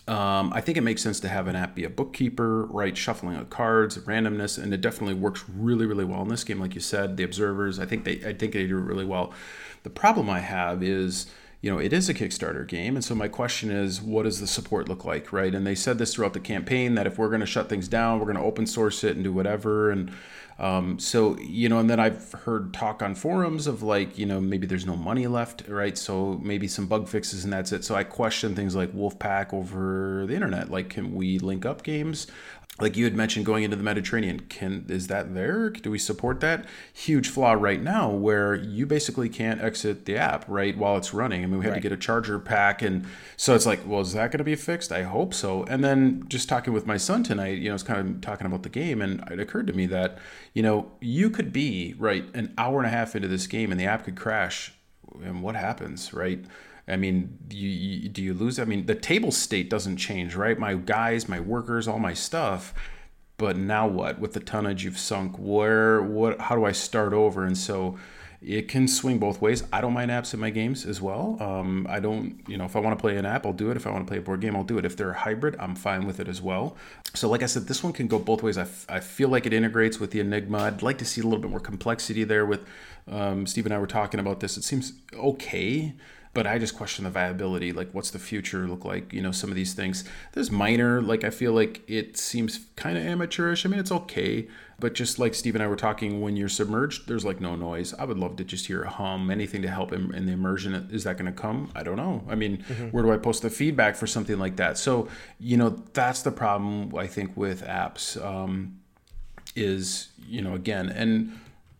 um, 0.08 0.52
I 0.52 0.60
think 0.60 0.76
it 0.76 0.80
makes 0.80 1.00
sense 1.00 1.20
to 1.20 1.28
have 1.28 1.46
an 1.46 1.54
app 1.54 1.76
be 1.76 1.84
a 1.84 1.90
bookkeeper, 1.90 2.66
right? 2.66 2.96
Shuffling 2.96 3.36
of 3.36 3.50
cards, 3.50 3.96
randomness, 3.98 4.60
and 4.60 4.74
it 4.74 4.80
definitely 4.80 5.14
works 5.14 5.44
really, 5.48 5.86
really 5.86 6.04
well 6.04 6.22
in 6.22 6.28
this 6.28 6.42
game. 6.42 6.58
Like 6.58 6.74
you 6.74 6.80
said, 6.80 7.16
the 7.16 7.22
observers, 7.22 7.78
I 7.78 7.86
think 7.86 8.04
they, 8.04 8.14
I 8.26 8.32
think 8.32 8.52
they 8.52 8.66
do 8.66 8.78
it 8.78 8.82
really 8.82 9.04
well. 9.04 9.32
The 9.84 9.90
problem 9.90 10.28
I 10.28 10.40
have 10.40 10.82
is, 10.82 11.26
you 11.60 11.70
know, 11.70 11.78
it 11.78 11.92
is 11.92 12.08
a 12.08 12.14
Kickstarter 12.14 12.66
game. 12.66 12.96
And 12.96 13.04
so 13.04 13.14
my 13.14 13.28
question 13.28 13.70
is, 13.70 14.02
what 14.02 14.24
does 14.24 14.40
the 14.40 14.48
support 14.48 14.88
look 14.88 15.04
like, 15.04 15.32
right? 15.32 15.54
And 15.54 15.64
they 15.64 15.76
said 15.76 15.98
this 15.98 16.14
throughout 16.14 16.32
the 16.32 16.40
campaign 16.40 16.96
that 16.96 17.06
if 17.06 17.16
we're 17.16 17.28
going 17.28 17.40
to 17.40 17.46
shut 17.46 17.68
things 17.68 17.86
down, 17.86 18.18
we're 18.18 18.26
going 18.26 18.36
to 18.36 18.42
open 18.42 18.66
source 18.66 19.04
it 19.04 19.14
and 19.14 19.22
do 19.22 19.32
whatever. 19.32 19.92
And 19.92 20.12
um, 20.58 20.98
so, 20.98 21.38
you 21.38 21.68
know, 21.68 21.78
and 21.78 21.88
then 21.88 21.98
I've 21.98 22.32
heard 22.32 22.72
talk 22.72 23.02
on 23.02 23.14
forums 23.14 23.66
of 23.66 23.82
like, 23.82 24.18
you 24.18 24.26
know, 24.26 24.40
maybe 24.40 24.66
there's 24.66 24.86
no 24.86 24.96
money 24.96 25.26
left, 25.26 25.66
right? 25.68 25.96
So 25.96 26.38
maybe 26.42 26.68
some 26.68 26.86
bug 26.86 27.08
fixes 27.08 27.44
and 27.44 27.52
that's 27.52 27.72
it. 27.72 27.84
So 27.84 27.94
I 27.94 28.04
question 28.04 28.54
things 28.54 28.76
like 28.76 28.92
Wolfpack 28.92 29.52
over 29.52 30.24
the 30.26 30.34
internet. 30.34 30.70
Like, 30.70 30.90
can 30.90 31.14
we 31.14 31.38
link 31.38 31.66
up 31.66 31.82
games? 31.82 32.26
Like 32.80 32.96
you 32.96 33.04
had 33.04 33.14
mentioned 33.14 33.44
going 33.44 33.64
into 33.64 33.76
the 33.76 33.82
mediterranean 33.82 34.40
can 34.40 34.86
is 34.88 35.06
that 35.08 35.34
there? 35.34 35.68
Do 35.68 35.90
we 35.90 35.98
support 35.98 36.40
that? 36.40 36.64
Huge 36.92 37.28
flaw 37.28 37.52
right 37.52 37.80
now 37.80 38.10
where 38.10 38.54
you 38.54 38.86
basically 38.86 39.28
can't 39.28 39.60
exit 39.60 40.06
the 40.06 40.16
app 40.16 40.44
right 40.48 40.76
while 40.76 40.96
it's 40.96 41.12
running. 41.12 41.42
I 41.42 41.46
mean 41.46 41.58
we 41.58 41.64
had 41.64 41.72
right. 41.72 41.76
to 41.76 41.82
get 41.82 41.92
a 41.92 41.98
charger 41.98 42.38
pack 42.38 42.80
and 42.80 43.06
so 43.36 43.54
it's 43.54 43.66
like 43.66 43.80
well 43.86 44.00
is 44.00 44.14
that 44.14 44.30
going 44.30 44.38
to 44.38 44.44
be 44.44 44.56
fixed? 44.56 44.90
I 44.90 45.02
hope 45.02 45.34
so. 45.34 45.64
And 45.64 45.84
then 45.84 46.24
just 46.28 46.48
talking 46.48 46.72
with 46.72 46.86
my 46.86 46.96
son 46.96 47.22
tonight 47.22 47.58
you 47.58 47.68
know 47.68 47.74
it's 47.74 47.84
kind 47.84 48.00
of 48.00 48.20
talking 48.22 48.46
about 48.46 48.62
the 48.62 48.70
game 48.70 49.02
and 49.02 49.22
it 49.30 49.38
occurred 49.38 49.66
to 49.66 49.74
me 49.74 49.86
that 49.86 50.18
you 50.54 50.62
know 50.62 50.92
you 51.00 51.28
could 51.28 51.52
be 51.52 51.94
right 51.98 52.24
an 52.34 52.54
hour 52.56 52.78
and 52.78 52.86
a 52.86 52.90
half 52.90 53.14
into 53.14 53.28
this 53.28 53.46
game 53.46 53.70
and 53.70 53.78
the 53.78 53.84
app 53.84 54.04
could 54.04 54.16
crash 54.16 54.72
and 55.22 55.42
what 55.42 55.54
happens 55.54 56.14
right 56.14 56.42
I 56.88 56.96
mean, 56.96 57.38
you, 57.50 57.68
you, 57.68 58.08
do 58.08 58.22
you 58.22 58.34
lose? 58.34 58.58
I 58.58 58.64
mean, 58.64 58.86
the 58.86 58.94
table 58.94 59.30
state 59.30 59.70
doesn't 59.70 59.96
change, 59.96 60.34
right? 60.34 60.58
My 60.58 60.74
guys, 60.74 61.28
my 61.28 61.40
workers, 61.40 61.86
all 61.86 61.98
my 61.98 62.14
stuff. 62.14 62.74
But 63.38 63.56
now 63.56 63.86
what? 63.86 64.18
With 64.18 64.34
the 64.34 64.40
tonnage 64.40 64.84
you've 64.84 64.98
sunk, 64.98 65.36
where, 65.38 66.02
what? 66.02 66.40
How 66.40 66.54
do 66.54 66.64
I 66.64 66.72
start 66.72 67.12
over? 67.12 67.44
And 67.44 67.56
so, 67.56 67.98
it 68.44 68.66
can 68.66 68.88
swing 68.88 69.18
both 69.18 69.40
ways. 69.40 69.62
I 69.72 69.80
don't 69.80 69.92
mind 69.92 70.10
apps 70.10 70.34
in 70.34 70.40
my 70.40 70.50
games 70.50 70.84
as 70.84 71.00
well. 71.00 71.36
Um, 71.40 71.86
I 71.88 72.00
don't, 72.00 72.42
you 72.48 72.56
know, 72.56 72.64
if 72.64 72.74
I 72.74 72.80
want 72.80 72.98
to 72.98 73.00
play 73.00 73.16
an 73.16 73.24
app, 73.24 73.46
I'll 73.46 73.52
do 73.52 73.70
it. 73.70 73.76
If 73.76 73.86
I 73.86 73.90
want 73.90 74.04
to 74.04 74.10
play 74.10 74.18
a 74.18 74.20
board 74.20 74.40
game, 74.40 74.56
I'll 74.56 74.64
do 74.64 74.78
it. 74.78 74.84
If 74.84 74.96
they're 74.96 75.12
a 75.12 75.18
hybrid, 75.18 75.54
I'm 75.60 75.76
fine 75.76 76.06
with 76.06 76.18
it 76.18 76.26
as 76.26 76.42
well. 76.42 76.76
So, 77.14 77.28
like 77.28 77.44
I 77.44 77.46
said, 77.46 77.68
this 77.68 77.84
one 77.84 77.92
can 77.92 78.08
go 78.08 78.18
both 78.18 78.42
ways. 78.42 78.58
I, 78.58 78.62
f- 78.62 78.86
I 78.88 78.98
feel 78.98 79.28
like 79.28 79.46
it 79.46 79.52
integrates 79.52 80.00
with 80.00 80.10
the 80.10 80.18
Enigma. 80.18 80.58
I'd 80.58 80.82
like 80.82 80.98
to 80.98 81.04
see 81.04 81.20
a 81.20 81.24
little 81.24 81.38
bit 81.38 81.50
more 81.50 81.60
complexity 81.60 82.24
there. 82.24 82.44
With 82.44 82.66
um, 83.08 83.46
Steve 83.46 83.64
and 83.64 83.74
I 83.74 83.78
were 83.78 83.86
talking 83.86 84.18
about 84.18 84.40
this. 84.40 84.56
It 84.56 84.64
seems 84.64 84.92
okay 85.14 85.94
but 86.34 86.46
I 86.46 86.58
just 86.58 86.76
question 86.76 87.04
the 87.04 87.10
viability. 87.10 87.72
Like, 87.72 87.90
what's 87.92 88.10
the 88.10 88.18
future 88.18 88.66
look 88.66 88.84
like? 88.84 89.12
You 89.12 89.22
know, 89.22 89.32
some 89.32 89.50
of 89.50 89.56
these 89.56 89.74
things. 89.74 90.04
There's 90.32 90.50
minor, 90.50 91.02
like, 91.02 91.24
I 91.24 91.30
feel 91.30 91.52
like 91.52 91.82
it 91.88 92.16
seems 92.16 92.60
kind 92.76 92.96
of 92.96 93.04
amateurish. 93.04 93.66
I 93.66 93.68
mean, 93.68 93.80
it's 93.80 93.92
okay, 93.92 94.48
but 94.78 94.94
just 94.94 95.18
like 95.18 95.34
Steve 95.34 95.54
and 95.54 95.62
I 95.62 95.66
were 95.66 95.76
talking, 95.76 96.20
when 96.20 96.36
you're 96.36 96.48
submerged, 96.48 97.06
there's 97.06 97.24
like 97.24 97.40
no 97.40 97.54
noise. 97.54 97.94
I 97.94 98.04
would 98.04 98.18
love 98.18 98.36
to 98.36 98.44
just 98.44 98.66
hear 98.66 98.82
a 98.82 98.90
hum, 98.90 99.30
anything 99.30 99.62
to 99.62 99.68
help 99.68 99.92
in, 99.92 100.14
in 100.14 100.26
the 100.26 100.32
immersion. 100.32 100.74
Is 100.90 101.04
that 101.04 101.18
going 101.18 101.32
to 101.32 101.38
come? 101.38 101.70
I 101.74 101.82
don't 101.82 101.96
know. 101.96 102.24
I 102.28 102.34
mean, 102.34 102.58
mm-hmm. 102.58 102.88
where 102.88 103.02
do 103.02 103.12
I 103.12 103.18
post 103.18 103.42
the 103.42 103.50
feedback 103.50 103.96
for 103.96 104.06
something 104.06 104.38
like 104.38 104.56
that? 104.56 104.78
So, 104.78 105.08
you 105.38 105.56
know, 105.56 105.82
that's 105.92 106.22
the 106.22 106.32
problem, 106.32 106.94
I 106.96 107.06
think, 107.06 107.36
with 107.36 107.62
apps. 107.64 108.22
Um, 108.24 108.78
is 109.54 110.08
you 110.26 110.40
know 110.40 110.54
again 110.54 110.88
and 110.88 111.38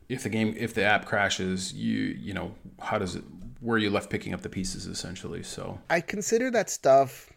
if 0.08 0.22
the 0.22 0.28
game 0.28 0.54
if 0.58 0.74
the 0.74 0.82
app 0.82 1.06
crashes 1.06 1.72
you 1.72 1.98
you 2.20 2.34
know 2.34 2.54
how 2.80 2.98
does 2.98 3.16
it 3.16 3.24
where 3.62 3.78
you 3.78 3.90
left 3.90 4.10
picking 4.10 4.34
up 4.34 4.42
the 4.42 4.48
pieces 4.48 4.86
essentially. 4.86 5.42
So 5.42 5.78
I 5.88 6.00
consider 6.00 6.50
that 6.50 6.68
stuff 6.68 7.32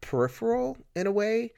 peripheral 0.00 0.76
in 0.94 1.06
a 1.06 1.12
way. 1.12 1.52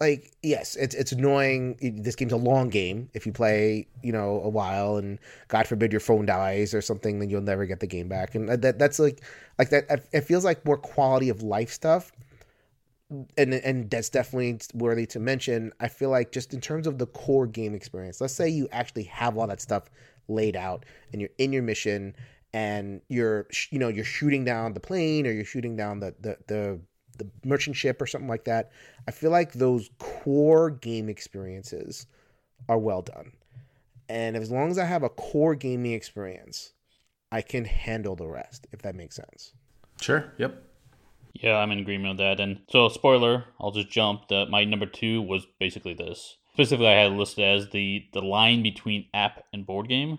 Like 0.00 0.32
yes, 0.42 0.76
it's 0.76 0.94
it's 0.94 1.12
annoying. 1.12 1.76
This 1.80 2.14
game's 2.14 2.32
a 2.32 2.36
long 2.36 2.68
game. 2.68 3.10
If 3.14 3.26
you 3.26 3.32
play, 3.32 3.88
you 4.02 4.12
know, 4.12 4.40
a 4.42 4.48
while, 4.48 4.96
and 4.96 5.18
God 5.48 5.66
forbid 5.66 5.92
your 5.92 6.00
phone 6.00 6.24
dies 6.24 6.72
or 6.72 6.80
something, 6.80 7.18
then 7.18 7.30
you'll 7.30 7.40
never 7.42 7.66
get 7.66 7.80
the 7.80 7.86
game 7.86 8.08
back. 8.08 8.34
And 8.34 8.48
that 8.48 8.78
that's 8.78 8.98
like 8.98 9.22
like 9.58 9.70
that. 9.70 10.04
It 10.12 10.20
feels 10.22 10.44
like 10.44 10.64
more 10.64 10.76
quality 10.76 11.28
of 11.28 11.42
life 11.42 11.70
stuff 11.70 12.12
and 13.36 13.54
and 13.54 13.90
that's 13.90 14.10
definitely 14.10 14.60
worthy 14.74 15.06
to 15.06 15.20
mention. 15.20 15.72
I 15.80 15.88
feel 15.88 16.10
like 16.10 16.32
just 16.32 16.52
in 16.52 16.60
terms 16.60 16.86
of 16.86 16.98
the 16.98 17.06
core 17.06 17.46
game 17.46 17.74
experience, 17.74 18.20
let's 18.20 18.34
say 18.34 18.48
you 18.48 18.68
actually 18.70 19.04
have 19.04 19.36
all 19.38 19.46
that 19.46 19.60
stuff 19.60 19.84
laid 20.28 20.56
out 20.56 20.84
and 21.12 21.20
you're 21.20 21.30
in 21.38 21.52
your 21.52 21.62
mission 21.62 22.14
and 22.54 23.00
you're 23.08 23.46
you 23.70 23.78
know 23.78 23.88
you're 23.88 24.04
shooting 24.04 24.44
down 24.44 24.72
the 24.72 24.80
plane 24.80 25.26
or 25.26 25.32
you're 25.32 25.44
shooting 25.44 25.76
down 25.76 26.00
the 26.00 26.14
the 26.20 26.36
the, 26.46 26.80
the 27.18 27.28
merchant 27.44 27.76
ship 27.76 28.00
or 28.00 28.06
something 28.06 28.28
like 28.28 28.44
that 28.44 28.70
i 29.06 29.10
feel 29.10 29.30
like 29.30 29.52
those 29.52 29.90
core 29.98 30.70
game 30.70 31.08
experiences 31.08 32.06
are 32.68 32.78
well 32.78 33.02
done. 33.02 33.32
And 34.08 34.36
as 34.36 34.50
long 34.50 34.70
as 34.70 34.78
i 34.78 34.84
have 34.84 35.02
a 35.02 35.08
core 35.08 35.54
gaming 35.54 35.92
experience 35.92 36.72
i 37.30 37.42
can 37.42 37.64
handle 37.64 38.16
the 38.16 38.26
rest 38.26 38.66
if 38.72 38.82
that 38.82 38.94
makes 38.94 39.16
sense. 39.16 39.52
Sure. 40.00 40.32
Yep. 40.38 40.62
Yeah 41.34 41.58
i'm 41.58 41.70
in 41.70 41.80
agreement 41.80 42.18
with 42.18 42.18
that. 42.18 42.40
And 42.40 42.60
so 42.70 42.88
spoiler 42.88 43.44
i'll 43.60 43.72
just 43.72 43.90
jump 43.90 44.28
that 44.28 44.48
my 44.48 44.64
number 44.64 44.86
two 44.86 45.20
was 45.20 45.46
basically 45.60 45.94
this. 45.94 46.36
Specifically 46.54 46.88
i 46.88 47.02
had 47.02 47.12
listed 47.12 47.44
as 47.44 47.68
the 47.70 48.06
the 48.12 48.22
line 48.22 48.62
between 48.62 49.06
app 49.12 49.44
and 49.52 49.66
board 49.66 49.88
game 49.88 50.18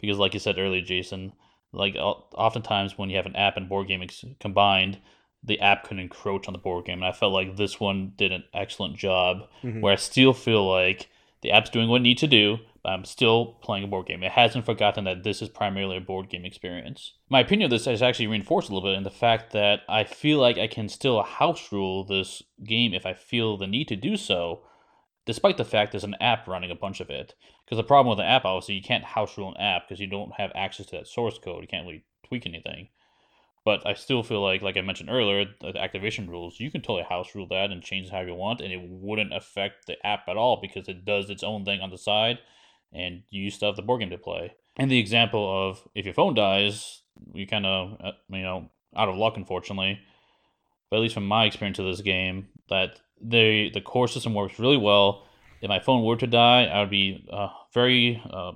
because 0.00 0.18
like 0.18 0.34
you 0.34 0.40
said 0.40 0.58
earlier 0.58 0.82
jason 0.82 1.32
like 1.72 1.96
oftentimes 1.96 2.98
when 2.98 3.10
you 3.10 3.16
have 3.16 3.26
an 3.26 3.36
app 3.36 3.56
and 3.56 3.68
board 3.68 3.88
game 3.88 4.02
ex- 4.02 4.24
combined, 4.40 4.98
the 5.42 5.60
app 5.60 5.84
can 5.84 5.98
encroach 5.98 6.46
on 6.46 6.52
the 6.52 6.58
board 6.58 6.84
game, 6.84 6.98
and 6.98 7.06
I 7.06 7.12
felt 7.12 7.32
like 7.32 7.56
this 7.56 7.80
one 7.80 8.12
did 8.16 8.32
an 8.32 8.44
excellent 8.54 8.96
job. 8.96 9.48
Mm-hmm. 9.62 9.80
Where 9.80 9.92
I 9.92 9.96
still 9.96 10.32
feel 10.32 10.68
like 10.68 11.08
the 11.42 11.50
app's 11.50 11.70
doing 11.70 11.88
what 11.88 12.00
it 12.00 12.04
needs 12.04 12.20
to 12.20 12.28
do, 12.28 12.58
but 12.82 12.90
I'm 12.90 13.04
still 13.04 13.58
playing 13.62 13.84
a 13.84 13.88
board 13.88 14.06
game. 14.06 14.22
It 14.22 14.32
hasn't 14.32 14.64
forgotten 14.64 15.04
that 15.04 15.24
this 15.24 15.42
is 15.42 15.48
primarily 15.48 15.96
a 15.96 16.00
board 16.00 16.28
game 16.28 16.44
experience. 16.44 17.14
My 17.28 17.40
opinion 17.40 17.66
of 17.66 17.70
this 17.70 17.86
is 17.86 18.02
actually 18.02 18.28
reinforced 18.28 18.70
a 18.70 18.74
little 18.74 18.88
bit 18.88 18.96
in 18.96 19.02
the 19.02 19.10
fact 19.10 19.52
that 19.52 19.80
I 19.88 20.04
feel 20.04 20.38
like 20.38 20.58
I 20.58 20.68
can 20.68 20.88
still 20.88 21.22
house 21.22 21.72
rule 21.72 22.04
this 22.04 22.42
game 22.64 22.94
if 22.94 23.04
I 23.06 23.14
feel 23.14 23.56
the 23.56 23.66
need 23.66 23.88
to 23.88 23.96
do 23.96 24.16
so, 24.16 24.62
despite 25.26 25.56
the 25.56 25.64
fact 25.64 25.92
there's 25.92 26.04
an 26.04 26.16
app 26.20 26.46
running 26.46 26.70
a 26.70 26.76
bunch 26.76 27.00
of 27.00 27.10
it. 27.10 27.34
Because 27.72 27.84
the 27.84 27.88
problem 27.88 28.10
with 28.10 28.22
an 28.22 28.30
app, 28.30 28.44
obviously, 28.44 28.74
you 28.74 28.82
can't 28.82 29.02
house 29.02 29.38
rule 29.38 29.48
an 29.48 29.56
app 29.58 29.88
because 29.88 29.98
you 29.98 30.06
don't 30.06 30.34
have 30.34 30.52
access 30.54 30.84
to 30.84 30.96
that 30.96 31.06
source 31.06 31.38
code. 31.38 31.62
You 31.62 31.68
can't 31.68 31.86
really 31.86 32.04
tweak 32.22 32.44
anything. 32.44 32.88
But 33.64 33.86
I 33.86 33.94
still 33.94 34.22
feel 34.22 34.42
like, 34.42 34.60
like 34.60 34.76
I 34.76 34.82
mentioned 34.82 35.08
earlier, 35.08 35.46
the 35.58 35.80
activation 35.80 36.28
rules, 36.28 36.60
you 36.60 36.70
can 36.70 36.82
totally 36.82 37.04
house 37.04 37.34
rule 37.34 37.46
that 37.48 37.70
and 37.70 37.82
change 37.82 38.10
how 38.10 38.20
you 38.20 38.34
want, 38.34 38.60
and 38.60 38.74
it 38.74 38.80
wouldn't 38.82 39.32
affect 39.32 39.86
the 39.86 39.96
app 40.06 40.28
at 40.28 40.36
all 40.36 40.58
because 40.60 40.86
it 40.86 41.06
does 41.06 41.30
its 41.30 41.42
own 41.42 41.64
thing 41.64 41.80
on 41.80 41.88
the 41.88 41.96
side, 41.96 42.40
and 42.92 43.22
you 43.30 43.50
still 43.50 43.70
have 43.70 43.76
the 43.76 43.80
board 43.80 44.00
game 44.00 44.10
to 44.10 44.18
play. 44.18 44.52
And 44.76 44.90
the 44.90 44.98
example 44.98 45.70
of 45.70 45.80
if 45.94 46.04
your 46.04 46.12
phone 46.12 46.34
dies, 46.34 47.00
you 47.32 47.46
kind 47.46 47.64
of, 47.64 47.96
uh, 48.04 48.12
you 48.28 48.42
know, 48.42 48.68
out 48.94 49.08
of 49.08 49.16
luck, 49.16 49.38
unfortunately. 49.38 49.98
But 50.90 50.98
at 50.98 51.00
least 51.04 51.14
from 51.14 51.26
my 51.26 51.46
experience 51.46 51.78
of 51.78 51.86
this 51.86 52.02
game, 52.02 52.48
that 52.68 53.00
the 53.18 53.70
the 53.72 53.80
core 53.80 54.08
system 54.08 54.34
works 54.34 54.58
really 54.58 54.76
well. 54.76 55.26
If 55.62 55.68
my 55.68 55.80
phone 55.80 56.04
were 56.04 56.16
to 56.16 56.26
die, 56.26 56.64
I 56.64 56.80
would 56.80 56.90
be 56.90 57.26
uh, 57.32 57.48
very 57.72 58.20
uh, 58.28 58.52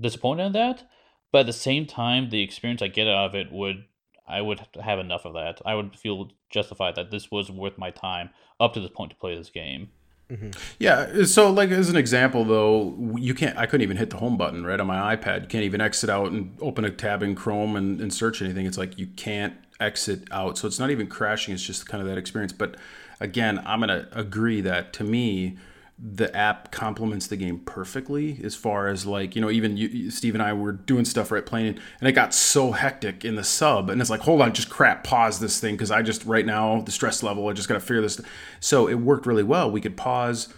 disappointed 0.00 0.46
in 0.46 0.52
that. 0.52 0.88
But 1.32 1.40
at 1.40 1.46
the 1.46 1.52
same 1.52 1.84
time, 1.84 2.30
the 2.30 2.42
experience 2.42 2.80
I 2.80 2.88
get 2.88 3.08
out 3.08 3.26
of 3.26 3.34
it 3.34 3.52
would 3.52 3.84
I 4.26 4.40
would 4.40 4.66
have 4.82 4.98
enough 4.98 5.26
of 5.26 5.34
that. 5.34 5.60
I 5.66 5.74
would 5.74 5.96
feel 5.96 6.30
justified 6.48 6.94
that 6.94 7.10
this 7.10 7.30
was 7.30 7.50
worth 7.50 7.76
my 7.76 7.90
time 7.90 8.30
up 8.58 8.72
to 8.74 8.80
this 8.80 8.90
point 8.90 9.10
to 9.10 9.16
play 9.16 9.36
this 9.36 9.50
game. 9.50 9.90
Mm-hmm. 10.30 10.50
Yeah. 10.78 11.24
So, 11.24 11.50
like 11.50 11.70
as 11.70 11.90
an 11.90 11.96
example, 11.96 12.44
though, 12.44 13.14
you 13.18 13.34
can't. 13.34 13.58
I 13.58 13.66
couldn't 13.66 13.82
even 13.82 13.98
hit 13.98 14.10
the 14.10 14.16
home 14.16 14.38
button 14.38 14.64
right 14.64 14.80
on 14.80 14.86
my 14.86 15.14
iPad. 15.14 15.42
You 15.42 15.48
can't 15.48 15.64
even 15.64 15.82
exit 15.82 16.08
out 16.08 16.32
and 16.32 16.56
open 16.60 16.84
a 16.84 16.90
tab 16.90 17.22
in 17.22 17.34
Chrome 17.34 17.76
and, 17.76 18.00
and 18.00 18.12
search 18.12 18.40
anything. 18.40 18.64
It's 18.64 18.78
like 18.78 18.98
you 18.98 19.08
can't 19.08 19.54
exit 19.80 20.26
out. 20.30 20.56
So 20.56 20.66
it's 20.66 20.78
not 20.78 20.90
even 20.90 21.08
crashing. 21.08 21.52
It's 21.52 21.62
just 21.62 21.86
kind 21.86 22.00
of 22.00 22.08
that 22.08 22.16
experience. 22.16 22.52
But 22.52 22.76
again, 23.20 23.62
I'm 23.66 23.82
to 23.82 24.08
agree 24.12 24.62
that 24.62 24.94
to 24.94 25.04
me, 25.04 25.58
the 25.96 26.34
app 26.36 26.72
complements 26.72 27.28
the 27.28 27.36
game 27.36 27.58
perfectly 27.60 28.40
as 28.42 28.56
far 28.56 28.88
as 28.88 29.06
like 29.06 29.36
you 29.36 29.40
know 29.40 29.50
even 29.50 29.76
you, 29.76 30.10
steve 30.10 30.34
and 30.34 30.42
i 30.42 30.52
were 30.52 30.72
doing 30.72 31.04
stuff 31.04 31.30
right 31.30 31.46
playing 31.46 31.78
and 32.00 32.08
it 32.08 32.12
got 32.12 32.34
so 32.34 32.72
hectic 32.72 33.24
in 33.24 33.36
the 33.36 33.44
sub 33.44 33.88
and 33.88 34.00
it's 34.00 34.10
like 34.10 34.20
hold 34.22 34.40
on 34.40 34.52
just 34.52 34.68
crap 34.68 35.04
pause 35.04 35.38
this 35.38 35.60
thing 35.60 35.74
because 35.74 35.92
i 35.92 36.02
just 36.02 36.24
right 36.24 36.46
now 36.46 36.80
the 36.80 36.90
stress 36.90 37.22
level 37.22 37.48
i 37.48 37.52
just 37.52 37.68
got 37.68 37.74
to 37.74 37.80
figure 37.80 38.00
this 38.00 38.20
so 38.58 38.88
it 38.88 38.94
worked 38.94 39.24
really 39.24 39.44
well 39.44 39.70
we 39.70 39.80
could 39.80 39.96
pause 39.96 40.52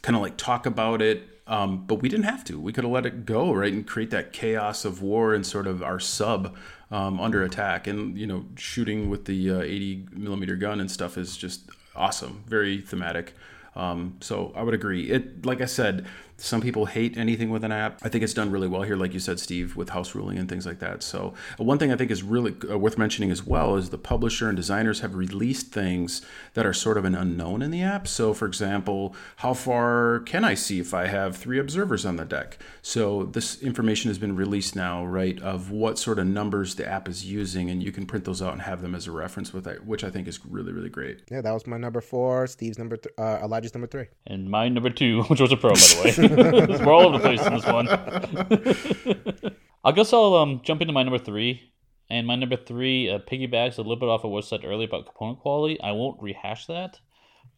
kind 0.00 0.16
of 0.16 0.22
like 0.22 0.36
talk 0.38 0.64
about 0.64 1.02
it 1.02 1.24
um, 1.46 1.86
but 1.86 1.96
we 1.96 2.08
didn't 2.08 2.24
have 2.24 2.42
to 2.44 2.58
we 2.58 2.72
could 2.72 2.84
have 2.84 2.92
let 2.92 3.04
it 3.04 3.26
go 3.26 3.52
right 3.52 3.72
and 3.72 3.86
create 3.86 4.10
that 4.10 4.32
chaos 4.32 4.86
of 4.86 5.02
war 5.02 5.34
and 5.34 5.46
sort 5.46 5.66
of 5.66 5.82
our 5.82 6.00
sub 6.00 6.56
um, 6.90 7.20
under 7.20 7.42
attack. 7.42 7.86
And 7.86 8.18
you 8.18 8.26
know, 8.26 8.44
shooting 8.56 9.10
with 9.10 9.24
the 9.26 9.50
uh, 9.50 9.60
80 9.60 10.08
millimeter 10.12 10.56
gun 10.56 10.80
and 10.80 10.90
stuff 10.90 11.18
is 11.18 11.36
just 11.36 11.62
awesome, 11.94 12.44
very 12.46 12.80
thematic. 12.80 13.34
Um, 13.76 14.16
so 14.20 14.52
I 14.56 14.62
would 14.62 14.74
agree. 14.74 15.10
It, 15.10 15.44
like 15.46 15.60
I 15.60 15.66
said, 15.66 16.06
Some 16.40 16.60
people 16.60 16.86
hate 16.86 17.16
anything 17.16 17.50
with 17.50 17.64
an 17.64 17.72
app. 17.72 17.98
I 18.04 18.08
think 18.08 18.22
it's 18.22 18.32
done 18.32 18.52
really 18.52 18.68
well 18.68 18.82
here, 18.82 18.94
like 18.94 19.12
you 19.12 19.18
said, 19.18 19.40
Steve, 19.40 19.74
with 19.74 19.88
house 19.88 20.14
ruling 20.14 20.38
and 20.38 20.48
things 20.48 20.66
like 20.66 20.78
that. 20.78 21.02
So, 21.02 21.34
uh, 21.58 21.64
one 21.64 21.78
thing 21.78 21.90
I 21.92 21.96
think 21.96 22.12
is 22.12 22.22
really 22.22 22.54
uh, 22.70 22.78
worth 22.78 22.96
mentioning 22.96 23.32
as 23.32 23.44
well 23.44 23.74
is 23.74 23.90
the 23.90 23.98
publisher 23.98 24.46
and 24.46 24.56
designers 24.56 25.00
have 25.00 25.16
released 25.16 25.72
things 25.72 26.22
that 26.54 26.64
are 26.64 26.72
sort 26.72 26.96
of 26.96 27.04
an 27.04 27.16
unknown 27.16 27.60
in 27.60 27.72
the 27.72 27.82
app. 27.82 28.06
So, 28.06 28.34
for 28.34 28.46
example, 28.46 29.16
how 29.36 29.52
far 29.52 30.20
can 30.26 30.44
I 30.44 30.54
see 30.54 30.78
if 30.78 30.94
I 30.94 31.08
have 31.08 31.36
three 31.36 31.58
observers 31.58 32.06
on 32.06 32.14
the 32.14 32.24
deck? 32.24 32.58
So, 32.82 33.24
this 33.24 33.60
information 33.60 34.08
has 34.08 34.18
been 34.18 34.36
released 34.36 34.76
now, 34.76 35.04
right, 35.04 35.40
of 35.42 35.72
what 35.72 35.98
sort 35.98 36.20
of 36.20 36.28
numbers 36.28 36.76
the 36.76 36.86
app 36.86 37.08
is 37.08 37.26
using, 37.26 37.68
and 37.68 37.82
you 37.82 37.90
can 37.90 38.06
print 38.06 38.24
those 38.24 38.40
out 38.40 38.52
and 38.52 38.62
have 38.62 38.80
them 38.80 38.94
as 38.94 39.08
a 39.08 39.12
reference 39.12 39.52
with 39.52 39.66
it, 39.66 39.84
which 39.84 40.04
I 40.04 40.10
think 40.10 40.28
is 40.28 40.38
really, 40.46 40.70
really 40.72 40.88
great. 40.88 41.22
Yeah, 41.32 41.40
that 41.40 41.52
was 41.52 41.66
my 41.66 41.78
number 41.78 42.00
four. 42.00 42.46
Steve's 42.46 42.78
number, 42.78 42.96
th- 42.96 43.12
uh, 43.18 43.40
Elijah's 43.58 43.74
number 43.74 43.88
three, 43.88 44.06
and 44.24 44.48
my 44.48 44.68
number 44.68 44.90
two, 44.90 45.22
which 45.28 45.40
was 45.40 45.50
a 45.50 45.56
pro, 45.56 45.70
by 45.70 45.76
the 45.76 46.68
way. 46.78 46.78
We're 46.84 46.92
all 46.92 47.06
over 47.06 47.18
the 47.18 47.24
place 47.24 47.44
in 47.44 47.54
this 47.54 47.66
one. 47.66 49.54
I 49.84 49.90
guess 49.92 50.12
I'll 50.12 50.34
um, 50.34 50.60
jump 50.64 50.80
into 50.80 50.92
my 50.92 51.02
number 51.02 51.18
three. 51.18 51.72
And 52.10 52.26
my 52.26 52.36
number 52.36 52.56
three 52.56 53.10
uh, 53.10 53.18
piggybacks 53.18 53.76
a 53.76 53.82
little 53.82 53.96
bit 53.96 54.08
off 54.08 54.24
of 54.24 54.30
what 54.30 54.36
was 54.36 54.48
said 54.48 54.64
earlier 54.64 54.88
about 54.88 55.04
component 55.04 55.40
quality. 55.40 55.78
I 55.82 55.92
won't 55.92 56.22
rehash 56.22 56.64
that, 56.64 57.00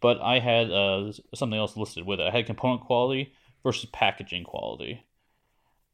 but 0.01 0.21
I 0.21 0.41
had 0.41 0.73
uh, 0.73 1.13
something 1.37 1.57
else 1.57 1.77
listed 1.77 2.05
with 2.05 2.19
it. 2.19 2.27
I 2.27 2.33
had 2.33 2.47
component 2.47 2.81
quality 2.81 3.33
versus 3.63 3.89
packaging 3.93 4.43
quality. 4.43 5.05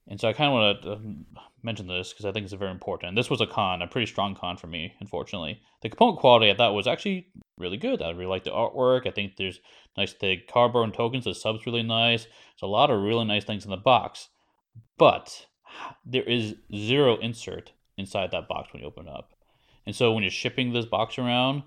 And 0.08 0.18
so 0.18 0.28
I 0.28 0.32
kind 0.32 0.48
of 0.48 0.54
want 0.54 0.82
to 0.82 0.92
uh, 0.92 1.42
mention 1.62 1.86
this 1.86 2.14
because 2.14 2.24
I 2.24 2.32
think 2.32 2.44
it's 2.44 2.54
very 2.54 2.70
important. 2.70 3.08
And 3.08 3.18
this 3.18 3.28
was 3.28 3.42
a 3.42 3.46
con, 3.46 3.82
a 3.82 3.86
pretty 3.86 4.06
strong 4.06 4.34
con 4.34 4.56
for 4.56 4.68
me, 4.68 4.94
unfortunately. 5.00 5.60
The 5.82 5.90
component 5.90 6.20
quality 6.20 6.50
I 6.50 6.56
thought 6.56 6.72
was 6.72 6.86
actually 6.86 7.26
really 7.58 7.76
good. 7.76 8.00
I 8.00 8.10
really 8.10 8.26
like 8.26 8.44
the 8.44 8.50
artwork. 8.50 9.06
I 9.06 9.10
think 9.10 9.36
there's 9.36 9.60
nice 9.96 10.12
thick 10.12 10.48
cardboard 10.48 10.94
tokens. 10.94 11.24
The 11.24 11.34
sub's 11.34 11.66
really 11.66 11.82
nice. 11.82 12.24
There's 12.24 12.62
a 12.62 12.66
lot 12.66 12.90
of 12.90 13.02
really 13.02 13.24
nice 13.24 13.44
things 13.44 13.64
in 13.64 13.70
the 13.70 13.76
box. 13.76 14.28
But 14.98 15.46
there 16.04 16.22
is 16.22 16.54
zero 16.74 17.16
insert 17.18 17.72
inside 17.96 18.30
that 18.30 18.48
box 18.48 18.72
when 18.72 18.82
you 18.82 18.88
open 18.88 19.08
it 19.08 19.10
up. 19.10 19.32
And 19.86 19.94
so 19.94 20.12
when 20.12 20.22
you're 20.22 20.30
shipping 20.30 20.72
this 20.72 20.84
box 20.84 21.18
around 21.18 21.62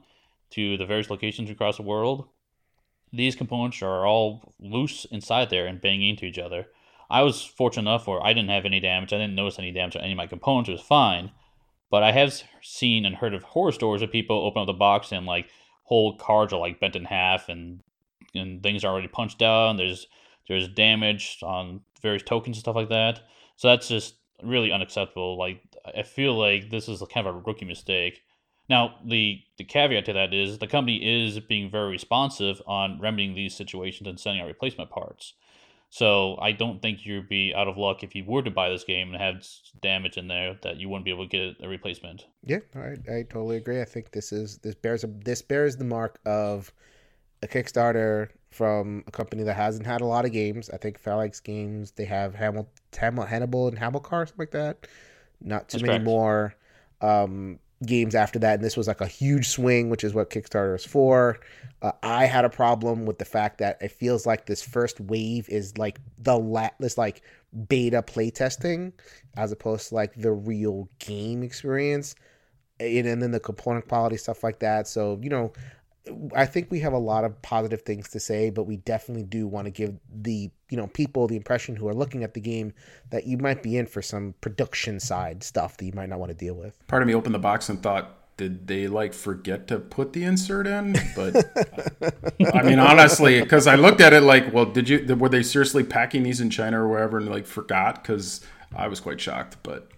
to 0.51 0.77
the 0.77 0.85
various 0.85 1.09
locations 1.09 1.49
across 1.49 1.77
the 1.77 1.83
world, 1.83 2.27
these 3.11 3.35
components 3.35 3.81
are 3.81 4.05
all 4.05 4.53
loose 4.59 5.05
inside 5.05 5.49
there 5.49 5.65
and 5.65 5.81
banging 5.81 6.09
into 6.09 6.25
each 6.25 6.37
other. 6.37 6.67
I 7.09 7.23
was 7.23 7.43
fortunate 7.43 7.89
enough 7.89 8.07
where 8.07 8.23
I 8.23 8.33
didn't 8.33 8.49
have 8.49 8.65
any 8.65 8.79
damage. 8.79 9.13
I 9.13 9.17
didn't 9.17 9.35
notice 9.35 9.57
any 9.57 9.71
damage 9.71 9.95
on 9.95 10.03
any 10.03 10.11
of 10.11 10.17
my 10.17 10.27
components. 10.27 10.69
It 10.69 10.73
was 10.73 10.81
fine. 10.81 11.31
But 11.89 12.03
I 12.03 12.11
have 12.11 12.43
seen 12.61 13.05
and 13.05 13.15
heard 13.15 13.33
of 13.33 13.41
horror 13.41 13.71
stories 13.71 14.03
of 14.03 14.11
people 14.11 14.37
open 14.37 14.61
up 14.61 14.67
the 14.67 14.73
box 14.73 15.11
and 15.11 15.25
like 15.25 15.49
whole 15.83 16.17
cards 16.17 16.53
are 16.53 16.59
like 16.59 16.79
bent 16.79 16.95
in 16.95 17.05
half 17.05 17.49
and 17.49 17.79
and 18.35 18.61
things 18.63 18.83
are 18.83 18.91
already 18.91 19.07
punched 19.07 19.41
out 19.41 19.69
and 19.69 19.79
there's 19.79 20.07
there's 20.47 20.67
damage 20.67 21.39
on 21.43 21.81
various 22.01 22.23
tokens 22.23 22.57
and 22.57 22.61
stuff 22.61 22.75
like 22.75 22.89
that. 22.89 23.21
So 23.55 23.67
that's 23.67 23.87
just 23.87 24.15
really 24.43 24.71
unacceptable. 24.71 25.37
Like 25.37 25.61
I 25.85 26.03
feel 26.03 26.37
like 26.37 26.69
this 26.69 26.87
is 26.87 27.03
kind 27.13 27.27
of 27.27 27.35
a 27.35 27.39
rookie 27.39 27.65
mistake. 27.65 28.23
Now 28.69 28.95
the 29.05 29.41
the 29.57 29.63
caveat 29.63 30.05
to 30.05 30.13
that 30.13 30.33
is 30.33 30.59
the 30.59 30.67
company 30.67 30.97
is 30.97 31.39
being 31.39 31.69
very 31.69 31.89
responsive 31.89 32.61
on 32.67 32.99
remedying 32.99 33.35
these 33.35 33.55
situations 33.55 34.07
and 34.07 34.19
sending 34.19 34.41
out 34.41 34.47
replacement 34.47 34.89
parts. 34.89 35.33
So 35.91 36.37
I 36.39 36.51
don't 36.51 36.81
think 36.81 37.05
you'd 37.05 37.27
be 37.27 37.51
out 37.55 37.67
of 37.67 37.77
luck 37.77 38.03
if 38.03 38.13
you 38.13 38.23
were 38.23 38.43
to 38.43 38.51
buy 38.51 38.69
this 38.69 38.83
game 38.83 39.11
and 39.11 39.21
had 39.21 39.45
damage 39.81 40.17
in 40.17 40.27
there 40.27 40.55
that 40.61 40.77
you 40.77 40.87
wouldn't 40.87 41.05
be 41.05 41.11
able 41.11 41.27
to 41.27 41.29
get 41.29 41.65
a 41.65 41.67
replacement. 41.67 42.27
Yeah, 42.43 42.59
I, 42.75 42.93
I 43.11 43.23
totally 43.23 43.57
agree. 43.57 43.81
I 43.81 43.85
think 43.85 44.11
this 44.11 44.31
is 44.31 44.59
this 44.59 44.75
bears 44.75 45.03
a, 45.03 45.07
this 45.07 45.41
bears 45.41 45.77
the 45.77 45.85
mark 45.85 46.19
of 46.25 46.71
a 47.41 47.47
Kickstarter 47.47 48.29
from 48.51 49.03
a 49.07 49.11
company 49.11 49.43
that 49.43 49.55
hasn't 49.55 49.85
had 49.85 50.01
a 50.01 50.05
lot 50.05 50.25
of 50.25 50.31
games. 50.31 50.69
I 50.69 50.77
think 50.77 50.99
Phalanx 50.99 51.39
Games 51.39 51.91
they 51.91 52.05
have 52.05 52.33
Hamil, 52.33 52.67
Hamil, 52.91 53.27
Hannibal 53.27 53.67
and 53.67 53.77
Hamilcar 53.77 54.27
something 54.27 54.35
like 54.37 54.51
that. 54.51 54.87
Not 55.41 55.69
too 55.69 55.77
That's 55.77 55.83
many 55.83 55.93
correct. 55.99 56.05
more. 56.05 56.55
Um, 57.01 57.59
games 57.85 58.13
after 58.13 58.39
that, 58.39 58.55
and 58.55 58.63
this 58.63 58.75
was 58.75 58.87
like 58.87 59.01
a 59.01 59.07
huge 59.07 59.47
swing, 59.47 59.89
which 59.89 60.03
is 60.03 60.13
what 60.13 60.29
Kickstarter 60.29 60.75
is 60.75 60.85
for. 60.85 61.39
Uh, 61.81 61.93
I 62.03 62.25
had 62.25 62.43
a 62.43 62.49
problem 62.49 63.05
with 63.05 63.19
the 63.19 63.25
fact 63.25 63.57
that 63.59 63.81
it 63.81 63.91
feels 63.91 64.25
like 64.25 64.45
this 64.45 64.61
first 64.61 64.99
wave 64.99 65.47
is 65.47 65.77
like 65.77 65.99
the 66.17 66.37
la- 66.37 66.69
this 66.79 66.97
like 66.97 67.21
beta 67.67 68.01
playtesting 68.01 68.91
as 69.37 69.51
opposed 69.51 69.89
to 69.89 69.95
like 69.95 70.13
the 70.15 70.31
real 70.31 70.89
game 70.99 71.41
experience, 71.41 72.15
and, 72.79 73.07
and 73.07 73.21
then 73.21 73.31
the 73.31 73.39
component 73.39 73.87
quality 73.87 74.17
stuff 74.17 74.43
like 74.43 74.59
that. 74.59 74.87
So 74.87 75.17
you 75.21 75.29
know, 75.29 75.53
I 76.35 76.45
think 76.45 76.71
we 76.71 76.79
have 76.81 76.93
a 76.93 76.97
lot 76.99 77.23
of 77.23 77.41
positive 77.41 77.81
things 77.81 78.09
to 78.09 78.19
say, 78.19 78.49
but 78.49 78.63
we 78.63 78.77
definitely 78.77 79.23
do 79.23 79.47
want 79.47 79.65
to 79.65 79.71
give 79.71 79.95
the 80.13 80.49
you 80.69 80.77
know 80.77 80.87
people 80.87 81.27
the 81.27 81.35
impression 81.35 81.75
who 81.75 81.87
are 81.87 81.93
looking 81.93 82.23
at 82.23 82.33
the 82.33 82.41
game 82.41 82.73
that 83.09 83.25
you 83.25 83.37
might 83.37 83.63
be 83.63 83.77
in 83.77 83.85
for 83.85 84.01
some 84.01 84.35
production 84.41 84.99
side 84.99 85.43
stuff 85.43 85.77
that 85.77 85.85
you 85.85 85.93
might 85.93 86.09
not 86.09 86.19
want 86.19 86.29
to 86.29 86.37
deal 86.37 86.53
with. 86.53 86.75
Part 86.87 87.01
of 87.01 87.07
me 87.07 87.15
opened 87.15 87.35
the 87.35 87.39
box 87.39 87.69
and 87.69 87.81
thought, 87.81 88.15
did 88.37 88.67
they 88.67 88.87
like 88.87 89.13
forget 89.13 89.67
to 89.67 89.79
put 89.79 90.13
the 90.13 90.23
insert 90.23 90.65
in? 90.65 90.95
But 91.15 91.35
I 92.53 92.63
mean, 92.63 92.79
honestly, 92.79 93.41
because 93.41 93.67
I 93.67 93.75
looked 93.75 93.99
at 93.99 94.13
it 94.13 94.21
like, 94.21 94.53
well, 94.53 94.65
did 94.65 94.87
you 94.87 95.15
were 95.15 95.29
they 95.29 95.43
seriously 95.43 95.83
packing 95.83 96.23
these 96.23 96.39
in 96.39 96.49
China 96.49 96.83
or 96.83 96.87
wherever 96.87 97.17
and 97.17 97.29
like 97.29 97.45
forgot? 97.45 98.01
Because 98.01 98.41
I 98.75 98.87
was 98.87 98.99
quite 98.99 99.19
shocked, 99.19 99.57
but 99.61 99.91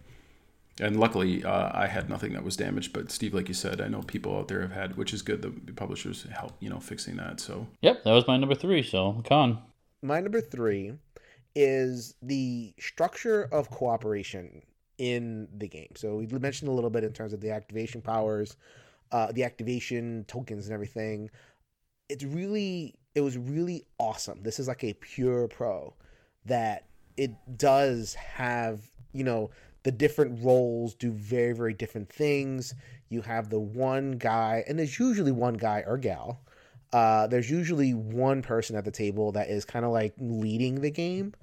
and 0.82 1.00
luckily 1.00 1.44
uh, 1.44 1.70
I 1.74 1.88
had 1.88 2.10
nothing 2.10 2.34
that 2.34 2.44
was 2.44 2.58
damaged. 2.58 2.92
But 2.92 3.12
Steve, 3.12 3.34
like 3.34 3.48
you 3.48 3.54
said, 3.54 3.80
I 3.80 3.88
know 3.88 4.02
people 4.02 4.38
out 4.38 4.48
there 4.48 4.62
have 4.62 4.72
had, 4.72 4.98
which 4.98 5.14
is 5.14 5.22
good. 5.22 5.42
The 5.42 5.74
publishers 5.74 6.26
help, 6.32 6.56
you 6.60 6.70
know, 6.70 6.80
fixing 6.80 7.18
that. 7.18 7.40
So 7.40 7.68
yep, 7.82 8.04
that 8.04 8.12
was 8.12 8.28
my 8.28 8.38
number 8.38 8.56
three. 8.56 8.84
So 8.84 9.24
con. 9.28 9.60
My 10.02 10.20
number 10.20 10.42
three 10.42 10.94
is 11.56 12.16
the 12.22 12.74
structure 12.80 13.44
of 13.52 13.70
cooperation 13.70 14.64
in 14.98 15.48
the 15.58 15.68
game. 15.68 15.92
So 15.96 16.16
we 16.16 16.28
mentioned 16.28 16.70
a 16.70 16.74
little 16.74 16.90
bit 16.90 17.04
in 17.04 17.14
terms 17.14 17.34
of 17.34 17.42
the 17.42 17.52
activation 17.52 18.02
powers, 18.02 18.56
uh, 19.12 19.32
the 19.32 19.44
activation 19.44 20.26
tokens, 20.28 20.66
and 20.66 20.74
everything. 20.74 21.30
It's 22.10 22.24
really, 22.24 22.96
it 23.16 23.22
was 23.22 23.38
really 23.38 23.86
awesome. 23.98 24.44
This 24.44 24.60
is 24.60 24.68
like 24.68 24.84
a 24.84 24.94
pure 24.94 25.48
pro 25.48 25.94
that 26.46 26.86
it 27.18 27.32
does 27.58 28.14
have, 28.16 28.90
you 29.14 29.24
know, 29.24 29.52
the 29.84 29.92
different 29.92 30.44
roles 30.44 30.94
do 30.96 31.12
very 31.12 31.54
very 31.54 31.74
different 31.74 32.10
things. 32.10 32.74
You 33.10 33.22
have 33.22 33.50
the 33.50 33.60
one 33.60 34.14
guy 34.14 34.64
and 34.68 34.80
there's 34.80 35.00
usually 35.00 35.32
one 35.32 35.56
guy 35.56 35.84
or 35.86 35.98
gal 35.98 36.42
uh, 36.94 37.26
there's 37.28 37.50
usually 37.50 37.94
one 37.94 38.42
person 38.42 38.76
at 38.76 38.84
the 38.84 38.92
table 38.92 39.32
that 39.32 39.50
is 39.50 39.64
kind 39.64 39.86
of 39.86 39.92
like 39.92 40.14
leading 40.18 40.82
the 40.82 40.92
game 40.92 41.34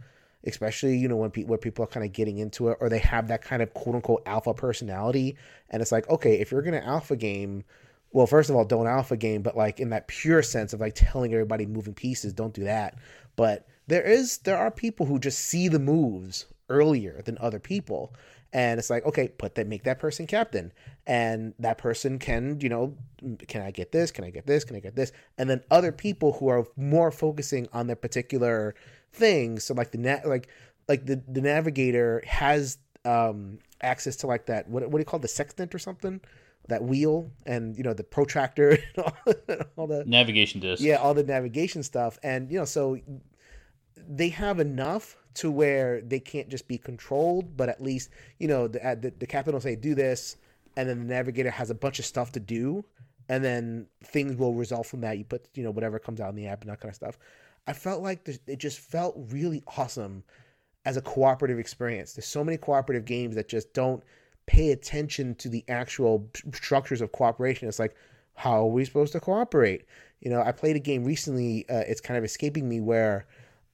especially 0.44 0.96
you 0.96 1.08
know 1.08 1.16
when, 1.16 1.30
pe- 1.30 1.44
when 1.44 1.58
people 1.58 1.82
are 1.84 1.88
kind 1.88 2.06
of 2.06 2.12
getting 2.12 2.38
into 2.38 2.68
it 2.68 2.78
or 2.80 2.88
they 2.88 2.98
have 2.98 3.28
that 3.28 3.42
kind 3.42 3.60
of 3.60 3.72
quote 3.74 3.96
unquote 3.96 4.22
alpha 4.24 4.54
personality 4.54 5.36
and 5.70 5.82
it's 5.82 5.90
like 5.90 6.08
okay 6.08 6.38
if 6.38 6.52
you're 6.52 6.62
gonna 6.62 6.82
alpha 6.84 7.16
game 7.16 7.64
well 8.12 8.26
first 8.26 8.50
of 8.50 8.56
all 8.56 8.64
don't 8.64 8.86
alpha 8.86 9.16
game 9.16 9.42
but 9.42 9.56
like 9.56 9.80
in 9.80 9.90
that 9.90 10.08
pure 10.08 10.42
sense 10.42 10.72
of 10.72 10.80
like 10.80 10.94
telling 10.94 11.32
everybody 11.32 11.66
moving 11.66 11.94
pieces 11.94 12.32
don't 12.32 12.54
do 12.54 12.64
that. 12.64 12.96
But 13.36 13.66
there 13.86 14.02
is 14.02 14.38
there 14.38 14.58
are 14.58 14.70
people 14.70 15.06
who 15.06 15.18
just 15.18 15.40
see 15.40 15.68
the 15.68 15.78
moves 15.78 16.46
earlier 16.68 17.22
than 17.24 17.38
other 17.40 17.58
people. 17.58 18.14
And 18.52 18.78
it's 18.78 18.88
like 18.88 19.04
okay 19.04 19.28
put 19.28 19.54
that 19.56 19.66
make 19.66 19.84
that 19.84 19.98
person 19.98 20.26
captain. 20.26 20.72
And 21.06 21.54
that 21.58 21.78
person 21.78 22.18
can 22.18 22.58
you 22.60 22.68
know 22.68 22.96
can 23.46 23.62
i 23.62 23.70
get 23.70 23.92
this? 23.92 24.10
Can 24.10 24.24
i 24.24 24.30
get 24.30 24.46
this? 24.46 24.64
Can 24.64 24.76
i 24.76 24.80
get 24.80 24.96
this? 24.96 25.12
And 25.36 25.50
then 25.50 25.62
other 25.70 25.92
people 25.92 26.32
who 26.34 26.48
are 26.48 26.66
more 26.76 27.10
focusing 27.10 27.68
on 27.72 27.86
their 27.86 27.96
particular 27.96 28.74
things 29.12 29.64
so 29.64 29.74
like 29.74 29.90
the 29.90 29.98
net 29.98 30.28
like 30.28 30.48
like 30.88 31.06
the 31.06 31.22
the 31.28 31.40
navigator 31.40 32.22
has 32.26 32.78
um 33.04 33.58
access 33.80 34.16
to 34.16 34.26
like 34.26 34.46
that 34.46 34.68
what, 34.68 34.82
what 34.84 34.92
do 34.92 34.98
you 34.98 35.04
call 35.04 35.18
it, 35.18 35.22
the 35.22 35.28
sextant 35.28 35.74
or 35.74 35.78
something? 35.78 36.20
That 36.68 36.82
wheel 36.82 37.30
and 37.46 37.76
you 37.76 37.82
know 37.82 37.94
the 37.94 38.04
protractor 38.04 38.70
and 38.96 39.04
all, 39.04 39.34
all 39.76 39.86
the 39.86 40.04
navigation 40.06 40.60
disc. 40.60 40.82
Yeah 40.82 40.96
all 40.96 41.12
the 41.12 41.22
navigation 41.24 41.82
stuff. 41.82 42.18
And 42.22 42.50
you 42.50 42.58
know 42.58 42.64
so 42.64 42.98
they 43.96 44.30
have 44.30 44.58
enough 44.58 45.16
to 45.38 45.50
where 45.50 46.00
they 46.00 46.20
can't 46.20 46.48
just 46.48 46.68
be 46.68 46.78
controlled, 46.78 47.56
but 47.56 47.68
at 47.68 47.82
least 47.82 48.10
you 48.38 48.48
know 48.48 48.68
the 48.68 48.78
the, 49.00 49.12
the 49.18 49.26
captain 49.26 49.54
will 49.54 49.60
say 49.60 49.76
do 49.76 49.94
this, 49.94 50.36
and 50.76 50.88
then 50.88 50.98
the 51.00 51.14
navigator 51.14 51.50
has 51.50 51.70
a 51.70 51.74
bunch 51.74 51.98
of 51.98 52.04
stuff 52.04 52.32
to 52.32 52.40
do, 52.40 52.84
and 53.28 53.44
then 53.44 53.86
things 54.04 54.36
will 54.36 54.54
result 54.54 54.86
from 54.86 55.00
that. 55.02 55.18
You 55.18 55.24
put 55.24 55.48
you 55.54 55.62
know 55.62 55.70
whatever 55.70 55.98
comes 55.98 56.20
out 56.20 56.30
in 56.30 56.36
the 56.36 56.46
app 56.46 56.62
and 56.62 56.70
that 56.70 56.80
kind 56.80 56.90
of 56.90 56.96
stuff. 56.96 57.18
I 57.66 57.72
felt 57.72 58.02
like 58.02 58.26
it 58.46 58.58
just 58.58 58.78
felt 58.78 59.14
really 59.30 59.62
awesome 59.76 60.24
as 60.84 60.96
a 60.96 61.02
cooperative 61.02 61.58
experience. 61.58 62.14
There's 62.14 62.26
so 62.26 62.42
many 62.42 62.56
cooperative 62.56 63.04
games 63.04 63.34
that 63.34 63.48
just 63.48 63.74
don't 63.74 64.02
pay 64.46 64.70
attention 64.70 65.34
to 65.34 65.50
the 65.50 65.62
actual 65.68 66.30
structures 66.54 67.02
of 67.02 67.12
cooperation. 67.12 67.68
It's 67.68 67.78
like, 67.78 67.94
how 68.34 68.62
are 68.62 68.66
we 68.66 68.86
supposed 68.86 69.12
to 69.12 69.20
cooperate? 69.20 69.84
You 70.20 70.30
know, 70.30 70.40
I 70.42 70.52
played 70.52 70.76
a 70.76 70.80
game 70.80 71.04
recently. 71.04 71.68
Uh, 71.68 71.84
it's 71.86 72.00
kind 72.00 72.16
of 72.16 72.24
escaping 72.24 72.66
me 72.68 72.80
where 72.80 73.26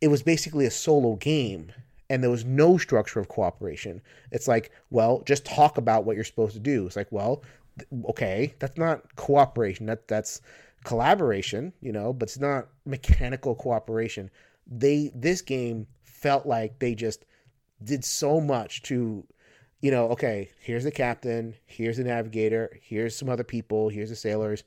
it 0.05 0.09
was 0.09 0.23
basically 0.23 0.67
a 0.67 0.71
solo 0.71 1.17
game 1.17 1.73
and 2.11 2.23
there 2.23 2.31
was 2.31 2.45
no 2.45 2.77
structure 2.77 3.21
of 3.21 3.29
cooperation. 3.29 4.03
It's 4.31 4.47
like, 4.47 4.71
well, 4.91 5.23
just 5.27 5.47
talk 5.47 5.79
about 5.79 6.05
what 6.05 6.17
you're 6.17 6.25
supposed 6.25 6.53
to 6.55 6.61
do. 6.61 6.87
It's 6.87 6.97
like, 6.97 7.11
well, 7.11 7.43
okay, 8.11 8.55
that's 8.59 8.77
not 8.79 9.17
cooperation. 9.17 9.87
That 9.87 10.07
that's 10.07 10.43
collaboration, 10.85 11.73
you 11.81 11.93
know, 11.93 12.13
but 12.13 12.29
it's 12.29 12.39
not 12.39 12.69
mechanical 12.85 13.55
cooperation. 13.55 14.31
they 14.67 15.11
this 15.15 15.41
game 15.43 15.87
felt 16.03 16.47
like 16.47 16.79
they 16.79 16.95
just 16.95 17.25
did 17.83 18.05
so 18.05 18.41
much 18.41 18.83
to 18.83 19.25
you 19.83 19.91
know 19.91 20.09
okay 20.09 20.51
here's 20.61 20.85
the 20.85 20.91
captain 20.91 21.55
here's 21.67 21.99
the 21.99 22.05
navigator 22.05 22.79
here's 22.83 23.17
some 23.17 23.29
other 23.29 23.45
people 23.45 23.91
here's 23.91 24.11
the 24.11 24.17
sailors 24.17 24.65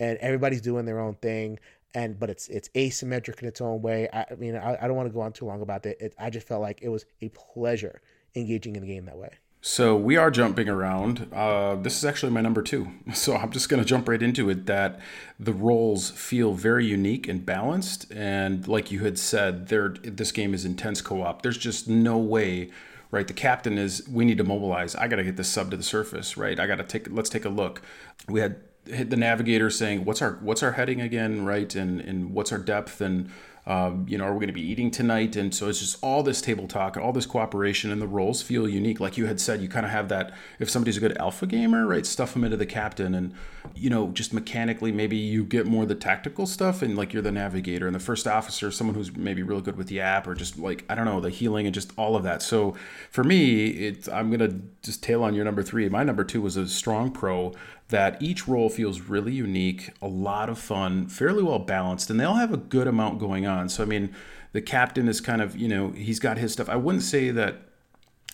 and 0.00 0.18
everybody's 0.18 0.60
doing 0.60 0.84
their 0.84 1.00
own 1.00 1.14
thing 1.16 1.58
and 1.94 2.18
but 2.18 2.30
it's 2.30 2.48
it's 2.48 2.68
asymmetric 2.70 3.40
in 3.40 3.48
its 3.48 3.60
own 3.60 3.80
way 3.82 4.08
i, 4.12 4.26
I 4.30 4.34
mean 4.34 4.56
I, 4.56 4.76
I, 4.82 4.86
don't 4.86 4.96
want 4.96 5.08
to 5.08 5.12
go 5.12 5.20
on 5.20 5.32
too 5.32 5.46
long 5.46 5.62
about 5.62 5.86
it. 5.86 6.14
i 6.18 6.30
just 6.30 6.46
felt 6.46 6.60
like 6.60 6.80
it 6.82 6.88
was 6.88 7.06
a 7.22 7.28
pleasure 7.30 8.00
engaging 8.34 8.76
in 8.76 8.82
the 8.82 8.88
game 8.88 9.06
that 9.06 9.16
way 9.16 9.30
so 9.60 9.96
we 9.96 10.16
are 10.16 10.30
jumping 10.30 10.68
around. 10.68 11.28
Uh, 11.32 11.74
this 11.74 11.98
is 11.98 12.04
actually 12.04 12.30
my 12.32 12.40
number 12.40 12.62
two. 12.62 12.88
So 13.12 13.34
I'm 13.36 13.50
just 13.50 13.68
going 13.68 13.82
to 13.82 13.88
jump 13.88 14.08
right 14.08 14.22
into 14.22 14.48
it. 14.48 14.66
That 14.66 15.00
the 15.40 15.52
roles 15.52 16.10
feel 16.10 16.54
very 16.54 16.86
unique 16.86 17.26
and 17.26 17.44
balanced, 17.44 18.10
and 18.12 18.66
like 18.68 18.92
you 18.92 19.00
had 19.00 19.18
said, 19.18 19.68
there 19.68 19.88
this 19.88 20.30
game 20.30 20.54
is 20.54 20.64
intense 20.64 21.00
co-op. 21.00 21.42
There's 21.42 21.58
just 21.58 21.88
no 21.88 22.16
way, 22.18 22.70
right? 23.10 23.26
The 23.26 23.34
captain 23.34 23.76
is. 23.76 24.08
We 24.08 24.24
need 24.24 24.38
to 24.38 24.44
mobilize. 24.44 24.94
I 24.94 25.08
got 25.08 25.16
to 25.16 25.24
get 25.24 25.36
this 25.36 25.48
sub 25.48 25.70
to 25.72 25.76
the 25.76 25.82
surface, 25.82 26.36
right? 26.36 26.60
I 26.60 26.66
got 26.66 26.76
to 26.76 26.84
take. 26.84 27.10
Let's 27.10 27.28
take 27.28 27.44
a 27.44 27.50
look. 27.50 27.82
We 28.28 28.40
had 28.40 28.60
hit 28.90 29.10
the 29.10 29.16
navigator 29.16 29.70
saying, 29.70 30.04
"What's 30.04 30.22
our 30.22 30.38
what's 30.40 30.62
our 30.62 30.72
heading 30.72 31.00
again, 31.00 31.44
right? 31.44 31.74
And 31.74 32.00
and 32.00 32.32
what's 32.32 32.52
our 32.52 32.58
depth 32.58 33.00
and 33.00 33.30
um, 33.68 34.06
you 34.08 34.16
know, 34.16 34.24
are 34.24 34.32
we 34.32 34.38
going 34.38 34.48
to 34.48 34.54
be 34.54 34.62
eating 34.62 34.90
tonight? 34.90 35.36
And 35.36 35.54
so 35.54 35.68
it's 35.68 35.80
just 35.80 35.98
all 36.02 36.22
this 36.22 36.40
table 36.40 36.66
talk, 36.66 36.96
and 36.96 37.04
all 37.04 37.12
this 37.12 37.26
cooperation, 37.26 37.92
and 37.92 38.00
the 38.00 38.06
roles 38.06 38.40
feel 38.40 38.66
unique. 38.66 38.98
Like 38.98 39.18
you 39.18 39.26
had 39.26 39.38
said, 39.38 39.60
you 39.60 39.68
kind 39.68 39.84
of 39.84 39.92
have 39.92 40.08
that. 40.08 40.32
If 40.58 40.70
somebody's 40.70 40.96
a 40.96 41.00
good 41.00 41.18
alpha 41.18 41.44
gamer, 41.44 41.86
right, 41.86 42.06
stuff 42.06 42.32
them 42.32 42.44
into 42.44 42.56
the 42.56 42.64
captain, 42.64 43.14
and 43.14 43.34
you 43.74 43.90
know, 43.90 44.08
just 44.08 44.32
mechanically, 44.32 44.90
maybe 44.90 45.18
you 45.18 45.44
get 45.44 45.66
more 45.66 45.84
the 45.84 45.94
tactical 45.94 46.46
stuff, 46.46 46.80
and 46.80 46.96
like 46.96 47.12
you're 47.12 47.22
the 47.22 47.30
navigator, 47.30 47.86
and 47.86 47.94
the 47.94 48.00
first 48.00 48.26
officer, 48.26 48.70
someone 48.70 48.94
who's 48.94 49.14
maybe 49.14 49.42
really 49.42 49.60
good 49.60 49.76
with 49.76 49.88
the 49.88 50.00
app, 50.00 50.26
or 50.26 50.34
just 50.34 50.58
like 50.58 50.86
I 50.88 50.94
don't 50.94 51.04
know, 51.04 51.20
the 51.20 51.28
healing 51.28 51.66
and 51.66 51.74
just 51.74 51.92
all 51.98 52.16
of 52.16 52.22
that. 52.22 52.40
So 52.40 52.74
for 53.10 53.22
me, 53.22 53.66
it's 53.66 54.08
I'm 54.08 54.30
gonna 54.30 54.60
just 54.82 55.02
tail 55.02 55.22
on 55.22 55.34
your 55.34 55.44
number 55.44 55.62
three. 55.62 55.86
My 55.90 56.04
number 56.04 56.24
two 56.24 56.40
was 56.40 56.56
a 56.56 56.66
strong 56.66 57.10
pro 57.10 57.52
that 57.88 58.20
each 58.22 58.46
role 58.46 58.68
feels 58.68 59.00
really 59.00 59.32
unique, 59.32 59.90
a 60.02 60.08
lot 60.08 60.48
of 60.48 60.58
fun, 60.58 61.08
fairly 61.08 61.42
well 61.42 61.58
balanced, 61.58 62.10
and 62.10 62.20
they 62.20 62.24
all 62.24 62.34
have 62.34 62.52
a 62.52 62.58
good 62.58 62.86
amount 62.86 63.18
going 63.18 63.46
on. 63.46 63.68
So, 63.68 63.82
I 63.82 63.86
mean, 63.86 64.14
the 64.52 64.60
captain 64.60 65.08
is 65.08 65.20
kind 65.20 65.40
of, 65.40 65.56
you 65.56 65.68
know, 65.68 65.90
he's 65.90 66.20
got 66.20 66.38
his 66.38 66.52
stuff. 66.52 66.68
I 66.68 66.76
wouldn't 66.76 67.04
say 67.04 67.30
that 67.30 67.62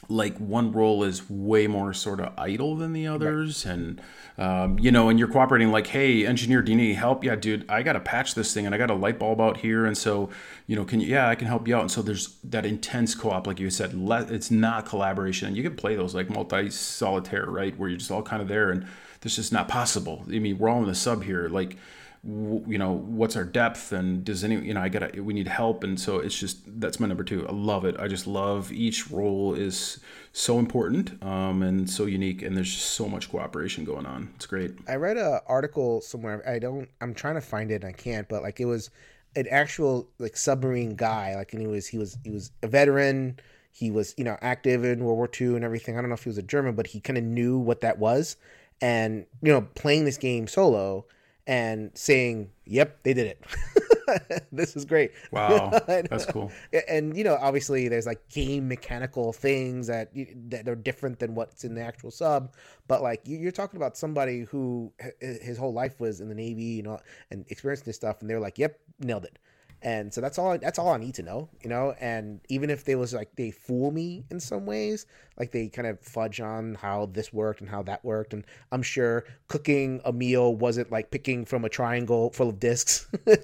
like 0.08 0.36
one 0.38 0.72
role 0.72 1.04
is 1.04 1.28
way 1.30 1.66
more 1.66 1.92
sort 1.92 2.20
of 2.20 2.32
idle 2.38 2.76
than 2.76 2.92
the 2.92 3.06
others 3.06 3.64
right. 3.64 3.74
and 3.74 4.02
um, 4.36 4.78
you 4.78 4.90
know 4.90 5.08
and 5.08 5.18
you're 5.18 5.28
cooperating 5.28 5.70
like 5.70 5.86
hey 5.86 6.26
engineer 6.26 6.60
do 6.60 6.72
you 6.72 6.76
need 6.76 6.94
help 6.94 7.24
yeah 7.24 7.34
dude 7.34 7.64
i 7.70 7.82
gotta 7.82 8.00
patch 8.00 8.34
this 8.34 8.52
thing 8.52 8.66
and 8.66 8.74
i 8.74 8.78
got 8.78 8.90
a 8.90 8.94
light 8.94 9.18
bulb 9.18 9.40
out 9.40 9.58
here 9.58 9.86
and 9.86 9.96
so 9.96 10.28
you 10.66 10.76
know 10.76 10.84
can 10.84 11.00
you 11.00 11.06
yeah 11.06 11.28
i 11.28 11.34
can 11.34 11.46
help 11.46 11.66
you 11.66 11.74
out 11.74 11.80
and 11.80 11.90
so 11.90 12.02
there's 12.02 12.36
that 12.44 12.66
intense 12.66 13.14
co-op 13.14 13.46
like 13.46 13.58
you 13.58 13.70
said 13.70 13.92
it's 14.30 14.50
not 14.50 14.84
collaboration 14.84 15.48
and 15.48 15.56
you 15.56 15.62
can 15.62 15.74
play 15.74 15.94
those 15.94 16.14
like 16.14 16.28
multi 16.28 16.68
solitaire 16.68 17.46
right 17.46 17.78
where 17.78 17.88
you're 17.88 17.98
just 17.98 18.10
all 18.10 18.22
kind 18.22 18.42
of 18.42 18.48
there 18.48 18.70
and 18.70 18.86
this 19.24 19.38
is 19.38 19.50
not 19.50 19.68
possible. 19.68 20.22
I 20.28 20.38
mean, 20.38 20.58
we're 20.58 20.68
all 20.68 20.82
in 20.82 20.86
the 20.86 20.94
sub 20.94 21.24
here. 21.24 21.48
Like, 21.48 21.78
you 22.22 22.78
know, 22.78 22.92
what's 22.92 23.36
our 23.36 23.44
depth 23.44 23.90
and 23.90 24.22
does 24.22 24.44
any, 24.44 24.56
you 24.56 24.74
know, 24.74 24.80
I 24.80 24.90
gotta, 24.90 25.22
we 25.22 25.32
need 25.32 25.48
help. 25.48 25.82
And 25.82 25.98
so 25.98 26.18
it's 26.18 26.38
just, 26.38 26.58
that's 26.78 27.00
my 27.00 27.06
number 27.06 27.24
two. 27.24 27.46
I 27.48 27.52
love 27.52 27.86
it. 27.86 27.96
I 27.98 28.06
just 28.06 28.26
love 28.26 28.70
each 28.70 29.10
role 29.10 29.54
is 29.54 29.98
so 30.32 30.58
important 30.58 31.22
um, 31.22 31.62
and 31.62 31.88
so 31.88 32.04
unique. 32.04 32.42
And 32.42 32.54
there's 32.54 32.72
just 32.72 32.92
so 32.92 33.08
much 33.08 33.30
cooperation 33.30 33.84
going 33.84 34.04
on. 34.04 34.30
It's 34.36 34.46
great. 34.46 34.72
I 34.86 34.96
read 34.96 35.16
an 35.16 35.40
article 35.46 36.02
somewhere. 36.02 36.46
I 36.46 36.58
don't, 36.58 36.88
I'm 37.00 37.14
trying 37.14 37.36
to 37.36 37.40
find 37.40 37.70
it 37.70 37.76
and 37.76 37.86
I 37.86 37.92
can't, 37.92 38.28
but 38.28 38.42
like 38.42 38.60
it 38.60 38.66
was 38.66 38.90
an 39.36 39.46
actual 39.50 40.06
like 40.18 40.36
submarine 40.36 40.96
guy. 40.96 41.34
Like, 41.34 41.54
and 41.54 41.62
he 41.62 41.66
was, 41.66 41.86
he 41.86 41.96
was, 41.96 42.18
he 42.24 42.30
was 42.30 42.52
a 42.62 42.68
veteran. 42.68 43.38
He 43.72 43.90
was, 43.90 44.14
you 44.18 44.24
know, 44.24 44.36
active 44.42 44.84
in 44.84 45.02
World 45.02 45.16
War 45.16 45.30
II 45.40 45.56
and 45.56 45.64
everything. 45.64 45.96
I 45.96 46.02
don't 46.02 46.10
know 46.10 46.14
if 46.14 46.24
he 46.24 46.28
was 46.28 46.38
a 46.38 46.42
German, 46.42 46.74
but 46.74 46.86
he 46.86 47.00
kind 47.00 47.18
of 47.18 47.24
knew 47.24 47.58
what 47.58 47.80
that 47.80 47.98
was 47.98 48.36
and 48.80 49.26
you 49.42 49.52
know 49.52 49.62
playing 49.74 50.04
this 50.04 50.16
game 50.16 50.46
solo 50.46 51.06
and 51.46 51.90
saying, 51.94 52.50
"Yep, 52.66 53.02
they 53.02 53.14
did 53.14 53.26
it. 53.26 54.46
this 54.52 54.76
is 54.76 54.84
great." 54.84 55.12
Wow, 55.30 55.70
that's 55.86 56.26
cool. 56.26 56.50
And 56.88 57.16
you 57.16 57.24
know, 57.24 57.36
obviously, 57.40 57.88
there's 57.88 58.06
like 58.06 58.28
game 58.28 58.68
mechanical 58.68 59.32
things 59.32 59.86
that 59.88 60.10
that 60.50 60.68
are 60.68 60.76
different 60.76 61.18
than 61.18 61.34
what's 61.34 61.64
in 61.64 61.74
the 61.74 61.82
actual 61.82 62.10
sub. 62.10 62.54
But 62.88 63.02
like, 63.02 63.22
you're 63.24 63.52
talking 63.52 63.76
about 63.76 63.96
somebody 63.96 64.42
who 64.42 64.92
his 65.20 65.58
whole 65.58 65.72
life 65.72 66.00
was 66.00 66.20
in 66.20 66.28
the 66.28 66.34
Navy, 66.34 66.64
you 66.64 66.82
know, 66.82 66.98
and 67.30 67.44
experiencing 67.48 67.86
this 67.86 67.96
stuff, 67.96 68.20
and 68.20 68.30
they're 68.30 68.40
like, 68.40 68.58
"Yep, 68.58 68.78
nailed 69.00 69.24
it." 69.24 69.38
And 69.84 70.12
so 70.12 70.20
that's 70.20 70.38
all 70.38 70.58
that's 70.58 70.78
all 70.78 70.88
i 70.88 70.96
need 70.96 71.14
to 71.14 71.22
know 71.22 71.48
you 71.62 71.70
know? 71.70 71.94
And 72.00 72.40
even 72.48 72.70
if 72.70 72.84
they 72.84 72.94
was 72.94 73.12
like 73.14 73.36
they 73.36 73.50
fool 73.50 73.90
me 73.90 74.24
in 74.30 74.40
some 74.40 74.66
ways 74.66 75.06
like 75.38 75.52
they 75.52 75.68
kind 75.68 75.86
of 75.86 76.00
fudge 76.00 76.40
on 76.40 76.74
how 76.74 77.06
this 77.06 77.32
worked 77.32 77.60
and 77.60 77.68
how 77.68 77.82
that 77.84 78.04
worked. 78.04 78.32
And 78.32 78.44
i'm 78.72 78.82
sure 78.82 79.24
cooking 79.48 80.00
a 80.04 80.12
meal 80.12 80.54
wasn't 80.56 80.90
like 80.90 81.10
picking 81.10 81.44
from 81.44 81.64
a 81.64 81.68
triangle 81.68 82.30
full 82.30 82.48
of 82.48 82.58
discs 82.60 83.06
in 83.26 83.36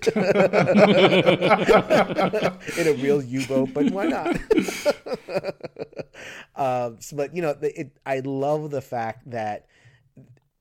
a 2.86 2.96
real 2.98 3.22
u-boat 3.22 3.70
but 3.74 3.90
why 3.90 4.06
not? 4.06 4.36
Um, 6.56 7.00
so, 7.00 7.16
but 7.16 7.34
you 7.34 7.40
know 7.40 7.56
it, 7.62 7.92
i 8.04 8.20
love 8.20 8.70
the 8.70 8.82
fact 8.82 9.30
that 9.30 9.66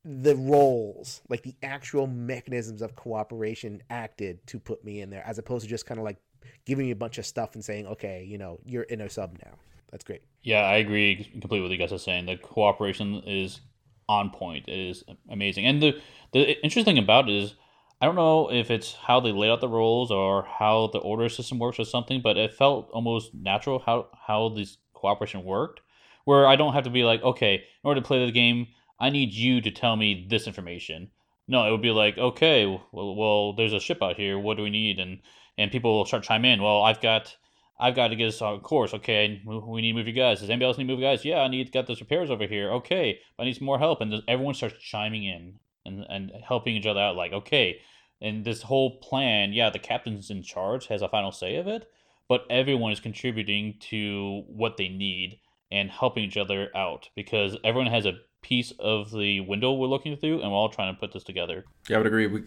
the 0.10 0.36
roles, 0.36 1.22
like 1.30 1.44
the 1.44 1.54
actual 1.62 2.08
mechanisms 2.08 2.82
of 2.82 2.96
cooperation 2.96 3.84
acted 3.92 4.46
to 4.48 4.60
put 4.60 4.84
me 4.84 5.02
in 5.02 5.12
there, 5.12 5.24
as 5.24 5.38
opposed 5.38 5.64
to 5.64 5.70
just 5.70 5.86
kind 5.86 6.00
of 6.00 6.04
like 6.04 6.18
giving 6.66 6.88
me 6.88 6.92
a 6.92 6.96
bunch 6.96 7.20
of 7.20 7.26
stuff 7.28 7.54
and 7.54 7.64
saying, 7.64 7.86
okay, 7.86 8.26
you 8.28 8.40
know, 8.40 8.60
you're 8.66 8.84
in 8.84 9.02
a 9.02 9.10
sub 9.10 9.38
now. 9.46 9.52
That's 9.92 10.04
great. 10.04 10.24
Yeah, 10.42 10.62
I 10.62 10.78
agree 10.78 11.30
completely 11.32 11.62
with 11.62 11.72
you 11.72 11.78
guys 11.78 11.94
are 11.94 12.00
saying. 12.00 12.26
The 12.26 12.38
cooperation 12.38 13.22
is 13.26 13.62
on 14.08 14.32
point. 14.32 14.68
It 14.68 14.80
is 14.80 15.04
amazing. 15.30 15.68
And 15.68 15.82
the 15.82 16.02
the 16.34 16.62
interesting 16.64 16.98
about 16.98 17.30
it 17.30 17.36
is 17.36 17.54
I 18.02 18.08
don't 18.08 18.16
know 18.16 18.52
if 18.52 18.72
it's 18.72 18.94
how 18.94 19.20
they 19.20 19.32
laid 19.32 19.52
out 19.52 19.62
the 19.62 19.68
roles 19.68 20.10
or 20.10 20.44
how 20.44 20.90
the 20.92 21.00
order 21.00 21.30
system 21.30 21.60
works 21.60 21.80
or 21.80 21.86
something, 21.86 22.22
but 22.22 22.36
it 22.36 22.54
felt 22.54 22.90
almost 22.92 23.34
natural 23.36 23.80
how 23.80 24.08
how 24.26 24.50
this 24.50 24.78
cooperation 24.94 25.44
worked. 25.44 25.82
Where 26.26 26.48
I 26.48 26.56
don't 26.56 26.74
have 26.74 26.84
to 26.84 26.90
be 26.90 27.04
like, 27.04 27.22
okay, 27.22 27.56
in 27.56 27.62
order 27.84 28.02
to 28.02 28.08
play 28.08 28.26
the 28.26 28.32
game, 28.32 28.68
I 29.00 29.10
need 29.10 29.34
you 29.34 29.62
to 29.62 29.72
tell 29.72 29.96
me 29.96 30.28
this 30.30 30.48
information. 30.48 31.10
No, 31.48 31.68
it 31.68 31.72
would 31.72 31.82
be 31.82 31.92
like, 31.92 32.18
okay, 32.18 32.66
well, 32.92 33.16
well 33.16 33.54
there's 33.54 33.74
a 33.74 33.80
ship 33.80 34.00
out 34.02 34.18
here. 34.18 34.38
What 34.38 34.58
do 34.58 34.64
we 34.64 34.70
need? 34.70 35.00
And 35.00 35.20
and 35.58 35.72
people 35.72 35.98
will 35.98 36.06
start 36.06 36.24
chime 36.24 36.46
in. 36.46 36.62
Well, 36.62 36.84
I've 36.84 37.02
got 37.02 37.36
I've 37.80 37.96
got 37.96 38.10
to 38.10 38.16
get 38.16 38.28
us 38.28 38.42
on 38.42 38.60
course. 38.60 38.94
Okay, 38.94 39.42
we 39.46 39.82
need 39.82 39.94
to 39.94 39.98
move 39.98 40.08
you 40.08 40.14
guys. 40.14 40.42
Does 40.42 40.50
anybody 40.50 40.66
else 40.66 40.78
need 40.78 40.88
to 40.88 40.94
move 40.94 41.02
guys? 41.02 41.24
Yeah, 41.24 41.40
I 41.40 41.48
need 41.48 41.72
got 41.72 41.88
those 41.88 42.02
repairs 42.02 42.30
over 42.30 42.46
here. 42.46 42.72
Okay, 42.74 43.20
I 43.38 43.46
need 43.46 43.56
some 43.56 43.66
more 43.66 43.80
help. 43.80 44.02
And 44.02 44.14
everyone 44.28 44.54
starts 44.54 44.76
chiming 44.80 45.24
in 45.24 45.56
and 45.86 46.06
and 46.10 46.32
helping 46.46 46.76
each 46.76 46.86
other 46.86 47.00
out. 47.00 47.16
Like, 47.16 47.34
okay, 47.34 47.80
and 48.22 48.44
this 48.44 48.64
whole 48.64 49.00
plan, 49.00 49.54
yeah, 49.54 49.70
the 49.70 49.80
captain's 49.80 50.30
in 50.30 50.44
charge, 50.44 50.88
has 50.88 51.02
a 51.02 51.10
final 51.10 51.32
say 51.32 51.56
of 51.56 51.68
it, 51.68 51.88
but 52.28 52.46
everyone 52.50 52.92
is 52.92 53.00
contributing 53.00 53.76
to 53.80 54.44
what 54.48 54.78
they 54.78 54.90
need 54.90 55.40
and 55.72 55.90
helping 55.90 56.24
each 56.24 56.38
other 56.38 56.70
out 56.76 57.10
because 57.16 57.56
everyone 57.64 57.92
has 57.92 58.06
a 58.06 58.20
piece 58.42 58.74
of 58.80 59.12
the 59.12 59.42
window 59.42 59.74
we're 59.74 59.88
looking 59.88 60.16
through, 60.18 60.42
and 60.42 60.52
we're 60.52 60.58
all 60.58 60.70
trying 60.70 60.94
to 60.94 61.00
put 61.00 61.14
this 61.14 61.24
together. 61.24 61.66
Yeah, 61.88 61.98
I 61.98 62.00
would 62.00 62.08
agree. 62.08 62.28
We 62.28 62.44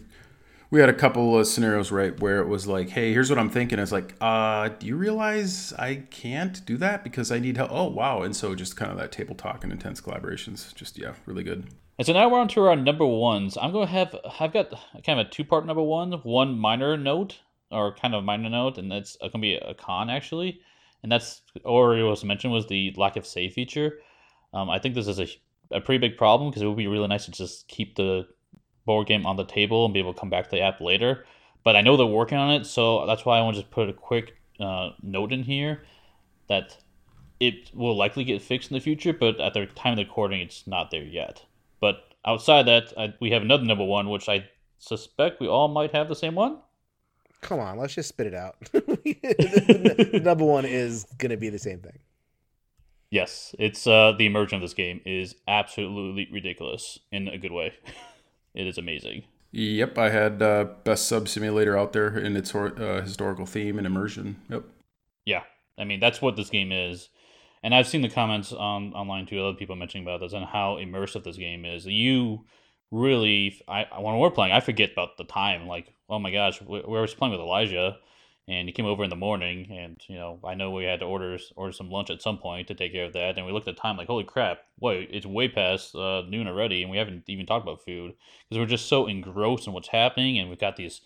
we 0.73 0.79
had 0.79 0.89
a 0.89 0.93
couple 0.93 1.37
of 1.37 1.45
scenarios 1.45 1.91
right 1.91 2.19
where 2.19 2.39
it 2.39 2.47
was 2.47 2.65
like, 2.65 2.89
"Hey, 2.89 3.13
here's 3.13 3.29
what 3.29 3.37
I'm 3.37 3.49
thinking." 3.49 3.77
It's 3.77 3.91
like, 3.91 4.15
"Uh, 4.19 4.69
do 4.69 4.87
you 4.87 4.95
realize 4.95 5.71
I 5.73 6.03
can't 6.09 6.65
do 6.65 6.77
that 6.77 7.03
because 7.03 7.31
I 7.31 7.37
need 7.37 7.57
help?" 7.57 7.71
Oh, 7.71 7.89
wow! 7.89 8.23
And 8.23 8.35
so 8.35 8.55
just 8.55 8.75
kind 8.75 8.91
of 8.91 8.97
that 8.97 9.11
table 9.11 9.35
talk 9.35 9.63
and 9.63 9.71
intense 9.71 10.01
collaborations. 10.01 10.73
Just 10.73 10.97
yeah, 10.97 11.13
really 11.27 11.43
good. 11.43 11.67
And 11.99 12.07
so 12.07 12.13
now 12.13 12.27
we're 12.27 12.39
on 12.39 12.47
to 12.49 12.61
our 12.65 12.75
number 12.75 13.05
ones. 13.05 13.55
I'm 13.55 13.71
going 13.71 13.85
to 13.85 13.93
have 13.93 14.15
I've 14.39 14.51
got 14.51 14.71
kind 15.05 15.19
of 15.19 15.27
a 15.27 15.29
two 15.29 15.43
part 15.43 15.65
number 15.67 15.83
one, 15.83 16.13
one 16.23 16.57
minor 16.57 16.97
note 16.97 17.39
or 17.69 17.93
kind 17.95 18.15
of 18.15 18.23
minor 18.23 18.49
note, 18.49 18.77
and 18.77 18.91
that's 18.91 19.15
going 19.17 19.31
to 19.31 19.37
be 19.37 19.55
a 19.55 19.75
con 19.75 20.09
actually. 20.09 20.59
And 21.03 21.11
that's 21.11 21.41
or 21.63 21.95
it 21.97 22.03
was 22.03 22.23
mentioned 22.23 22.51
was 22.51 22.67
the 22.67 22.93
lack 22.97 23.15
of 23.15 23.27
save 23.27 23.53
feature. 23.53 23.99
Um, 24.53 24.69
I 24.69 24.79
think 24.79 24.95
this 24.95 25.07
is 25.07 25.19
a 25.19 25.27
a 25.73 25.81
pretty 25.81 25.99
big 25.99 26.17
problem 26.17 26.49
because 26.49 26.61
it 26.61 26.67
would 26.67 26.77
be 26.77 26.87
really 26.87 27.07
nice 27.07 27.25
to 27.25 27.31
just 27.31 27.67
keep 27.67 27.95
the 27.95 28.27
board 28.85 29.07
game 29.07 29.25
on 29.25 29.35
the 29.35 29.45
table 29.45 29.85
and 29.85 29.93
be 29.93 29.99
able 29.99 30.13
to 30.13 30.19
come 30.19 30.29
back 30.29 30.45
to 30.45 30.51
the 30.51 30.61
app 30.61 30.81
later. 30.81 31.25
But 31.63 31.75
I 31.75 31.81
know 31.81 31.95
they're 31.95 32.05
working 32.05 32.37
on 32.37 32.53
it, 32.53 32.65
so 32.65 33.05
that's 33.05 33.25
why 33.25 33.37
I 33.37 33.41
want 33.41 33.55
to 33.55 33.61
just 33.61 33.71
put 33.71 33.89
a 33.89 33.93
quick 33.93 34.35
uh, 34.59 34.91
note 35.01 35.31
in 35.31 35.43
here 35.43 35.83
that 36.47 36.77
it 37.39 37.71
will 37.73 37.95
likely 37.95 38.23
get 38.23 38.41
fixed 38.41 38.71
in 38.71 38.75
the 38.75 38.81
future, 38.81 39.13
but 39.13 39.39
at 39.39 39.53
the 39.53 39.65
time 39.67 39.93
of 39.93 39.97
the 39.97 40.03
recording, 40.03 40.41
it's 40.41 40.67
not 40.67 40.91
there 40.91 41.03
yet. 41.03 41.43
But 41.79 42.13
outside 42.25 42.63
that, 42.67 42.93
I, 42.97 43.13
we 43.19 43.31
have 43.31 43.41
another 43.41 43.65
number 43.65 43.85
one, 43.85 44.09
which 44.09 44.29
I 44.29 44.45
suspect 44.79 45.39
we 45.39 45.47
all 45.47 45.67
might 45.67 45.91
have 45.91 46.09
the 46.09 46.15
same 46.15 46.35
one. 46.35 46.57
Come 47.41 47.59
on, 47.59 47.77
let's 47.77 47.93
just 47.93 48.09
spit 48.09 48.27
it 48.27 48.33
out. 48.33 48.55
the 48.71 50.21
number 50.23 50.45
one 50.45 50.65
is 50.65 51.05
going 51.17 51.31
to 51.31 51.37
be 51.37 51.49
the 51.49 51.59
same 51.59 51.79
thing. 51.79 51.99
Yes, 53.13 53.53
it's 53.59 53.85
uh, 53.85 54.13
the 54.17 54.25
immersion 54.25 54.55
of 54.55 54.63
this 54.63 54.73
game 54.73 54.99
is 55.05 55.35
absolutely 55.47 56.27
ridiculous 56.31 56.97
in 57.11 57.27
a 57.27 57.37
good 57.37 57.51
way. 57.51 57.71
it 58.55 58.65
is 58.65 58.79
amazing. 58.79 59.25
Yep, 59.51 59.99
I 59.99 60.09
had 60.09 60.41
uh, 60.41 60.65
best 60.83 61.07
sub 61.07 61.29
simulator 61.29 61.77
out 61.77 61.93
there 61.93 62.17
in 62.17 62.35
its 62.35 62.55
uh, 62.55 63.01
historical 63.05 63.45
theme 63.45 63.77
and 63.77 63.85
immersion. 63.85 64.41
Yep. 64.49 64.63
Yeah, 65.27 65.43
I 65.77 65.83
mean 65.83 65.99
that's 65.99 66.23
what 66.23 66.35
this 66.35 66.49
game 66.49 66.71
is, 66.71 67.09
and 67.61 67.75
I've 67.75 67.85
seen 67.87 68.01
the 68.01 68.09
comments 68.09 68.51
on 68.51 68.95
online 68.95 69.27
too. 69.27 69.39
Other 69.45 69.55
people 69.55 69.75
mentioning 69.75 70.07
about 70.07 70.21
this 70.21 70.33
and 70.33 70.45
how 70.45 70.77
immersive 70.77 71.23
this 71.23 71.37
game 71.37 71.65
is. 71.65 71.85
You 71.85 72.45
really, 72.89 73.61
I 73.67 73.85
when 73.99 74.17
we're 74.17 74.31
playing, 74.31 74.53
I 74.53 74.59
forget 74.59 74.93
about 74.93 75.17
the 75.19 75.23
time. 75.23 75.67
Like, 75.67 75.93
oh 76.09 76.17
my 76.17 76.31
gosh, 76.31 76.59
we, 76.63 76.79
we 76.79 76.93
were 76.93 77.05
playing 77.05 77.33
with 77.33 77.41
Elijah 77.41 77.95
and 78.47 78.67
he 78.67 78.73
came 78.73 78.85
over 78.85 79.03
in 79.03 79.09
the 79.09 79.15
morning 79.15 79.71
and 79.71 80.01
you 80.07 80.15
know 80.15 80.39
i 80.43 80.53
know 80.53 80.71
we 80.71 80.83
had 80.83 80.99
to 80.99 81.05
order 81.05 81.37
order 81.55 81.71
some 81.71 81.89
lunch 81.89 82.09
at 82.09 82.21
some 82.21 82.37
point 82.37 82.67
to 82.67 82.73
take 82.73 82.91
care 82.91 83.05
of 83.05 83.13
that 83.13 83.37
and 83.37 83.45
we 83.45 83.51
looked 83.51 83.67
at 83.67 83.75
the 83.75 83.81
time 83.81 83.97
like 83.97 84.07
holy 84.07 84.23
crap 84.23 84.59
wait 84.79 85.09
it's 85.11 85.25
way 85.25 85.47
past 85.47 85.95
uh, 85.95 86.21
noon 86.27 86.47
already 86.47 86.81
and 86.81 86.91
we 86.91 86.97
haven't 86.97 87.23
even 87.27 87.45
talked 87.45 87.63
about 87.63 87.83
food 87.83 88.13
because 88.47 88.59
we're 88.59 88.65
just 88.65 88.87
so 88.87 89.07
engrossed 89.07 89.67
in 89.67 89.73
what's 89.73 89.89
happening 89.89 90.37
and 90.37 90.49
we've 90.49 90.59
got 90.59 90.75
these 90.75 91.01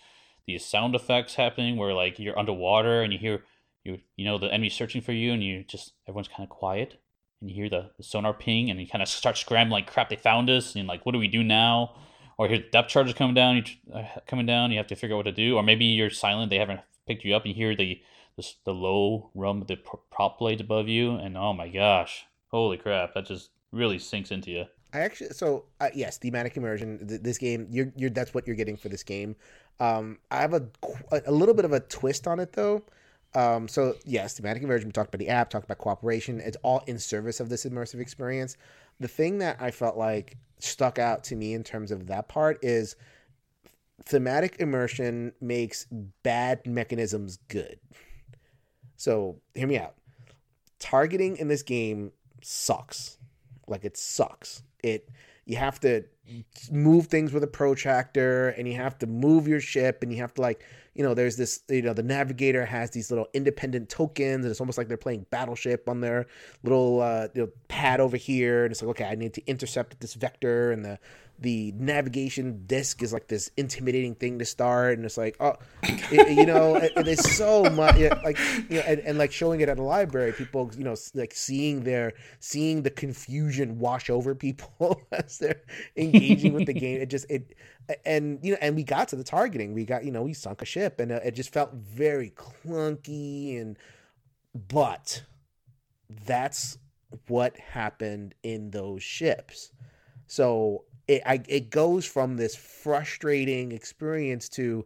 these 0.46 0.66
sound 0.66 0.96
effects 0.96 1.36
happening 1.36 1.78
where 1.78 1.94
like 1.94 2.18
you're 2.18 2.38
underwater 2.38 3.02
and 3.02 3.14
you 3.14 3.20
hear 3.20 3.44
you 3.84 4.00
you 4.16 4.26
know 4.26 4.38
the 4.38 4.48
enemy 4.48 4.70
searching 4.70 5.02
for 5.02 5.14
you 5.14 5.32
and 5.32 5.44
you 5.44 5.64
just 5.64 5.94
everyone's 6.08 6.28
kind 6.28 6.44
of 6.44 6.50
quiet 6.50 7.00
and 7.40 7.52
you 7.52 7.56
hear 7.56 7.70
the, 7.70 7.92
the 7.98 8.04
sonar 8.04 8.34
ping 8.34 8.70
and 8.72 8.80
you 8.80 8.88
kind 8.88 9.04
of 9.04 9.08
start 9.08 9.38
scrambling 9.38 9.84
like 9.84 9.92
crap 9.92 10.10
they 10.10 10.16
found 10.16 10.50
us 10.50 10.76
and 10.76 10.88
like 10.88 11.06
what 11.06 11.12
do 11.12 11.20
we 11.20 11.28
do 11.28 11.44
now 11.44 11.94
or 12.38 12.48
hear 12.48 12.64
depth 12.72 12.90
charges 12.90 13.14
coming 13.14 13.34
down, 13.34 13.58
you, 13.58 13.64
uh, 13.94 14.04
coming 14.28 14.46
down. 14.46 14.72
You 14.72 14.78
have 14.78 14.88
to 14.88 14.96
figure 14.96 15.16
out 15.16 15.18
what 15.18 15.24
to 15.24 15.32
do, 15.32 15.56
or 15.56 15.64
maybe 15.64 15.86
you're 15.86 16.10
silent. 16.10 16.50
They 16.50 16.60
haven't 16.60 16.82
picked 17.08 17.24
you 17.24 17.36
up 17.36 17.44
and 17.44 17.56
you 17.56 17.56
hear 17.56 17.76
the 17.76 18.02
the, 18.36 18.48
the 18.66 18.74
low 18.74 19.32
rum 19.34 19.62
of 19.62 19.68
the 19.68 19.78
prop 20.12 20.38
blades 20.40 20.62
above 20.62 20.88
you 20.88 21.16
and 21.16 21.38
oh 21.38 21.54
my 21.54 21.68
gosh 21.68 22.26
holy 22.50 22.78
crap 22.78 23.14
that 23.14 23.26
just 23.26 23.50
really 23.72 23.98
sinks 23.98 24.32
into 24.32 24.52
you 24.52 24.66
I 24.94 25.00
actually 25.00 25.30
so 25.30 25.66
uh, 25.82 25.90
yes, 25.94 26.18
thematic 26.18 26.56
immersion. 26.58 27.06
Th- 27.08 27.22
this 27.22 27.38
game, 27.38 27.68
you're 27.70 27.92
you're 27.96 28.10
that's 28.10 28.34
what 28.34 28.48
you're 28.48 28.56
getting 28.56 28.78
for 28.78 28.90
this 28.90 29.04
game. 29.04 29.36
Um, 29.80 30.20
I 30.32 30.38
have 30.38 30.54
a 30.54 30.68
a 31.12 31.32
little 31.32 31.54
bit 31.54 31.66
of 31.66 31.74
a 31.74 31.82
twist 31.82 32.28
on 32.28 32.40
it 32.40 32.54
though. 32.54 32.84
Um, 33.36 33.68
so 33.68 33.96
yes, 34.06 34.36
thematic 34.38 34.64
immersion. 34.64 34.88
We 34.88 34.94
talked 34.94 35.14
about 35.14 35.20
the 35.20 35.30
app, 35.30 35.50
talked 35.50 35.66
about 35.66 35.78
cooperation. 35.78 36.40
It's 36.40 36.58
all 36.64 36.84
in 36.88 36.98
service 36.98 37.40
of 37.40 37.50
this 37.50 37.66
immersive 37.66 38.00
experience. 38.00 38.58
The 39.00 39.08
thing 39.08 39.40
that 39.40 39.58
I 39.60 39.72
felt 39.72 39.98
like 39.98 40.38
stuck 40.60 40.98
out 40.98 41.24
to 41.26 41.36
me 41.36 41.54
in 41.54 41.64
terms 41.64 41.92
of 41.92 42.08
that 42.08 42.30
part 42.30 42.58
is 42.64 42.96
thematic 44.08 44.58
immersion 44.60 45.34
makes 45.42 45.86
bad 46.24 46.66
mechanisms 46.66 47.38
good. 47.48 47.80
So, 48.96 49.42
hear 49.54 49.68
me 49.68 49.78
out. 49.78 49.96
Targeting 50.80 51.38
in 51.38 51.48
this 51.48 51.64
game 51.64 52.12
sucks. 52.42 53.18
Like 53.68 53.84
it 53.84 53.98
sucks. 53.98 54.64
It 54.84 55.10
you 55.48 55.56
have 55.56 55.80
to 55.80 56.04
move 56.72 57.08
things 57.08 57.32
with 57.32 57.42
a 57.44 57.48
protractor 57.48 58.50
and 58.50 58.68
you 58.68 58.76
have 58.76 58.98
to 59.00 59.08
move 59.08 59.48
your 59.48 59.62
ship 59.62 60.04
and 60.04 60.12
you 60.12 60.20
have 60.20 60.34
to 60.34 60.42
like 60.42 60.64
you 60.94 61.02
know 61.02 61.14
there's 61.14 61.38
this 61.38 61.62
you 61.70 61.82
know 61.82 61.94
the 61.94 62.04
navigator 62.04 62.66
has 62.66 62.92
these 62.92 63.10
little 63.10 63.28
independent 63.34 63.88
tokens 63.88 64.44
and 64.44 64.52
it's 64.52 64.60
almost 64.60 64.78
like 64.78 64.90
they're 64.90 64.98
playing 64.98 65.26
battleship 65.30 65.88
on 65.88 66.02
their 66.02 66.26
little 66.64 67.02
uh, 67.02 67.28
you 67.34 67.44
know, 67.44 67.50
pad 67.70 68.02
over 68.02 68.18
here 68.18 68.66
and 68.66 68.72
it's 68.72 68.82
like 68.82 68.90
okay 68.90 69.06
i 69.06 69.16
need 69.16 69.34
to 69.34 69.46
intercept 69.48 69.98
this 70.02 70.16
vector 70.16 70.72
and 70.72 70.84
the 70.84 71.00
the 71.40 71.72
navigation 71.78 72.64
disc 72.66 73.04
is 73.04 73.14
like 73.14 73.28
this 73.28 73.52
intimidating 73.58 74.16
thing 74.16 74.40
to 74.40 74.46
start 74.46 74.98
and 74.98 75.06
it's 75.06 75.18
like 75.18 75.36
oh 75.40 75.54
it, 75.84 76.38
you 76.38 76.46
know 76.46 76.76
it, 76.78 76.92
it's 76.96 77.36
so 77.36 77.64
much 77.64 77.98
like 78.24 78.38
you 78.70 78.78
know 78.78 78.84
and, 78.88 79.00
and 79.02 79.18
like 79.18 79.32
showing 79.32 79.62
it 79.62 79.70
at 79.70 79.78
a 79.78 79.84
library 79.84 80.32
people 80.32 80.72
you 80.78 80.84
know 80.84 80.96
like 81.14 81.34
seeing 81.34 81.84
their 81.84 82.14
seeing 82.40 82.84
the 82.84 82.90
confusion 82.90 83.80
wash 83.80 84.10
over 84.10 84.36
people 84.36 85.02
as 85.12 85.38
they're 85.38 85.62
engaging 85.96 86.54
with 86.54 86.66
the 86.66 86.74
game. 86.80 87.02
It 87.02 87.10
just 87.10 87.30
it 87.30 87.56
and 88.06 88.40
you 88.44 88.52
know 88.52 88.58
and 88.62 88.76
we 88.76 88.84
got 88.84 89.08
to 89.10 89.16
the 89.16 89.24
targeting. 89.24 89.74
We 89.74 89.86
got 89.86 90.04
you 90.04 90.12
know 90.12 90.24
we 90.24 90.34
sunk 90.34 90.62
a 90.62 90.66
ship 90.66 91.00
and 91.00 91.12
uh, 91.12 91.20
it 91.24 91.32
just 91.36 91.52
felt 91.52 91.74
very 91.74 92.32
clunky 92.32 93.60
and 93.60 93.78
but 94.54 95.24
that's 96.26 96.78
what 97.28 97.58
happened 97.58 98.36
in 98.44 98.72
those 98.72 99.04
ships. 99.04 99.72
So 100.28 100.84
it 101.08 101.22
I, 101.26 101.42
it 101.48 101.70
goes 101.70 102.06
from 102.06 102.38
this 102.38 102.56
frustrating 102.56 103.72
experience 103.72 104.50
to 104.50 104.86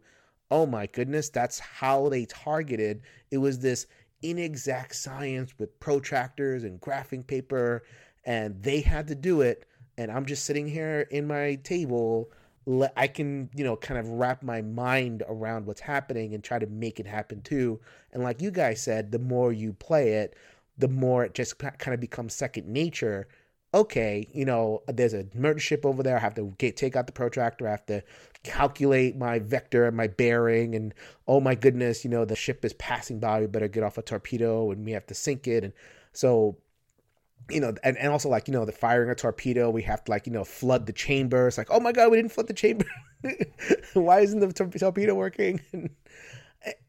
oh 0.50 0.66
my 0.66 0.86
goodness 0.86 1.28
that's 1.30 1.58
how 1.58 2.08
they 2.08 2.26
targeted. 2.26 3.02
It 3.30 3.38
was 3.38 3.58
this 3.58 3.86
inexact 4.22 4.94
science 4.94 5.54
with 5.58 5.78
protractors 5.80 6.64
and 6.64 6.80
graphing 6.80 7.26
paper 7.26 7.82
and 8.24 8.62
they 8.62 8.80
had 8.80 9.08
to 9.08 9.16
do 9.16 9.40
it 9.40 9.66
and 9.98 10.12
i'm 10.12 10.24
just 10.24 10.44
sitting 10.44 10.68
here 10.68 11.08
in 11.10 11.26
my 11.26 11.56
table 11.64 12.30
i 12.96 13.08
can 13.08 13.50
you 13.54 13.64
know 13.64 13.74
kind 13.76 13.98
of 13.98 14.08
wrap 14.08 14.42
my 14.42 14.62
mind 14.62 15.24
around 15.28 15.66
what's 15.66 15.80
happening 15.80 16.34
and 16.34 16.44
try 16.44 16.58
to 16.58 16.66
make 16.66 17.00
it 17.00 17.06
happen 17.06 17.42
too. 17.42 17.80
And 18.12 18.22
like 18.22 18.40
you 18.40 18.50
guys 18.50 18.80
said 18.80 19.10
the 19.10 19.18
more 19.18 19.52
you 19.52 19.72
play 19.72 20.12
it 20.14 20.36
the 20.78 20.88
more 20.88 21.24
it 21.24 21.34
just 21.34 21.58
kind 21.58 21.92
of 21.94 22.00
becomes 22.00 22.32
second 22.34 22.68
nature 22.68 23.26
okay, 23.74 24.28
you 24.32 24.44
know, 24.44 24.82
there's 24.86 25.14
a 25.14 25.26
murder 25.34 25.58
ship 25.58 25.86
over 25.86 26.02
there. 26.02 26.16
I 26.16 26.20
have 26.20 26.34
to 26.34 26.54
get, 26.58 26.76
take 26.76 26.96
out 26.96 27.06
the 27.06 27.12
protractor. 27.12 27.66
I 27.66 27.70
have 27.70 27.86
to 27.86 28.02
calculate 28.42 29.16
my 29.16 29.38
vector 29.38 29.86
and 29.86 29.96
my 29.96 30.08
bearing. 30.08 30.74
And 30.74 30.92
oh 31.26 31.40
my 31.40 31.54
goodness, 31.54 32.04
you 32.04 32.10
know, 32.10 32.24
the 32.24 32.36
ship 32.36 32.64
is 32.64 32.74
passing 32.74 33.18
by. 33.18 33.40
We 33.40 33.46
better 33.46 33.68
get 33.68 33.82
off 33.82 33.98
a 33.98 34.02
torpedo 34.02 34.70
and 34.70 34.84
we 34.84 34.92
have 34.92 35.06
to 35.06 35.14
sink 35.14 35.46
it. 35.46 35.64
And 35.64 35.72
so, 36.12 36.58
you 37.50 37.60
know, 37.60 37.74
and, 37.82 37.96
and 37.96 38.12
also 38.12 38.28
like, 38.28 38.46
you 38.46 38.52
know, 38.52 38.64
the 38.64 38.72
firing 38.72 39.10
a 39.10 39.14
torpedo, 39.14 39.70
we 39.70 39.82
have 39.82 40.04
to 40.04 40.10
like, 40.10 40.26
you 40.26 40.32
know, 40.32 40.44
flood 40.44 40.86
the 40.86 40.92
chamber. 40.92 41.48
It's 41.48 41.58
like, 41.58 41.70
oh 41.70 41.80
my 41.80 41.92
God, 41.92 42.10
we 42.10 42.18
didn't 42.18 42.32
flood 42.32 42.48
the 42.48 42.54
chamber. 42.54 42.86
Why 43.94 44.20
isn't 44.20 44.40
the 44.40 44.52
tor- 44.52 44.68
torpedo 44.68 45.14
working? 45.14 45.60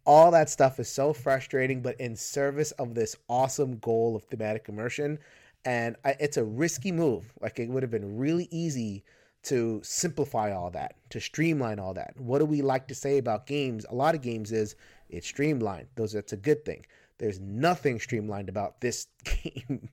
all 0.05 0.31
that 0.31 0.49
stuff 0.49 0.79
is 0.79 0.89
so 0.89 1.13
frustrating, 1.13 1.81
but 1.81 1.99
in 1.99 2.15
service 2.15 2.71
of 2.73 2.93
this 2.93 3.15
awesome 3.29 3.77
goal 3.77 4.15
of 4.15 4.23
thematic 4.23 4.67
immersion, 4.69 5.19
and 5.65 5.95
I, 6.03 6.15
it's 6.19 6.37
a 6.37 6.43
risky 6.43 6.91
move. 6.91 7.33
Like 7.41 7.59
it 7.59 7.69
would 7.69 7.83
have 7.83 7.91
been 7.91 8.17
really 8.17 8.47
easy 8.51 9.03
to 9.43 9.81
simplify 9.83 10.53
all 10.53 10.71
that, 10.71 10.95
to 11.09 11.19
streamline 11.19 11.79
all 11.79 11.93
that. 11.93 12.13
What 12.17 12.39
do 12.39 12.45
we 12.45 12.61
like 12.61 12.87
to 12.87 12.95
say 12.95 13.17
about 13.17 13.45
games? 13.45 13.85
A 13.89 13.95
lot 13.95 14.15
of 14.15 14.21
games 14.21 14.51
is 14.51 14.75
it's 15.09 15.27
streamlined. 15.27 15.87
Those 15.95 16.13
that's 16.13 16.33
a 16.33 16.37
good 16.37 16.65
thing. 16.65 16.85
There's 17.17 17.39
nothing 17.39 17.99
streamlined 17.99 18.49
about 18.49 18.81
this 18.81 19.07
game, 19.23 19.89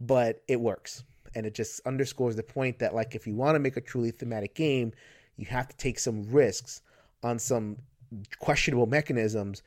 but 0.00 0.42
it 0.48 0.60
works. 0.60 1.04
And 1.34 1.44
it 1.44 1.54
just 1.54 1.80
underscores 1.86 2.36
the 2.36 2.42
point 2.42 2.78
that 2.78 2.94
like 2.94 3.14
if 3.14 3.26
you 3.26 3.34
want 3.34 3.56
to 3.56 3.60
make 3.60 3.76
a 3.76 3.80
truly 3.80 4.10
thematic 4.10 4.54
game, 4.54 4.92
you 5.36 5.46
have 5.46 5.68
to 5.68 5.76
take 5.76 5.98
some 5.98 6.22
risks 6.30 6.82
on 7.22 7.38
some 7.38 7.76
questionable 8.38 8.86
mechanisms 8.86 9.62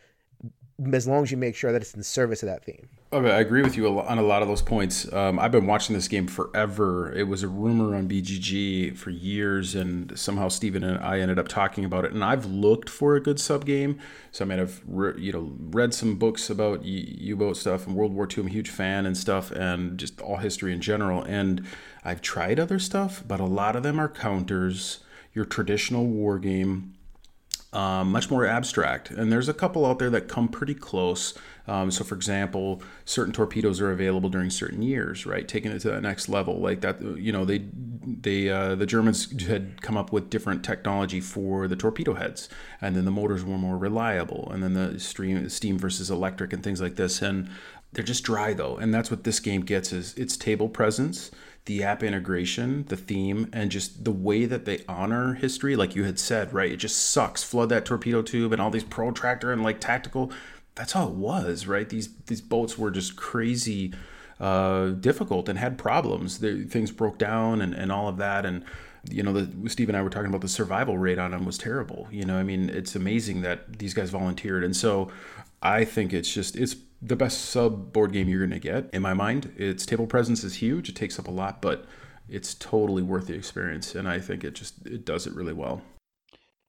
as 0.93 1.07
long 1.07 1.23
as 1.23 1.31
you 1.31 1.37
make 1.37 1.55
sure 1.55 1.71
that 1.71 1.81
it's 1.81 1.93
in 1.93 2.03
service 2.03 2.41
of 2.43 2.47
that 2.47 2.63
theme. 2.63 2.87
Okay, 3.11 3.31
I 3.31 3.39
agree 3.39 3.63
with 3.63 3.75
you 3.75 3.99
on 3.99 4.17
a 4.17 4.21
lot 4.21 4.41
of 4.41 4.47
those 4.47 4.61
points. 4.61 5.11
Um, 5.11 5.39
I've 5.39 5.51
been 5.51 5.65
watching 5.65 5.95
this 5.95 6.07
game 6.07 6.27
forever. 6.27 7.11
It 7.11 7.27
was 7.27 7.41
a 7.41 7.47
rumor 7.47 7.95
on 7.95 8.07
BGG 8.07 8.95
for 8.95 9.09
years, 9.09 9.75
and 9.75 10.17
somehow 10.17 10.47
Steven 10.47 10.83
and 10.83 11.03
I 11.03 11.19
ended 11.19 11.39
up 11.39 11.47
talking 11.47 11.83
about 11.83 12.05
it. 12.05 12.13
And 12.13 12.23
I've 12.23 12.45
looked 12.45 12.87
for 12.87 13.15
a 13.15 13.19
good 13.19 13.39
sub 13.39 13.65
game. 13.65 13.99
So 14.31 14.45
I 14.45 14.47
mean, 14.47 14.59
I've 14.59 14.81
re- 14.85 15.19
you 15.19 15.31
know 15.31 15.53
read 15.59 15.93
some 15.93 16.15
books 16.15 16.49
about 16.49 16.85
U-boat 16.85 17.57
stuff 17.57 17.87
and 17.87 17.95
World 17.95 18.13
War 18.13 18.27
II. 18.29 18.43
I'm 18.43 18.47
a 18.47 18.51
huge 18.51 18.69
fan 18.69 19.05
and 19.05 19.17
stuff, 19.17 19.51
and 19.51 19.97
just 19.97 20.21
all 20.21 20.37
history 20.37 20.71
in 20.71 20.79
general. 20.79 21.23
And 21.23 21.65
I've 22.05 22.21
tried 22.21 22.59
other 22.59 22.79
stuff, 22.79 23.23
but 23.27 23.39
a 23.39 23.45
lot 23.45 23.75
of 23.75 23.83
them 23.83 23.99
are 23.99 24.09
counters. 24.09 24.99
Your 25.33 25.45
traditional 25.45 26.05
war 26.05 26.39
game 26.39 26.93
um, 27.71 28.11
much 28.11 28.31
more 28.31 28.45
abstract. 28.45 29.11
And 29.11 29.31
there's 29.31 29.47
a 29.47 29.53
couple 29.53 29.85
out 29.85 29.99
there 29.99 30.09
that 30.09 30.27
come 30.27 30.47
pretty 30.47 30.73
close. 30.73 31.35
Um, 31.67 31.91
so, 31.91 32.03
for 32.03 32.15
example, 32.15 32.81
certain 33.05 33.31
torpedoes 33.31 33.79
are 33.79 33.91
available 33.91 34.29
during 34.29 34.49
certain 34.49 34.81
years, 34.81 35.27
right? 35.27 35.47
Taking 35.47 35.71
it 35.71 35.79
to 35.81 35.91
the 35.91 36.01
next 36.01 36.29
level, 36.29 36.59
like 36.59 36.81
that. 36.81 36.99
You 37.01 37.31
know, 37.31 37.45
they 37.45 37.65
they 38.03 38.49
uh, 38.49 38.73
the 38.73 38.87
Germans 38.87 39.45
had 39.45 39.81
come 39.83 39.97
up 39.97 40.11
with 40.11 40.31
different 40.31 40.63
technology 40.63 41.19
for 41.21 41.67
the 41.67 41.75
torpedo 41.75 42.15
heads, 42.15 42.49
and 42.81 42.95
then 42.95 43.05
the 43.05 43.11
motors 43.11 43.43
were 43.43 43.57
more 43.57 43.77
reliable, 43.77 44.49
and 44.51 44.63
then 44.63 44.73
the 44.73 44.99
stream 44.99 45.47
steam 45.49 45.77
versus 45.77 46.09
electric 46.09 46.53
and 46.53 46.63
things 46.63 46.81
like 46.81 46.95
this. 46.95 47.21
And 47.21 47.49
they're 47.93 48.03
just 48.03 48.23
dry 48.23 48.53
though, 48.53 48.77
and 48.77 48.91
that's 48.91 49.11
what 49.11 49.23
this 49.23 49.39
game 49.39 49.61
gets 49.61 49.93
is 49.93 50.15
its 50.15 50.37
table 50.37 50.69
presence 50.69 51.29
the 51.69 51.83
app 51.83 52.01
integration, 52.01 52.83
the 52.85 52.97
theme, 52.97 53.47
and 53.53 53.69
just 53.69 54.03
the 54.03 54.11
way 54.11 54.45
that 54.45 54.65
they 54.65 54.83
honor 54.89 55.35
history, 55.35 55.75
like 55.75 55.95
you 55.95 56.03
had 56.03 56.17
said, 56.17 56.51
right? 56.51 56.71
It 56.71 56.77
just 56.77 57.11
sucks. 57.11 57.43
Flood 57.43 57.69
that 57.69 57.85
torpedo 57.85 58.23
tube 58.23 58.51
and 58.51 58.59
all 58.59 58.71
these 58.71 58.83
protractor 58.83 59.51
and 59.51 59.61
like 59.61 59.79
tactical. 59.79 60.31
That's 60.73 60.93
how 60.93 61.07
it 61.09 61.13
was, 61.13 61.67
right? 61.67 61.87
These 61.87 62.09
these 62.25 62.41
boats 62.41 62.75
were 62.75 62.89
just 62.89 63.15
crazy 63.15 63.93
uh, 64.39 64.87
difficult 64.87 65.47
and 65.47 65.59
had 65.59 65.77
problems. 65.77 66.39
The, 66.39 66.63
things 66.63 66.89
broke 66.89 67.19
down 67.19 67.61
and, 67.61 67.75
and 67.75 67.91
all 67.91 68.07
of 68.07 68.17
that. 68.17 68.47
And 68.47 68.65
you 69.07 69.21
know, 69.21 69.31
the, 69.31 69.69
Steve 69.69 69.89
and 69.89 69.97
I 69.97 70.01
were 70.01 70.09
talking 70.09 70.29
about 70.29 70.41
the 70.41 70.47
survival 70.47 70.97
rate 70.97 71.19
on 71.19 71.29
them 71.29 71.45
was 71.45 71.59
terrible. 71.59 72.07
You 72.09 72.25
know, 72.25 72.39
I 72.39 72.43
mean, 72.43 72.71
it's 72.71 72.95
amazing 72.95 73.41
that 73.41 73.77
these 73.77 73.93
guys 73.93 74.09
volunteered. 74.09 74.63
And 74.63 74.75
so 74.75 75.11
I 75.61 75.85
think 75.85 76.13
it's 76.13 76.33
just 76.33 76.55
it's 76.55 76.75
the 77.01 77.15
best 77.15 77.45
sub 77.45 77.93
board 77.93 78.11
game 78.11 78.27
you're 78.27 78.39
going 78.45 78.49
to 78.51 78.59
get 78.59 78.89
in 78.91 79.01
my 79.01 79.13
mind. 79.13 79.53
Its 79.57 79.85
table 79.85 80.07
presence 80.07 80.43
is 80.43 80.55
huge. 80.55 80.89
It 80.89 80.95
takes 80.95 81.17
up 81.17 81.27
a 81.27 81.31
lot, 81.31 81.61
but 81.61 81.85
it's 82.27 82.53
totally 82.53 83.01
worth 83.01 83.27
the 83.27 83.33
experience 83.33 83.95
and 83.95 84.07
I 84.07 84.19
think 84.19 84.43
it 84.43 84.53
just 84.53 84.85
it 84.85 85.05
does 85.05 85.25
it 85.25 85.33
really 85.33 85.53
well. 85.53 85.81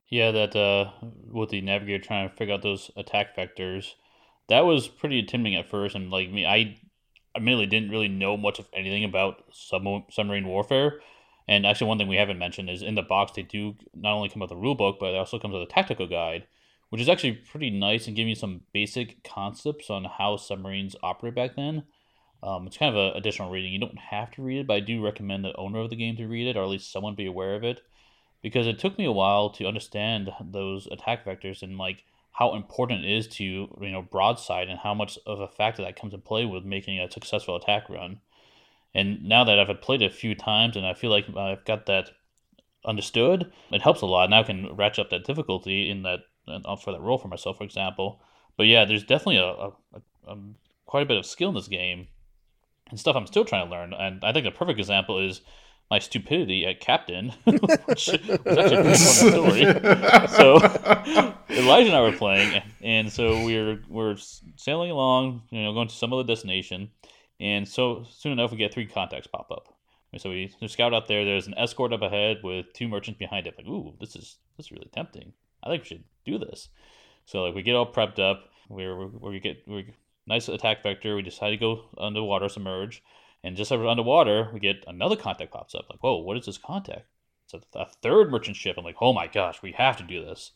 Yeah, 0.08 0.32
that 0.32 0.56
uh, 0.56 0.90
with 1.30 1.50
the 1.50 1.60
navigator 1.60 2.02
trying 2.02 2.28
to 2.28 2.34
figure 2.34 2.54
out 2.54 2.62
those 2.62 2.90
attack 2.96 3.36
vectors, 3.36 3.94
that 4.48 4.66
was 4.66 4.88
pretty 4.88 5.20
intimidating 5.20 5.58
at 5.58 5.70
first. 5.70 5.94
And 5.94 6.10
like 6.10 6.30
me, 6.30 6.44
I 6.44 6.78
admittedly 7.36 7.66
didn't 7.66 7.90
really 7.90 8.08
know 8.08 8.36
much 8.36 8.58
of 8.58 8.66
anything 8.74 9.04
about 9.04 9.44
sub- 9.52 10.10
submarine 10.10 10.48
warfare. 10.48 11.00
And 11.46 11.64
actually, 11.64 11.86
one 11.86 11.98
thing 11.98 12.08
we 12.08 12.16
haven't 12.16 12.38
mentioned 12.38 12.68
is 12.68 12.82
in 12.82 12.96
the 12.96 13.02
box 13.02 13.32
they 13.32 13.42
do 13.42 13.76
not 13.94 14.14
only 14.14 14.28
come 14.28 14.40
with 14.40 14.50
a 14.50 14.56
rule 14.56 14.74
book, 14.74 14.98
but 14.98 15.14
it 15.14 15.16
also 15.16 15.38
comes 15.38 15.52
with 15.52 15.62
a 15.62 15.72
tactical 15.72 16.08
guide, 16.08 16.46
which 16.90 17.00
is 17.00 17.08
actually 17.08 17.32
pretty 17.32 17.70
nice 17.70 18.06
and 18.06 18.16
giving 18.16 18.28
you 18.28 18.34
some 18.34 18.60
basic 18.72 19.22
concepts 19.24 19.88
on 19.90 20.04
how 20.04 20.36
submarines 20.36 20.96
operate 21.02 21.34
back 21.34 21.56
then. 21.56 21.84
Um, 22.42 22.66
it's 22.66 22.76
kind 22.76 22.94
of 22.94 23.00
an 23.00 23.16
additional 23.16 23.50
reading. 23.50 23.72
You 23.72 23.80
don't 23.80 23.98
have 23.98 24.30
to 24.32 24.42
read 24.42 24.60
it, 24.60 24.66
but 24.66 24.74
I 24.74 24.80
do 24.80 25.04
recommend 25.04 25.44
the 25.44 25.56
owner 25.56 25.80
of 25.80 25.90
the 25.90 25.96
game 25.96 26.16
to 26.16 26.26
read 26.26 26.48
it, 26.48 26.56
or 26.56 26.62
at 26.62 26.68
least 26.68 26.92
someone 26.92 27.14
be 27.14 27.26
aware 27.26 27.54
of 27.54 27.64
it, 27.64 27.82
because 28.42 28.66
it 28.66 28.78
took 28.78 28.98
me 28.98 29.04
a 29.04 29.12
while 29.12 29.50
to 29.50 29.66
understand 29.66 30.30
those 30.40 30.86
attack 30.86 31.24
vectors 31.24 31.62
and 31.62 31.78
like 31.78 32.04
how 32.32 32.54
important 32.54 33.04
it 33.04 33.10
is 33.10 33.28
to 33.28 33.44
you 33.44 33.90
know 33.90 34.02
broadside 34.02 34.68
and 34.68 34.78
how 34.78 34.94
much 34.94 35.18
of 35.26 35.40
a 35.40 35.48
factor 35.48 35.82
that 35.82 36.00
comes 36.00 36.14
in 36.14 36.20
play 36.22 36.44
with 36.44 36.64
making 36.64 36.98
a 36.98 37.10
successful 37.10 37.56
attack 37.56 37.88
run. 37.88 38.20
And 38.94 39.24
now 39.24 39.44
that 39.44 39.58
I've 39.58 39.80
played 39.80 40.02
it 40.02 40.10
a 40.10 40.14
few 40.14 40.34
times 40.34 40.76
and 40.76 40.86
I 40.86 40.94
feel 40.94 41.10
like 41.10 41.26
I've 41.36 41.64
got 41.64 41.86
that 41.86 42.10
understood, 42.84 43.52
it 43.70 43.82
helps 43.82 44.00
a 44.00 44.06
lot. 44.06 44.30
Now 44.30 44.40
I 44.40 44.44
can 44.44 44.74
ratchet 44.74 45.04
up 45.04 45.10
that 45.10 45.24
difficulty 45.24 45.90
in 45.90 46.02
that 46.02 46.20
for 46.82 46.92
that 46.92 47.00
role 47.00 47.18
for 47.18 47.28
myself, 47.28 47.58
for 47.58 47.64
example. 47.64 48.20
But 48.56 48.66
yeah, 48.66 48.84
there's 48.84 49.04
definitely 49.04 49.38
a, 49.38 49.44
a, 49.44 49.72
a, 50.28 50.36
quite 50.86 51.02
a 51.02 51.06
bit 51.06 51.16
of 51.16 51.26
skill 51.26 51.48
in 51.50 51.54
this 51.54 51.68
game 51.68 52.08
and 52.90 52.98
stuff 52.98 53.16
I'm 53.16 53.26
still 53.26 53.44
trying 53.44 53.66
to 53.66 53.70
learn. 53.70 53.92
And 53.92 54.24
I 54.24 54.32
think 54.32 54.46
a 54.46 54.50
perfect 54.50 54.78
example 54.78 55.18
is 55.18 55.40
my 55.90 55.98
stupidity 55.98 56.66
at 56.66 56.80
captain, 56.80 57.32
which 57.44 57.62
was 57.62 57.78
actually 57.88 58.34
a 58.34 58.38
pretty 58.38 58.76
funny 58.76 58.94
story. 58.94 59.64
So 60.28 60.56
Elijah 61.50 61.88
and 61.88 61.96
I 61.96 62.00
were 62.02 62.12
playing, 62.12 62.62
and 62.80 63.12
so 63.12 63.44
we 63.44 63.56
are 63.56 63.80
we're 63.88 64.16
sailing 64.56 64.90
along, 64.90 65.42
you 65.50 65.62
know, 65.62 65.72
going 65.72 65.88
to 65.88 65.94
some 65.94 66.12
other 66.12 66.22
destination, 66.24 66.90
and 67.40 67.66
so 67.66 68.04
soon 68.08 68.32
enough 68.32 68.52
we 68.52 68.56
get 68.56 68.72
three 68.72 68.86
contacts 68.86 69.26
pop 69.26 69.50
up. 69.50 69.74
And 70.12 70.20
so 70.20 70.30
we, 70.30 70.52
we 70.60 70.68
scout 70.68 70.92
out 70.92 71.06
there. 71.08 71.24
There's 71.24 71.46
an 71.46 71.54
escort 71.56 71.92
up 71.92 72.02
ahead 72.02 72.38
with 72.42 72.72
two 72.72 72.88
merchants 72.88 73.18
behind 73.18 73.46
it. 73.46 73.54
Like, 73.56 73.66
ooh, 73.66 73.94
this 74.00 74.16
is 74.16 74.36
this 74.56 74.66
is 74.66 74.72
really 74.72 74.90
tempting. 74.92 75.32
I 75.62 75.70
think 75.70 75.82
we 75.82 75.88
should 75.88 76.04
do 76.24 76.38
this. 76.38 76.68
So 77.24 77.42
like 77.42 77.54
we 77.54 77.62
get 77.62 77.74
all 77.74 77.90
prepped 77.90 78.18
up. 78.18 78.44
We're, 78.68 78.96
we 78.96 79.30
we 79.30 79.40
get 79.40 79.62
we 79.66 79.94
nice 80.26 80.48
attack 80.48 80.82
vector. 80.82 81.16
We 81.16 81.22
decide 81.22 81.50
to 81.50 81.56
go 81.56 81.84
underwater, 81.98 82.48
submerge, 82.48 83.02
and 83.42 83.56
just 83.56 83.70
we're 83.70 83.86
underwater, 83.86 84.50
we 84.52 84.60
get 84.60 84.84
another 84.86 85.16
contact 85.16 85.52
pops 85.52 85.74
up. 85.74 85.86
Like, 85.90 86.02
whoa, 86.02 86.18
what 86.18 86.36
is 86.36 86.46
this 86.46 86.58
contact? 86.58 87.06
It's 87.44 87.64
a, 87.74 87.78
a 87.78 87.86
third 88.02 88.30
merchant 88.30 88.56
ship. 88.56 88.76
I'm 88.78 88.84
like, 88.84 88.96
oh 89.00 89.12
my 89.12 89.26
gosh, 89.26 89.62
we 89.62 89.72
have 89.72 89.96
to 89.96 90.02
do 90.02 90.24
this. 90.24 90.52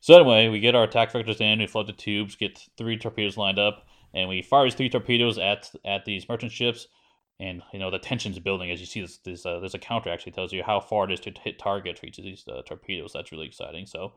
So 0.00 0.14
anyway, 0.14 0.48
we 0.48 0.60
get 0.60 0.74
our 0.74 0.84
attack 0.84 1.12
vectors 1.12 1.40
in, 1.40 1.60
we 1.60 1.66
flood 1.66 1.86
the 1.86 1.92
tubes, 1.92 2.34
get 2.34 2.66
three 2.76 2.96
torpedoes 2.96 3.36
lined 3.36 3.58
up, 3.58 3.86
and 4.12 4.28
we 4.28 4.42
fire 4.42 4.64
these 4.64 4.74
three 4.74 4.88
torpedoes 4.88 5.38
at 5.38 5.70
at 5.84 6.04
these 6.04 6.28
merchant 6.28 6.52
ships. 6.52 6.88
And 7.38 7.62
you 7.72 7.78
know 7.78 7.90
the 7.90 7.98
tension's 7.98 8.38
building 8.38 8.70
as 8.70 8.80
you 8.80 8.86
see 8.86 9.00
this. 9.00 9.18
this 9.18 9.46
uh, 9.46 9.58
there's 9.60 9.74
a 9.74 9.78
counter 9.78 10.10
actually 10.10 10.32
tells 10.32 10.52
you 10.52 10.62
how 10.62 10.80
far 10.80 11.04
it 11.04 11.12
is 11.12 11.20
to 11.20 11.32
hit 11.42 11.58
target 11.58 11.98
for 11.98 12.06
each 12.06 12.18
of 12.18 12.24
these 12.24 12.44
uh, 12.48 12.62
torpedoes. 12.62 13.12
That's 13.12 13.32
really 13.32 13.46
exciting. 13.46 13.86
So 13.86 14.12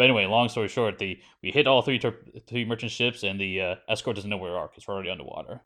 but 0.00 0.04
anyway, 0.04 0.24
long 0.24 0.48
story 0.48 0.68
short, 0.68 0.98
the 0.98 1.20
we 1.42 1.50
hit 1.50 1.66
all 1.66 1.82
three 1.82 1.98
tor- 1.98 2.16
three 2.48 2.64
merchant 2.64 2.90
ships, 2.90 3.22
and 3.22 3.38
the 3.38 3.60
uh, 3.60 3.74
escort 3.86 4.16
doesn't 4.16 4.30
know 4.30 4.38
where 4.38 4.52
we 4.52 4.56
are 4.56 4.66
because 4.66 4.88
we're 4.88 4.94
already 4.94 5.10
underwater. 5.10 5.60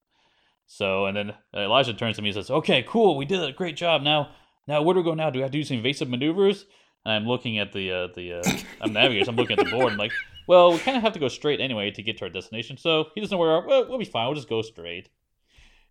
So, 0.66 1.06
and 1.06 1.16
then 1.16 1.34
Elijah 1.54 1.94
turns 1.94 2.16
to 2.16 2.22
me 2.22 2.30
and 2.30 2.34
says, 2.34 2.50
"Okay, 2.50 2.84
cool, 2.88 3.16
we 3.16 3.26
did 3.26 3.40
a 3.44 3.52
great 3.52 3.76
job. 3.76 4.02
Now, 4.02 4.30
now 4.66 4.82
where 4.82 4.92
do 4.92 5.02
we 5.02 5.04
go 5.04 5.14
now? 5.14 5.30
Do 5.30 5.38
we 5.38 5.42
have 5.42 5.52
to 5.52 5.58
do 5.58 5.62
some 5.62 5.76
evasive 5.76 6.08
maneuvers?" 6.08 6.66
And 7.04 7.14
I'm 7.14 7.28
looking 7.28 7.60
at 7.60 7.72
the 7.72 7.92
uh, 7.92 8.08
the 8.12 8.40
uh, 8.40 8.42
I'm 8.80 8.92
navigator. 8.92 9.26
So 9.26 9.30
I'm 9.30 9.36
looking 9.36 9.56
at 9.56 9.66
the 9.66 9.70
board. 9.70 9.92
I'm 9.92 9.98
like, 9.98 10.10
"Well, 10.48 10.72
we 10.72 10.80
kind 10.80 10.96
of 10.96 11.04
have 11.04 11.12
to 11.12 11.20
go 11.20 11.28
straight 11.28 11.60
anyway 11.60 11.92
to 11.92 12.02
get 12.02 12.18
to 12.18 12.24
our 12.24 12.28
destination. 12.28 12.76
So 12.76 13.10
he 13.14 13.20
doesn't 13.20 13.32
know 13.32 13.38
where 13.38 13.50
we 13.50 13.54
are. 13.54 13.68
Well, 13.68 13.88
we'll 13.88 13.98
be 13.98 14.04
fine. 14.04 14.26
We'll 14.26 14.34
just 14.34 14.48
go 14.48 14.62
straight." 14.62 15.10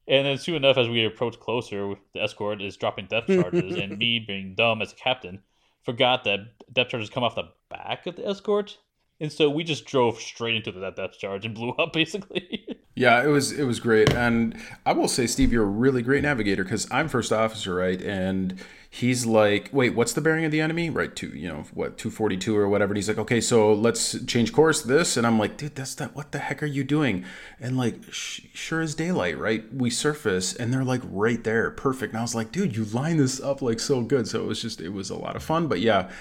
And 0.06 0.26
then 0.26 0.38
soon 0.38 0.56
enough, 0.56 0.76
as 0.76 0.90
we 0.90 1.06
approach 1.06 1.40
closer, 1.40 1.94
the 2.14 2.22
escort 2.22 2.62
is 2.62 2.76
dropping 2.76 3.06
depth 3.06 3.28
charges, 3.28 3.78
and 3.78 3.98
me 3.98 4.20
being 4.20 4.54
dumb 4.54 4.82
as 4.82 4.92
a 4.92 4.96
captain 4.96 5.44
forgot 5.84 6.24
that 6.24 6.40
depth 6.72 6.92
charges 6.92 7.10
come 7.10 7.24
off 7.24 7.36
the 7.36 7.50
back 7.70 8.08
of 8.08 8.16
the 8.16 8.28
escort. 8.28 8.78
And 9.20 9.32
so 9.32 9.50
we 9.50 9.64
just 9.64 9.86
drove 9.86 10.20
straight 10.20 10.56
into 10.56 10.72
that 10.80 10.96
depth 10.96 11.18
charge 11.20 11.46
and 11.46 11.56
blew 11.56 11.70
up 11.72 11.94
basically. 11.94 12.68
yeah, 12.96 13.24
it 13.24 13.28
was 13.28 13.52
it 13.52 13.64
was 13.64 13.80
great. 13.80 14.14
And 14.14 14.60
I 14.86 14.94
will 14.94 15.08
say, 15.08 15.28
Steve, 15.28 15.54
you're 15.54 15.64
a 15.64 15.68
really 15.68 16.02
great 16.02 16.24
navigator 16.24 16.64
because 16.64 16.88
I'm 16.92 17.08
first 17.08 17.32
officer, 17.32 17.76
right? 17.76 18.02
And 18.02 18.60
he's 18.90 19.26
like, 19.26 19.70
wait, 19.72 19.96
what's 19.96 20.14
the 20.14 20.22
bearing 20.22 20.46
of 20.46 20.52
the 20.52 20.62
enemy? 20.62 20.90
Right, 20.90 21.16
to 21.16 21.28
you 21.30 21.48
know 21.48 21.64
what, 21.74 21.98
242 21.98 22.56
or 22.56 22.68
whatever. 22.68 22.92
And 22.92 22.98
he's 22.98 23.08
like, 23.08 23.18
okay, 23.18 23.40
so 23.40 23.74
let's 23.74 24.24
change 24.26 24.52
course. 24.52 24.82
This, 24.82 25.16
and 25.16 25.26
I'm 25.26 25.40
like, 25.40 25.58
dude, 25.58 25.76
that's 25.76 25.96
that. 25.96 26.16
What 26.16 26.32
the 26.32 26.40
heck 26.40 26.62
are 26.62 26.68
you 26.68 26.84
doing? 26.84 27.24
And 27.60 27.78
like, 27.78 27.96
sh- 28.12 28.42
sure 28.54 28.82
as 28.82 28.94
daylight, 28.94 29.38
right? 29.38 29.64
We 29.74 29.90
surface, 29.90 30.54
and 30.56 30.74
they're 30.74 30.84
like 30.84 31.02
right 31.06 31.44
there, 31.44 31.72
perfect. 31.72 32.14
And 32.14 32.20
I 32.20 32.24
was 32.24 32.36
like, 32.36 32.52
dude, 32.52 32.76
you 32.76 32.86
line 32.86 33.18
this 33.18 33.40
up 33.40 33.62
like 33.62 33.80
so 33.80 34.02
good. 34.02 34.28
So 34.28 34.42
it 34.42 34.46
was 34.48 34.62
just, 34.62 34.82
it 34.82 34.90
was 34.90 35.10
a 35.10 35.16
lot 35.16 35.36
of 35.36 35.44
fun. 35.44 35.68
But 35.68 35.80
yeah, 35.80 36.12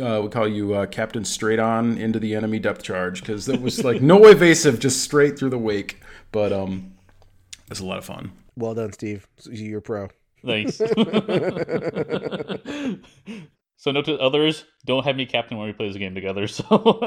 uh, 0.00 0.20
we 0.22 0.28
call 0.28 0.48
you 0.48 0.74
uh, 0.74 0.86
Captain 0.86 1.24
Straight 1.24 1.58
On 1.58 1.96
into 1.98 2.18
the 2.18 2.34
enemy 2.34 2.58
depth 2.58 2.82
charge 2.82 3.20
because 3.20 3.46
that 3.46 3.60
was 3.60 3.84
like 3.84 4.02
no 4.02 4.26
evasive, 4.28 4.78
just 4.78 5.02
straight 5.02 5.38
through 5.38 5.50
the 5.50 5.58
wake. 5.58 6.00
But 6.32 6.52
um, 6.52 6.94
it 7.64 7.70
was 7.70 7.80
a 7.80 7.86
lot 7.86 7.98
of 7.98 8.04
fun. 8.04 8.32
Well 8.56 8.74
done, 8.74 8.92
Steve. 8.92 9.26
You're 9.50 9.80
pro. 9.80 10.08
Thanks. 10.44 10.76
so 13.76 13.90
note 13.90 14.04
to 14.04 14.18
others, 14.18 14.64
don't 14.84 15.04
have 15.04 15.16
me 15.16 15.26
captain 15.26 15.56
when 15.58 15.66
we 15.66 15.72
play 15.72 15.88
this 15.88 15.96
game 15.96 16.14
together. 16.14 16.46
So, 16.46 16.64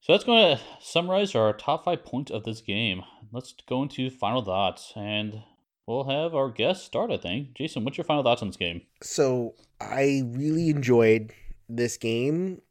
so 0.00 0.12
that's 0.12 0.24
going 0.24 0.56
to 0.56 0.62
summarize 0.80 1.34
our 1.34 1.52
top 1.52 1.84
five 1.84 2.04
points 2.04 2.30
of 2.30 2.44
this 2.44 2.60
game. 2.60 3.02
Let's 3.32 3.54
go 3.68 3.82
into 3.82 4.10
final 4.10 4.42
thoughts, 4.42 4.92
and 4.96 5.42
we'll 5.86 6.04
have 6.04 6.34
our 6.34 6.50
guest 6.50 6.84
start. 6.84 7.10
I 7.10 7.16
think, 7.16 7.54
Jason, 7.54 7.84
what's 7.84 7.98
your 7.98 8.04
final 8.04 8.22
thoughts 8.22 8.42
on 8.42 8.48
this 8.48 8.56
game? 8.56 8.82
So 9.02 9.54
I 9.80 10.22
really 10.26 10.68
enjoyed 10.68 11.32
this 11.68 11.96
game. 11.96 12.62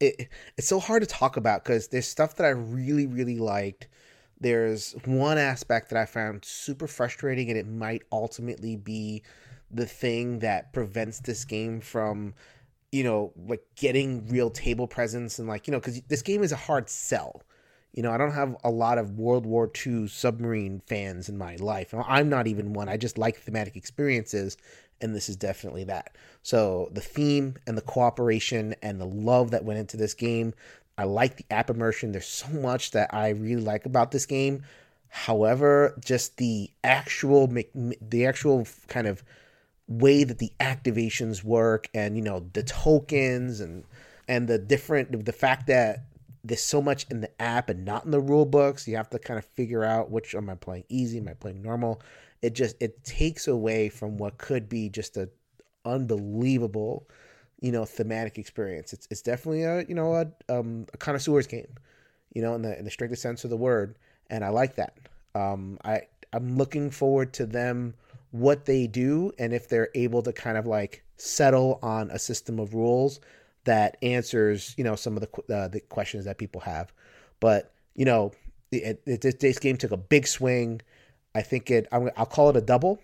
It, 0.00 0.28
it's 0.56 0.68
so 0.68 0.78
hard 0.78 1.02
to 1.02 1.08
talk 1.08 1.36
about 1.36 1.64
because 1.64 1.88
there's 1.88 2.06
stuff 2.06 2.36
that 2.36 2.44
I 2.44 2.50
really, 2.50 3.06
really 3.06 3.38
liked 3.38 3.88
there's 4.40 4.92
one 5.04 5.38
aspect 5.38 5.90
that 5.90 5.98
I 5.98 6.06
found 6.06 6.44
super 6.44 6.86
frustrating, 6.86 7.48
and 7.48 7.58
it 7.58 7.66
might 7.66 8.02
ultimately 8.12 8.76
be 8.76 9.22
the 9.70 9.86
thing 9.86 10.38
that 10.40 10.72
prevents 10.72 11.20
this 11.20 11.44
game 11.44 11.80
from, 11.80 12.34
you 12.92 13.04
know, 13.04 13.32
like 13.36 13.62
getting 13.74 14.26
real 14.28 14.50
table 14.50 14.86
presence 14.86 15.38
and 15.38 15.48
like, 15.48 15.66
you 15.66 15.72
know, 15.72 15.78
because 15.78 16.00
this 16.02 16.22
game 16.22 16.42
is 16.42 16.52
a 16.52 16.56
hard 16.56 16.88
sell. 16.88 17.42
You 17.98 18.04
know, 18.04 18.12
I 18.12 18.16
don't 18.16 18.30
have 18.30 18.56
a 18.62 18.70
lot 18.70 18.96
of 18.96 19.18
World 19.18 19.44
War 19.44 19.68
II 19.84 20.06
submarine 20.06 20.82
fans 20.86 21.28
in 21.28 21.36
my 21.36 21.56
life. 21.56 21.92
I'm 21.92 22.28
not 22.28 22.46
even 22.46 22.72
one. 22.72 22.88
I 22.88 22.96
just 22.96 23.18
like 23.18 23.40
thematic 23.40 23.74
experiences, 23.74 24.56
and 25.00 25.16
this 25.16 25.28
is 25.28 25.34
definitely 25.34 25.82
that. 25.82 26.14
So 26.44 26.90
the 26.92 27.00
theme 27.00 27.56
and 27.66 27.76
the 27.76 27.82
cooperation 27.82 28.76
and 28.82 29.00
the 29.00 29.04
love 29.04 29.50
that 29.50 29.64
went 29.64 29.80
into 29.80 29.96
this 29.96 30.14
game, 30.14 30.54
I 30.96 31.06
like 31.06 31.38
the 31.38 31.44
app 31.50 31.70
immersion. 31.70 32.12
There's 32.12 32.28
so 32.28 32.46
much 32.50 32.92
that 32.92 33.12
I 33.12 33.30
really 33.30 33.62
like 33.62 33.84
about 33.84 34.12
this 34.12 34.26
game. 34.26 34.62
However, 35.08 35.98
just 35.98 36.36
the 36.36 36.70
actual 36.84 37.48
the 37.48 38.26
actual 38.26 38.64
kind 38.86 39.08
of 39.08 39.24
way 39.88 40.22
that 40.22 40.38
the 40.38 40.52
activations 40.60 41.42
work 41.42 41.88
and 41.92 42.14
you 42.14 42.22
know 42.22 42.46
the 42.52 42.62
tokens 42.62 43.58
and 43.58 43.82
and 44.28 44.46
the 44.46 44.58
different 44.58 45.24
the 45.24 45.32
fact 45.32 45.66
that 45.66 46.04
there's 46.48 46.62
so 46.62 46.82
much 46.82 47.06
in 47.10 47.20
the 47.20 47.42
app 47.42 47.68
and 47.68 47.84
not 47.84 48.04
in 48.04 48.10
the 48.10 48.20
rule 48.20 48.46
books 48.46 48.88
you 48.88 48.96
have 48.96 49.10
to 49.10 49.18
kind 49.18 49.38
of 49.38 49.44
figure 49.44 49.84
out 49.84 50.10
which 50.10 50.34
am 50.34 50.50
i 50.50 50.54
playing 50.54 50.84
easy 50.88 51.18
am 51.18 51.28
i 51.28 51.34
playing 51.34 51.62
normal 51.62 52.00
it 52.42 52.54
just 52.54 52.76
it 52.80 53.04
takes 53.04 53.46
away 53.48 53.88
from 53.88 54.16
what 54.16 54.38
could 54.38 54.68
be 54.68 54.88
just 54.88 55.16
a 55.16 55.28
unbelievable 55.84 57.08
you 57.60 57.72
know 57.72 57.84
thematic 57.84 58.38
experience. 58.38 58.92
It's 58.92 59.08
it's 59.10 59.22
definitely 59.22 59.64
a 59.64 59.84
you 59.88 59.94
know 59.94 60.14
a 60.14 60.26
um 60.48 60.86
a 60.92 60.96
connoisseur's 60.96 61.46
game, 61.46 61.74
you 62.34 62.42
know 62.42 62.54
in 62.54 62.62
the 62.62 62.78
in 62.78 62.84
the 62.84 62.90
strictest 62.90 63.22
sense 63.22 63.44
of 63.44 63.50
the 63.50 63.56
word, 63.56 63.96
and 64.30 64.44
I 64.44 64.48
like 64.50 64.76
that. 64.76 64.96
Um, 65.34 65.78
I 65.84 66.02
I'm 66.32 66.56
looking 66.56 66.90
forward 66.90 67.32
to 67.34 67.46
them 67.46 67.94
what 68.30 68.66
they 68.66 68.86
do 68.86 69.32
and 69.38 69.54
if 69.54 69.70
they're 69.70 69.88
able 69.94 70.22
to 70.22 70.32
kind 70.34 70.58
of 70.58 70.66
like 70.66 71.02
settle 71.16 71.78
on 71.82 72.10
a 72.10 72.18
system 72.18 72.58
of 72.58 72.74
rules 72.74 73.20
that 73.68 73.96
answers 74.02 74.74
you 74.76 74.84
know 74.84 74.96
some 74.96 75.16
of 75.16 75.22
the 75.22 75.54
uh, 75.54 75.68
the 75.68 75.80
questions 75.80 76.24
that 76.24 76.38
people 76.38 76.60
have. 76.60 76.92
But 77.40 77.72
you 77.94 78.04
know, 78.04 78.32
it, 78.72 79.00
it, 79.06 79.40
this 79.40 79.58
game 79.58 79.76
took 79.76 79.92
a 79.92 79.96
big 79.96 80.26
swing. 80.26 80.82
I 81.34 81.42
think 81.42 81.70
it. 81.70 81.86
i 81.92 81.98
will 81.98 82.10
call 82.10 82.50
it 82.50 82.56
a 82.56 82.60
double 82.60 83.00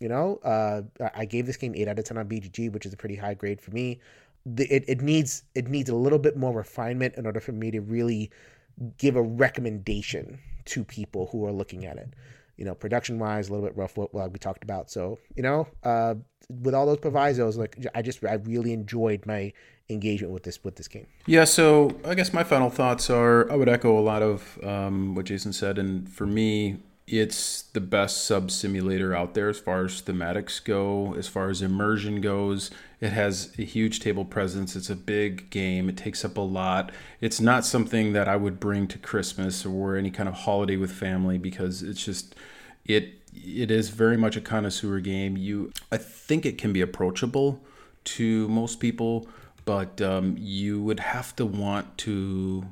you 0.00 0.08
know, 0.08 0.38
uh, 0.44 0.82
I 1.14 1.24
gave 1.24 1.46
this 1.46 1.56
game 1.56 1.74
eight 1.74 1.88
out 1.88 1.98
of 1.98 2.04
ten 2.04 2.18
on 2.18 2.28
BGG, 2.28 2.70
which 2.72 2.84
is 2.84 2.92
a 2.92 2.96
pretty 2.96 3.16
high 3.16 3.34
grade 3.34 3.60
for 3.60 3.70
me. 3.70 4.00
The, 4.44 4.64
it, 4.66 4.84
it 4.86 5.00
needs 5.00 5.42
it 5.54 5.68
needs 5.68 5.88
a 5.88 5.94
little 5.94 6.18
bit 6.18 6.36
more 6.36 6.52
refinement 6.52 7.14
in 7.16 7.26
order 7.26 7.40
for 7.40 7.52
me 7.52 7.70
to 7.70 7.80
really 7.80 8.30
give 8.98 9.16
a 9.16 9.22
recommendation 9.22 10.38
to 10.66 10.84
people 10.84 11.28
who 11.32 11.46
are 11.46 11.52
looking 11.52 11.86
at 11.86 11.96
it. 11.96 12.12
You 12.56 12.64
know, 12.64 12.74
production 12.74 13.18
wise, 13.18 13.48
a 13.48 13.52
little 13.52 13.66
bit 13.66 13.76
rough, 13.76 13.96
what, 13.96 14.12
what 14.14 14.32
we 14.32 14.38
talked 14.38 14.64
about. 14.64 14.90
So, 14.90 15.18
you 15.34 15.42
know, 15.42 15.66
uh, 15.82 16.14
with 16.48 16.74
all 16.74 16.86
those 16.86 16.98
provisos, 16.98 17.56
like 17.56 17.78
I 17.94 18.02
just 18.02 18.22
I 18.24 18.34
really 18.34 18.72
enjoyed 18.72 19.24
my 19.24 19.52
engagement 19.88 20.32
with 20.32 20.42
this 20.42 20.62
with 20.64 20.76
this 20.76 20.88
game. 20.88 21.06
Yeah, 21.26 21.44
so 21.44 21.96
I 22.04 22.14
guess 22.14 22.32
my 22.32 22.44
final 22.44 22.70
thoughts 22.70 23.08
are 23.10 23.50
I 23.50 23.56
would 23.56 23.68
echo 23.68 23.98
a 23.98 24.00
lot 24.00 24.22
of 24.22 24.58
um, 24.64 25.14
what 25.14 25.26
Jason 25.26 25.52
said, 25.52 25.78
and 25.78 26.08
for 26.08 26.26
me, 26.26 26.78
it's 27.06 27.62
the 27.62 27.80
best 27.80 28.24
sub 28.26 28.50
simulator 28.50 29.14
out 29.14 29.34
there 29.34 29.48
as 29.48 29.60
far 29.60 29.84
as 29.84 30.02
thematics 30.02 30.62
go, 30.62 31.14
as 31.14 31.28
far 31.28 31.50
as 31.50 31.62
immersion 31.62 32.20
goes. 32.20 32.70
It 33.00 33.10
has 33.10 33.54
a 33.58 33.62
huge 33.62 34.00
table 34.00 34.24
presence. 34.24 34.74
It's 34.74 34.90
a 34.90 34.96
big 34.96 35.48
game. 35.50 35.88
It 35.88 35.96
takes 35.96 36.24
up 36.24 36.36
a 36.36 36.40
lot. 36.40 36.90
It's 37.20 37.40
not 37.40 37.64
something 37.64 38.12
that 38.14 38.26
I 38.28 38.34
would 38.34 38.58
bring 38.58 38.88
to 38.88 38.98
Christmas 38.98 39.64
or 39.64 39.96
any 39.96 40.10
kind 40.10 40.28
of 40.28 40.34
holiday 40.34 40.76
with 40.76 40.90
family 40.90 41.38
because 41.38 41.82
it's 41.82 42.04
just 42.04 42.34
it 42.84 43.14
it 43.32 43.70
is 43.70 43.90
very 43.90 44.16
much 44.16 44.36
a 44.36 44.40
connoisseur 44.40 44.98
game. 44.98 45.36
You 45.36 45.72
I 45.92 45.98
think 45.98 46.44
it 46.44 46.58
can 46.58 46.72
be 46.72 46.80
approachable 46.80 47.60
to 48.04 48.48
most 48.48 48.80
people, 48.80 49.28
but 49.66 50.00
um, 50.00 50.36
you 50.38 50.82
would 50.82 51.00
have 51.00 51.36
to 51.36 51.44
want 51.44 51.98
to 51.98 52.64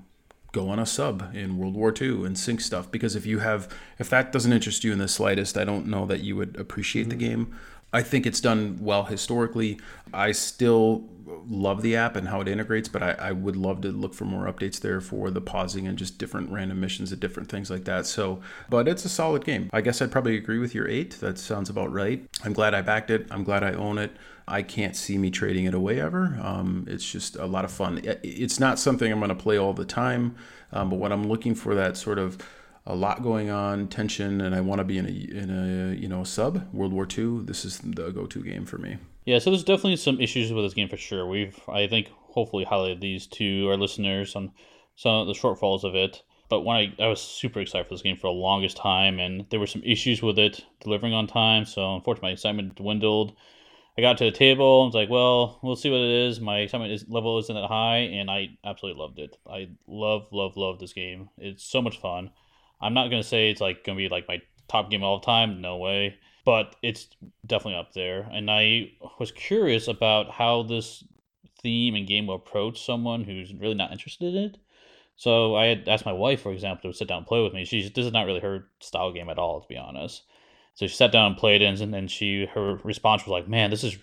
go 0.53 0.68
on 0.68 0.78
a 0.78 0.86
sub 0.86 1.34
in 1.34 1.59
World 1.59 1.74
War 1.74 1.92
II 2.01 2.24
and 2.24 2.38
sink 2.38 2.61
stuff 2.61 2.90
because 2.90 3.16
if 3.16 3.26
you 3.26 3.40
have 3.40 3.68
if 3.99 4.09
that 4.09 4.32
doesn't 4.32 4.53
interest 4.53 4.84
you 4.84 4.92
in 4.92 4.99
the 4.99 5.09
slightest, 5.09 5.59
I 5.59 5.64
don't 5.64 5.86
know 5.86 6.07
that 6.07 6.20
you 6.20 6.36
would 6.36 6.57
appreciate 6.57 7.09
mm-hmm. 7.09 7.18
the 7.18 7.26
game. 7.26 7.59
I 7.95 8.03
think 8.03 8.26
it's 8.26 8.40
done 8.40 8.78
well 8.80 9.05
historically. 9.05 9.78
I 10.12 10.32
still 10.32 11.09
love 11.47 11.80
the 11.80 11.95
app 11.95 12.16
and 12.16 12.28
how 12.28 12.40
it 12.40 12.49
integrates, 12.49 12.88
but 12.88 13.03
I, 13.03 13.12
I, 13.12 13.32
would 13.32 13.57
love 13.57 13.82
to 13.82 13.88
look 13.88 14.14
for 14.14 14.24
more 14.24 14.47
updates 14.47 14.80
there 14.80 15.01
for 15.01 15.30
the 15.30 15.40
pausing 15.40 15.86
and 15.86 15.97
just 15.97 16.18
different 16.18 16.51
random 16.51 16.80
missions 16.80 17.12
and 17.12 17.20
different 17.20 17.49
things 17.49 17.70
like 17.70 17.84
that. 17.84 18.07
So, 18.07 18.40
but 18.68 18.88
it's 18.88 19.05
a 19.05 19.09
solid 19.09 19.45
game. 19.45 19.70
I 19.72 19.80
guess 19.80 20.03
I'd 20.03 20.11
probably 20.11 20.36
agree 20.36 20.59
with 20.59 20.74
your 20.74 20.88
eight. 20.88 21.12
That 21.20 21.38
sounds 21.38 21.70
about 21.70 21.92
right. 21.92 22.24
I'm 22.45 22.53
glad 22.53 22.74
I 22.74 22.82
backed 22.82 23.11
it. 23.11 23.28
I'm 23.30 23.45
glad 23.45 23.62
I 23.62 23.72
own 23.72 23.99
it. 23.99 24.11
I 24.47 24.62
can't 24.62 24.97
see 24.97 25.16
me 25.16 25.30
trading 25.30 25.64
it 25.64 25.74
away 25.74 26.01
ever. 26.01 26.38
Um, 26.42 26.86
it's 26.88 27.09
just 27.09 27.36
a 27.36 27.47
lot 27.47 27.64
of 27.64 27.70
fun. 27.70 28.01
It's 28.22 28.59
not 28.59 28.78
something 28.78 29.11
I'm 29.11 29.20
going 29.20 29.28
to 29.30 29.34
play 29.34 29.57
all 29.57 29.72
the 29.72 29.86
time, 29.86 30.34
um, 30.72 30.90
but 30.90 30.99
when 30.99 31.12
I'm 31.12 31.28
looking 31.28 31.55
for 31.55 31.74
that 31.76 31.97
sort 31.97 32.18
of 32.18 32.38
a 32.87 32.95
lot 32.95 33.22
going 33.22 33.51
on, 33.51 33.89
tension, 33.89 34.41
and 34.41 34.55
I 34.55 34.61
want 34.61 34.78
to 34.78 34.85
be 34.85 34.99
in 34.99 35.07
a 35.07 35.09
in 35.09 35.51
a 35.51 35.95
you 35.95 36.09
know 36.09 36.24
sub 36.24 36.68
World 36.72 36.93
War 36.93 37.07
II. 37.07 37.43
This 37.45 37.64
is 37.64 37.78
the 37.78 38.11
go-to 38.11 38.43
game 38.43 38.66
for 38.66 38.78
me. 38.78 38.99
Yeah, 39.24 39.39
so 39.39 39.51
there's 39.51 39.64
definitely 39.64 39.97
some 39.97 40.20
issues 40.20 40.53
with 40.53 40.64
this 40.64 40.74
game 40.74 40.89
for 40.89 40.97
sure. 40.97 41.26
We've 41.26 41.59
I 41.68 41.87
think 41.87 42.11
hopefully 42.11 42.64
highlighted 42.64 43.01
these 43.01 43.26
to 43.28 43.68
our 43.70 43.76
listeners 43.76 44.37
on 44.37 44.53
some 44.97 45.14
of 45.14 45.26
the 45.26 45.32
shortfalls 45.32 45.85
of 45.85 45.95
it. 45.95 46.22
But 46.51 46.61
when 46.61 46.76
I, 46.76 46.95
I 47.03 47.09
was 47.09 47.22
super 47.22 47.61
excited 47.61 47.89
for 47.89 47.95
this 47.95 48.03
game 48.03 48.16
for 48.16 48.28
the 48.28 48.39
longest 48.39 48.76
time, 48.76 49.18
and 49.18 49.47
there 49.51 49.61
were 49.61 49.66
some 49.66 49.82
issues 49.82 50.22
with 50.22 50.39
it 50.39 50.64
delivering 50.80 51.14
on 51.14 51.26
time. 51.26 51.64
So 51.64 51.95
unfortunately, 51.95 52.28
my 52.28 52.32
excitement 52.32 52.74
dwindled. 52.74 53.35
I 53.97 54.03
got 54.03 54.18
to 54.18 54.24
the 54.24 54.32
table. 54.32 54.82
I 54.82 54.87
was 54.87 54.95
like, 54.95 55.09
well, 55.09 55.59
we'll 55.62 55.76
see 55.76 55.91
what 55.91 56.01
it 56.01 56.28
is. 56.28 56.41
My 56.41 56.59
excitement 56.59 56.93
is, 56.93 57.09
level 57.09 57.39
isn't 57.39 57.55
that 57.55 57.68
high, 57.68 57.99
and 57.99 58.30
I 58.30 58.59
absolutely 58.64 59.01
loved 59.01 59.20
it. 59.20 59.37
I 59.49 59.68
love, 59.87 60.26
love, 60.32 60.57
love 60.57 60.80
this 60.80 60.93
game. 60.93 61.30
It's 61.39 61.64
so 61.64 61.80
much 61.80 62.01
fun. 62.01 62.30
I'm 62.85 62.95
not 62.95 63.09
gonna 63.09 63.22
say 63.22 63.51
it's 63.51 63.61
like 63.61 63.85
gonna 63.85 63.97
be 63.97 64.09
like 64.09 64.28
my 64.28 64.41
top 64.68 64.91
game 64.91 65.03
all 65.03 65.18
the 65.18 65.26
time. 65.26 65.61
No 65.61 65.76
way. 65.78 66.16
But 66.45 66.76
it's 66.82 67.09
definitely 67.47 67.78
up 67.80 67.95
there. 67.95 68.28
And 68.30 68.51
I 68.51 68.93
was 69.18 69.32
curious 69.32 69.89
about 69.89 70.30
how 70.30 70.62
this 70.62 71.03
theme 71.62 71.95
and 71.95 72.07
game 72.07 72.26
will 72.26 72.35
approach 72.35 72.85
someone 72.85 73.24
who's 73.24 73.55
really 73.55 73.74
not 73.74 73.93
interested 73.93 74.35
in 74.35 74.45
it. 74.45 74.59
So 75.16 75.55
I 75.55 75.66
had 75.66 75.89
asked 75.89 76.05
my 76.05 76.12
wife, 76.12 76.43
for 76.43 76.53
example, 76.53 76.91
to 76.91 76.97
sit 76.97 77.09
down 77.09 77.18
and 77.18 77.26
play 77.26 77.43
with 77.43 77.55
me. 77.55 77.64
She's 77.64 77.91
this 77.91 78.07
is 78.07 78.12
not 78.12 78.26
really 78.26 78.41
her 78.41 78.66
style 78.80 79.12
game 79.12 79.30
at 79.30 79.39
all, 79.39 79.61
to 79.61 79.68
be 79.68 79.76
honest. 79.76 80.22
So 80.74 80.87
she 80.87 80.95
sat 80.95 81.12
down 81.12 81.26
and 81.26 81.37
played 81.37 81.62
it, 81.62 81.80
and 81.80 81.95
then 81.95 82.09
she 82.09 82.47
her 82.47 82.76
response 82.82 83.24
was 83.24 83.30
like, 83.30 83.49
"Man, 83.49 83.70
this 83.70 83.85
is 83.85 83.97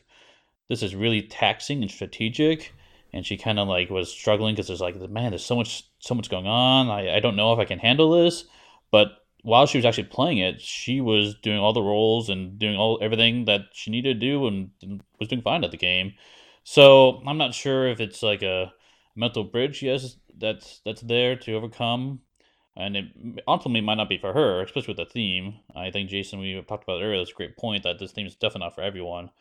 this 0.69 0.81
is 0.81 0.95
really 0.95 1.21
taxing 1.21 1.81
and 1.81 1.91
strategic." 1.91 2.73
And 3.13 3.25
she 3.25 3.35
kind 3.35 3.59
of 3.59 3.67
like 3.67 3.89
was 3.89 4.09
struggling 4.09 4.55
because 4.55 4.67
there's 4.67 4.79
like, 4.79 4.95
man, 5.09 5.31
there's 5.31 5.43
so 5.43 5.55
much 5.57 5.83
so 5.99 6.15
much 6.15 6.29
going 6.29 6.47
on. 6.47 6.89
I, 6.89 7.17
I 7.17 7.19
don't 7.19 7.35
know 7.35 7.51
if 7.51 7.59
I 7.59 7.65
can 7.65 7.79
handle 7.79 8.11
this. 8.11 8.45
But 8.91 9.09
while 9.43 9.65
she 9.65 9.77
was 9.77 9.85
actually 9.85 10.05
playing 10.05 10.37
it, 10.39 10.61
she 10.61 11.01
was 11.01 11.35
doing 11.35 11.57
all 11.59 11.73
the 11.73 11.81
roles 11.81 12.29
and 12.29 12.59
doing 12.59 12.75
all 12.77 12.99
everything 13.01 13.45
that 13.45 13.61
she 13.73 13.89
needed 13.91 14.19
to 14.19 14.25
do 14.27 14.47
and, 14.47 14.71
and 14.81 15.01
was 15.19 15.29
doing 15.29 15.41
fine 15.41 15.63
at 15.63 15.71
the 15.71 15.77
game. 15.77 16.13
So 16.63 17.23
I'm 17.25 17.37
not 17.37 17.53
sure 17.53 17.87
if 17.87 17.99
it's 17.99 18.21
like 18.21 18.43
a 18.43 18.73
mental 19.15 19.43
bridge, 19.43 19.81
yes, 19.81 20.17
that's 20.37 20.81
that's 20.85 21.01
there 21.01 21.35
to 21.35 21.53
overcome, 21.53 22.21
and 22.75 22.95
it 22.95 23.05
ultimately 23.47 23.81
might 23.81 23.95
not 23.95 24.09
be 24.09 24.17
for 24.17 24.33
her, 24.33 24.61
especially 24.61 24.93
with 24.93 25.05
the 25.07 25.11
theme. 25.11 25.59
I 25.75 25.91
think 25.91 26.09
Jason, 26.09 26.39
we 26.39 26.53
talked 26.67 26.83
about 26.83 27.01
earlier, 27.01 27.17
that's 27.17 27.31
a 27.31 27.35
great 27.35 27.57
point 27.57 27.83
that 27.83 27.99
this 27.99 28.11
theme 28.11 28.27
is 28.27 28.35
definitely 28.35 28.65
not 28.67 28.75
for 28.75 28.81
everyone. 28.81 29.31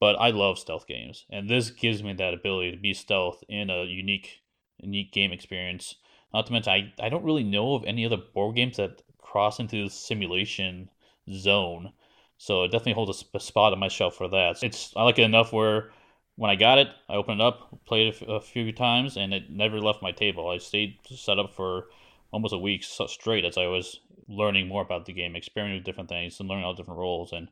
But 0.00 0.16
I 0.16 0.30
love 0.30 0.58
stealth 0.58 0.86
games, 0.86 1.26
and 1.30 1.48
this 1.48 1.70
gives 1.70 2.02
me 2.02 2.12
that 2.14 2.34
ability 2.34 2.72
to 2.72 2.76
be 2.76 2.94
stealth 2.94 3.44
in 3.48 3.70
a 3.70 3.84
unique, 3.84 4.42
unique 4.78 5.12
game 5.12 5.32
experience 5.32 5.96
not 6.32 6.46
to 6.46 6.52
mention, 6.52 6.72
I, 6.72 6.92
I 7.04 7.08
don't 7.08 7.24
really 7.24 7.44
know 7.44 7.74
of 7.74 7.84
any 7.84 8.06
other 8.06 8.16
board 8.16 8.56
games 8.56 8.76
that 8.76 9.02
cross 9.18 9.60
into 9.60 9.84
the 9.84 9.90
simulation 9.90 10.90
zone. 11.32 11.92
So 12.38 12.62
it 12.62 12.68
definitely 12.68 12.94
holds 12.94 13.24
a, 13.34 13.40
spot 13.40 13.72
on 13.72 13.78
my 13.78 13.88
shelf 13.88 14.16
for 14.16 14.28
that. 14.28 14.62
It's 14.62 14.92
I 14.96 15.04
like 15.04 15.18
it 15.18 15.22
enough 15.22 15.52
where 15.52 15.90
when 16.36 16.50
I 16.50 16.56
got 16.56 16.78
it, 16.78 16.88
I 17.08 17.14
opened 17.14 17.40
it 17.40 17.44
up, 17.44 17.84
played 17.84 18.14
it 18.14 18.22
a 18.26 18.40
few 18.40 18.72
times, 18.72 19.16
and 19.16 19.34
it 19.34 19.50
never 19.50 19.78
left 19.78 20.02
my 20.02 20.12
table. 20.12 20.48
I 20.48 20.58
stayed 20.58 20.96
set 21.04 21.38
up 21.38 21.52
for 21.54 21.88
almost 22.32 22.54
a 22.54 22.58
week 22.58 22.82
straight 22.84 23.44
as 23.44 23.58
I 23.58 23.66
was 23.66 24.00
learning 24.28 24.68
more 24.68 24.82
about 24.82 25.04
the 25.04 25.12
game, 25.12 25.36
experimenting 25.36 25.80
with 25.80 25.84
different 25.84 26.08
things, 26.08 26.40
and 26.40 26.48
learning 26.48 26.64
all 26.64 26.74
different 26.74 27.00
roles. 27.00 27.32
And 27.32 27.48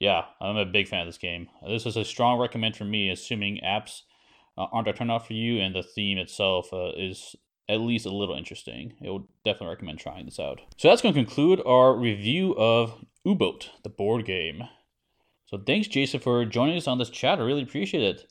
yeah, 0.00 0.24
I'm 0.40 0.56
a 0.56 0.64
big 0.64 0.88
fan 0.88 1.02
of 1.02 1.06
this 1.06 1.18
game. 1.18 1.48
This 1.66 1.86
is 1.86 1.96
a 1.96 2.04
strong 2.04 2.40
recommend 2.40 2.76
for 2.76 2.84
me, 2.84 3.10
assuming 3.10 3.60
apps 3.64 4.02
uh, 4.58 4.66
aren't 4.72 4.88
a 4.88 4.92
turnoff 4.92 5.26
for 5.26 5.34
you 5.34 5.60
and 5.60 5.74
the 5.74 5.82
theme 5.82 6.18
itself 6.18 6.72
uh, 6.72 6.92
is 6.96 7.36
at 7.72 7.80
least 7.80 8.06
a 8.06 8.10
little 8.10 8.36
interesting. 8.36 8.94
I 9.04 9.10
would 9.10 9.24
definitely 9.44 9.68
recommend 9.68 9.98
trying 9.98 10.26
this 10.26 10.38
out. 10.38 10.60
So 10.76 10.88
that's 10.88 11.02
going 11.02 11.14
to 11.14 11.20
conclude 11.20 11.62
our 11.66 11.94
review 11.94 12.54
of 12.56 13.04
U-Boat, 13.24 13.70
the 13.82 13.88
board 13.88 14.24
game. 14.24 14.64
So 15.46 15.58
thanks, 15.58 15.88
Jason, 15.88 16.20
for 16.20 16.44
joining 16.44 16.76
us 16.76 16.86
on 16.86 16.98
this 16.98 17.10
chat. 17.10 17.38
I 17.38 17.42
really 17.42 17.62
appreciate 17.62 18.02
it. 18.02 18.26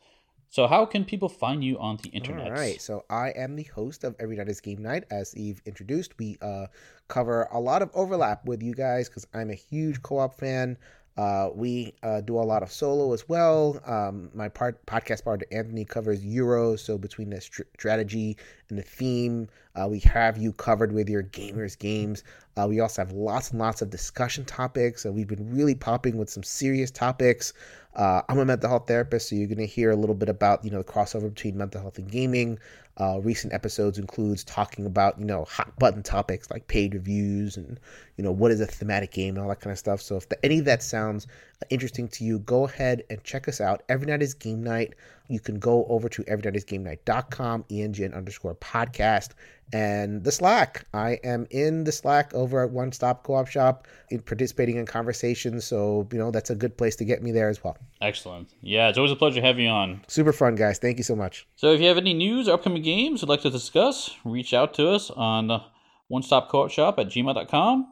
So 0.49 0.67
how 0.67 0.85
can 0.85 1.05
people 1.05 1.29
find 1.29 1.63
you 1.63 1.79
on 1.79 1.97
the 2.03 2.09
internet? 2.09 2.47
All 2.47 2.51
right. 2.51 2.81
So 2.81 3.05
I 3.09 3.29
am 3.29 3.55
the 3.55 3.63
host 3.63 4.03
of 4.03 4.15
Every 4.19 4.35
Night 4.35 4.49
is 4.49 4.59
Game 4.59 4.81
Night. 4.81 5.05
As 5.09 5.35
Eve 5.37 5.61
introduced, 5.65 6.17
we 6.19 6.37
uh, 6.41 6.65
cover 7.07 7.47
a 7.53 7.59
lot 7.59 7.81
of 7.81 7.89
overlap 7.93 8.45
with 8.45 8.61
you 8.61 8.73
guys 8.73 9.07
because 9.07 9.25
I'm 9.33 9.49
a 9.49 9.55
huge 9.55 10.01
co-op 10.01 10.37
fan. 10.37 10.77
Uh, 11.17 11.49
we 11.53 11.93
uh, 12.03 12.21
do 12.21 12.37
a 12.37 12.41
lot 12.41 12.63
of 12.63 12.71
solo 12.71 13.13
as 13.13 13.27
well. 13.27 13.79
Um, 13.85 14.29
my 14.33 14.47
part, 14.49 14.83
podcast 14.85 15.23
partner 15.23 15.45
Anthony 15.51 15.83
covers 15.85 16.23
Euro, 16.23 16.75
so 16.75 16.97
between 16.97 17.29
the 17.29 17.41
st- 17.41 17.67
strategy 17.73 18.37
and 18.69 18.77
the 18.79 18.83
theme, 18.83 19.47
uh, 19.75 19.87
we 19.89 19.99
have 19.99 20.37
you 20.37 20.53
covered 20.53 20.91
with 20.91 21.09
your 21.09 21.23
gamers 21.23 21.77
games. 21.77 22.23
Uh, 22.57 22.67
we 22.67 22.79
also 22.79 23.01
have 23.01 23.11
lots 23.11 23.51
and 23.51 23.59
lots 23.59 23.81
of 23.81 23.89
discussion 23.89 24.45
topics. 24.45 25.05
And 25.05 25.15
we've 25.15 25.27
been 25.27 25.55
really 25.55 25.75
popping 25.75 26.17
with 26.17 26.29
some 26.29 26.43
serious 26.43 26.91
topics. 26.91 27.53
Uh, 27.95 28.21
I'm 28.29 28.39
a 28.39 28.45
mental 28.45 28.69
health 28.69 28.87
therapist, 28.87 29.29
so 29.29 29.35
you're 29.35 29.47
going 29.47 29.57
to 29.57 29.65
hear 29.65 29.91
a 29.91 29.95
little 29.95 30.15
bit 30.15 30.29
about 30.29 30.63
you 30.63 30.71
know 30.71 30.77
the 30.77 30.83
crossover 30.85 31.33
between 31.33 31.57
mental 31.57 31.81
health 31.81 31.97
and 31.97 32.09
gaming. 32.09 32.57
Uh, 32.97 33.19
recent 33.21 33.53
episodes 33.53 33.97
includes 33.97 34.43
talking 34.43 34.85
about 34.85 35.17
you 35.19 35.25
know 35.25 35.43
hot 35.45 35.77
button 35.77 36.03
topics 36.03 36.49
like 36.51 36.67
paid 36.67 36.93
reviews 36.93 37.57
and 37.57 37.79
you 38.17 38.23
know 38.23 38.31
what 38.31 38.51
is 38.51 38.61
a 38.61 38.65
thematic 38.65 39.11
game 39.11 39.35
and 39.35 39.43
all 39.43 39.49
that 39.49 39.59
kind 39.59 39.71
of 39.71 39.77
stuff. 39.77 40.01
So 40.01 40.15
if 40.15 40.29
the, 40.29 40.43
any 40.45 40.59
of 40.59 40.65
that 40.65 40.81
sounds 40.81 41.27
interesting 41.69 42.07
to 42.09 42.23
you, 42.23 42.39
go 42.39 42.65
ahead 42.65 43.03
and 43.09 43.21
check 43.25 43.49
us 43.49 43.59
out. 43.59 43.83
Every 43.89 44.07
night 44.07 44.21
is 44.21 44.33
game 44.33 44.63
night. 44.63 44.93
You 45.27 45.39
can 45.39 45.59
go 45.59 45.85
over 45.85 46.07
to 46.09 46.23
everynightisgamenight.com, 46.23 47.65
ENGN 47.69 48.13
underscore 48.15 48.55
podcast, 48.55 49.29
and 49.73 50.23
the 50.23 50.31
Slack. 50.31 50.85
I 50.93 51.19
am 51.23 51.47
in 51.49 51.83
the 51.83 51.91
Slack 51.91 52.33
over 52.33 52.63
at 52.63 52.71
One 52.71 52.91
Stop 52.91 53.23
Co 53.23 53.35
op 53.35 53.47
Shop, 53.47 53.87
participating 54.25 54.77
in 54.77 54.85
conversations. 54.85 55.65
So, 55.65 56.07
you 56.11 56.19
know, 56.19 56.31
that's 56.31 56.49
a 56.49 56.55
good 56.55 56.77
place 56.77 56.95
to 56.97 57.05
get 57.05 57.23
me 57.23 57.31
there 57.31 57.49
as 57.49 57.63
well. 57.63 57.77
Excellent. 58.01 58.49
Yeah, 58.61 58.89
it's 58.89 58.97
always 58.97 59.11
a 59.11 59.15
pleasure 59.15 59.41
having 59.41 59.65
you 59.65 59.71
on. 59.71 60.01
Super 60.07 60.33
fun, 60.33 60.55
guys. 60.55 60.79
Thank 60.79 60.97
you 60.97 61.03
so 61.03 61.15
much. 61.15 61.47
So, 61.55 61.71
if 61.71 61.81
you 61.81 61.87
have 61.87 61.97
any 61.97 62.13
news 62.13 62.47
or 62.47 62.53
upcoming 62.53 62.83
games 62.83 63.21
you'd 63.21 63.29
like 63.29 63.41
to 63.41 63.49
discuss, 63.49 64.15
reach 64.25 64.53
out 64.53 64.73
to 64.75 64.89
us 64.89 65.09
on 65.11 65.61
One 66.07 66.23
Stop 66.23 66.49
Co 66.49 66.63
op 66.63 66.71
Shop 66.71 66.99
at 66.99 67.07
gmail.com 67.07 67.87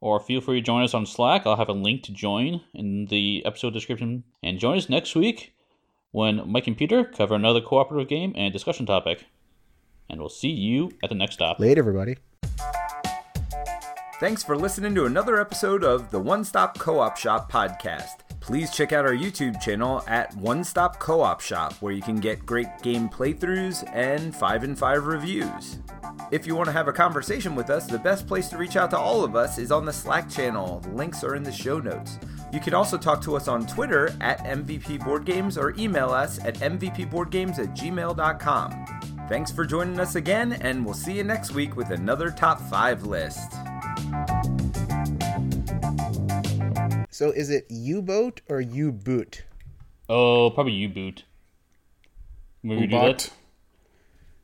or 0.00 0.18
feel 0.18 0.40
free 0.40 0.60
to 0.60 0.64
join 0.64 0.82
us 0.82 0.94
on 0.94 1.06
Slack. 1.06 1.46
I'll 1.46 1.56
have 1.56 1.68
a 1.68 1.74
link 1.74 2.02
to 2.04 2.12
join 2.12 2.62
in 2.74 3.06
the 3.06 3.42
episode 3.44 3.74
description. 3.74 4.24
And 4.42 4.58
join 4.58 4.78
us 4.78 4.88
next 4.88 5.14
week 5.14 5.54
when 6.10 6.50
Mike 6.50 6.66
and 6.66 6.76
Peter 6.76 7.04
cover 7.04 7.34
another 7.34 7.60
cooperative 7.60 8.08
game 8.08 8.32
and 8.34 8.52
discussion 8.52 8.86
topic. 8.86 9.26
And 10.10 10.20
we'll 10.20 10.28
see 10.28 10.50
you 10.50 10.90
at 11.02 11.08
the 11.08 11.14
next 11.14 11.34
stop. 11.34 11.60
Later, 11.60 11.80
everybody. 11.80 12.16
Thanks 14.20 14.42
for 14.42 14.56
listening 14.56 14.94
to 14.96 15.06
another 15.06 15.40
episode 15.40 15.82
of 15.82 16.10
the 16.10 16.20
One 16.20 16.44
Stop 16.44 16.78
Co 16.78 16.98
op 16.98 17.16
Shop 17.16 17.50
podcast. 17.50 18.20
Please 18.40 18.70
check 18.70 18.92
out 18.92 19.06
our 19.06 19.14
YouTube 19.14 19.60
channel 19.62 20.02
at 20.06 20.36
One 20.36 20.62
Stop 20.62 20.98
Co 20.98 21.22
op 21.22 21.40
Shop, 21.40 21.72
where 21.80 21.92
you 21.92 22.02
can 22.02 22.16
get 22.16 22.44
great 22.44 22.68
game 22.82 23.08
playthroughs 23.08 23.88
and 23.94 24.34
5 24.34 24.64
and 24.64 24.78
5 24.78 25.06
reviews. 25.06 25.78
If 26.30 26.46
you 26.46 26.54
want 26.54 26.66
to 26.66 26.72
have 26.72 26.88
a 26.88 26.92
conversation 26.92 27.54
with 27.54 27.70
us, 27.70 27.86
the 27.86 27.98
best 27.98 28.26
place 28.26 28.48
to 28.48 28.58
reach 28.58 28.76
out 28.76 28.90
to 28.90 28.98
all 28.98 29.24
of 29.24 29.36
us 29.36 29.56
is 29.58 29.72
on 29.72 29.84
the 29.84 29.92
Slack 29.92 30.28
channel. 30.28 30.80
The 30.80 30.90
links 30.90 31.24
are 31.24 31.34
in 31.34 31.42
the 31.42 31.52
show 31.52 31.78
notes. 31.78 32.18
You 32.52 32.60
can 32.60 32.74
also 32.74 32.98
talk 32.98 33.22
to 33.22 33.36
us 33.36 33.48
on 33.48 33.66
Twitter 33.66 34.14
at 34.20 34.40
MVP 34.40 35.04
Board 35.04 35.24
Games 35.24 35.56
or 35.56 35.74
email 35.78 36.10
us 36.10 36.38
at 36.44 36.56
mvpboardgames 36.56 37.58
at 37.58 37.74
gmail.com. 37.76 39.09
Thanks 39.30 39.52
for 39.52 39.64
joining 39.64 40.00
us 40.00 40.16
again, 40.16 40.54
and 40.54 40.84
we'll 40.84 40.92
see 40.92 41.12
you 41.12 41.22
next 41.22 41.52
week 41.52 41.76
with 41.76 41.90
another 41.92 42.32
top 42.32 42.60
five 42.62 43.04
list. 43.04 43.52
So 47.10 47.30
is 47.30 47.48
it 47.48 47.64
U 47.68 48.02
boat 48.02 48.40
or 48.48 48.60
U 48.60 48.90
boot? 48.90 49.44
Oh, 50.08 50.50
probably 50.50 50.72
U 50.72 50.88
boot. 50.88 51.22
Maybe 52.64 52.88
do 52.88 52.98
that. 52.98 53.30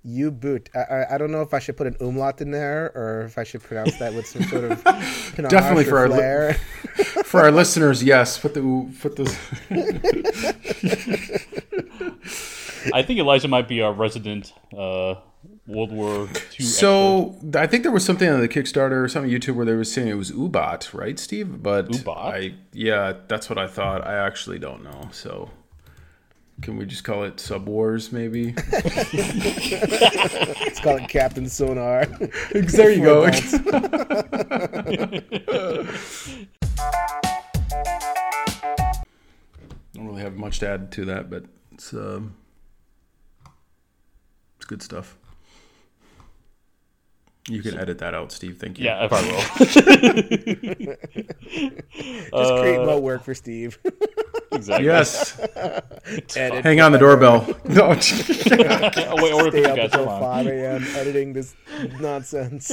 U 0.04 0.30
boot. 0.30 0.70
I, 0.72 0.78
I 0.78 1.14
I 1.16 1.18
don't 1.18 1.32
know 1.32 1.42
if 1.42 1.52
I 1.52 1.58
should 1.58 1.76
put 1.76 1.88
an 1.88 1.96
umlaut 1.98 2.40
in 2.40 2.52
there 2.52 2.92
or 2.94 3.22
if 3.22 3.38
I 3.38 3.42
should 3.42 3.64
pronounce 3.64 3.96
that 3.96 4.14
with 4.14 4.28
some 4.28 4.44
sort 4.44 4.70
of 4.70 4.84
Definitely 5.48 5.86
or 5.86 5.88
for 5.88 5.98
our 5.98 6.08
li- 6.08 6.52
For 7.24 7.40
our 7.40 7.50
listeners, 7.50 8.04
yes, 8.04 8.38
put 8.38 8.54
the 8.54 8.62
put 9.00 9.16
the. 9.16 9.26
I 12.92 13.02
think 13.02 13.20
Elijah 13.20 13.48
might 13.48 13.68
be 13.68 13.82
our 13.82 13.92
resident 13.92 14.52
uh, 14.76 15.16
World 15.66 15.92
War 15.92 16.28
II. 16.58 16.64
So 16.64 17.36
I 17.54 17.66
think 17.66 17.82
there 17.82 17.92
was 17.92 18.04
something 18.04 18.28
on 18.28 18.40
the 18.40 18.48
Kickstarter 18.48 19.02
or 19.02 19.08
something 19.08 19.30
YouTube 19.30 19.54
where 19.54 19.66
they 19.66 19.74
were 19.74 19.84
saying 19.84 20.08
it 20.08 20.14
was 20.14 20.32
Ubot, 20.32 20.92
right, 20.94 21.18
Steve? 21.18 21.62
But 21.62 21.88
Ubot? 21.88 22.16
I 22.16 22.54
yeah, 22.72 23.14
that's 23.28 23.48
what 23.48 23.58
I 23.58 23.66
thought. 23.66 24.06
I 24.06 24.14
actually 24.14 24.58
don't 24.58 24.84
know. 24.84 25.08
So 25.12 25.50
can 26.62 26.78
we 26.78 26.86
just 26.86 27.04
call 27.04 27.24
it 27.24 27.38
Sub 27.38 27.68
Wars, 27.68 28.12
maybe? 28.12 28.54
Let's 28.72 29.10
call 30.80 30.96
it 30.96 31.08
Captain 31.08 31.48
Sonar. 31.48 32.06
there 32.06 32.90
you 32.90 33.02
go. 33.04 33.28
don't 39.92 40.06
really 40.06 40.22
have 40.22 40.36
much 40.36 40.60
to 40.60 40.68
add 40.68 40.90
to 40.92 41.04
that, 41.06 41.28
but 41.28 41.44
it's 41.72 41.92
um, 41.92 42.36
it's 42.44 42.45
good 44.66 44.82
stuff. 44.82 45.16
You 47.48 47.62
can 47.62 47.78
edit 47.78 47.98
that 47.98 48.12
out, 48.12 48.32
Steve. 48.32 48.58
Thank 48.58 48.76
you. 48.78 48.86
Yeah, 48.86 49.04
if 49.04 49.12
I 49.12 49.22
will. 49.22 49.40
Just 52.40 52.54
create 52.60 52.80
uh, 52.80 52.86
more 52.86 53.00
work 53.00 53.22
for 53.22 53.34
Steve. 53.34 53.78
exactly. 54.50 54.86
Yes. 54.86 55.38
Edit. 56.36 56.64
Hang 56.64 56.80
on 56.80 56.90
the 56.90 56.98
doorbell. 56.98 57.46
No. 57.68 57.90
oh, 57.90 59.22
wait, 59.22 59.32
order 59.32 59.50
Stay 59.50 59.64
up 59.64 59.78
until 59.78 60.06
5 60.06 60.46
a.m. 60.46 60.84
editing 60.96 61.32
this 61.32 61.54
nonsense. 62.00 62.72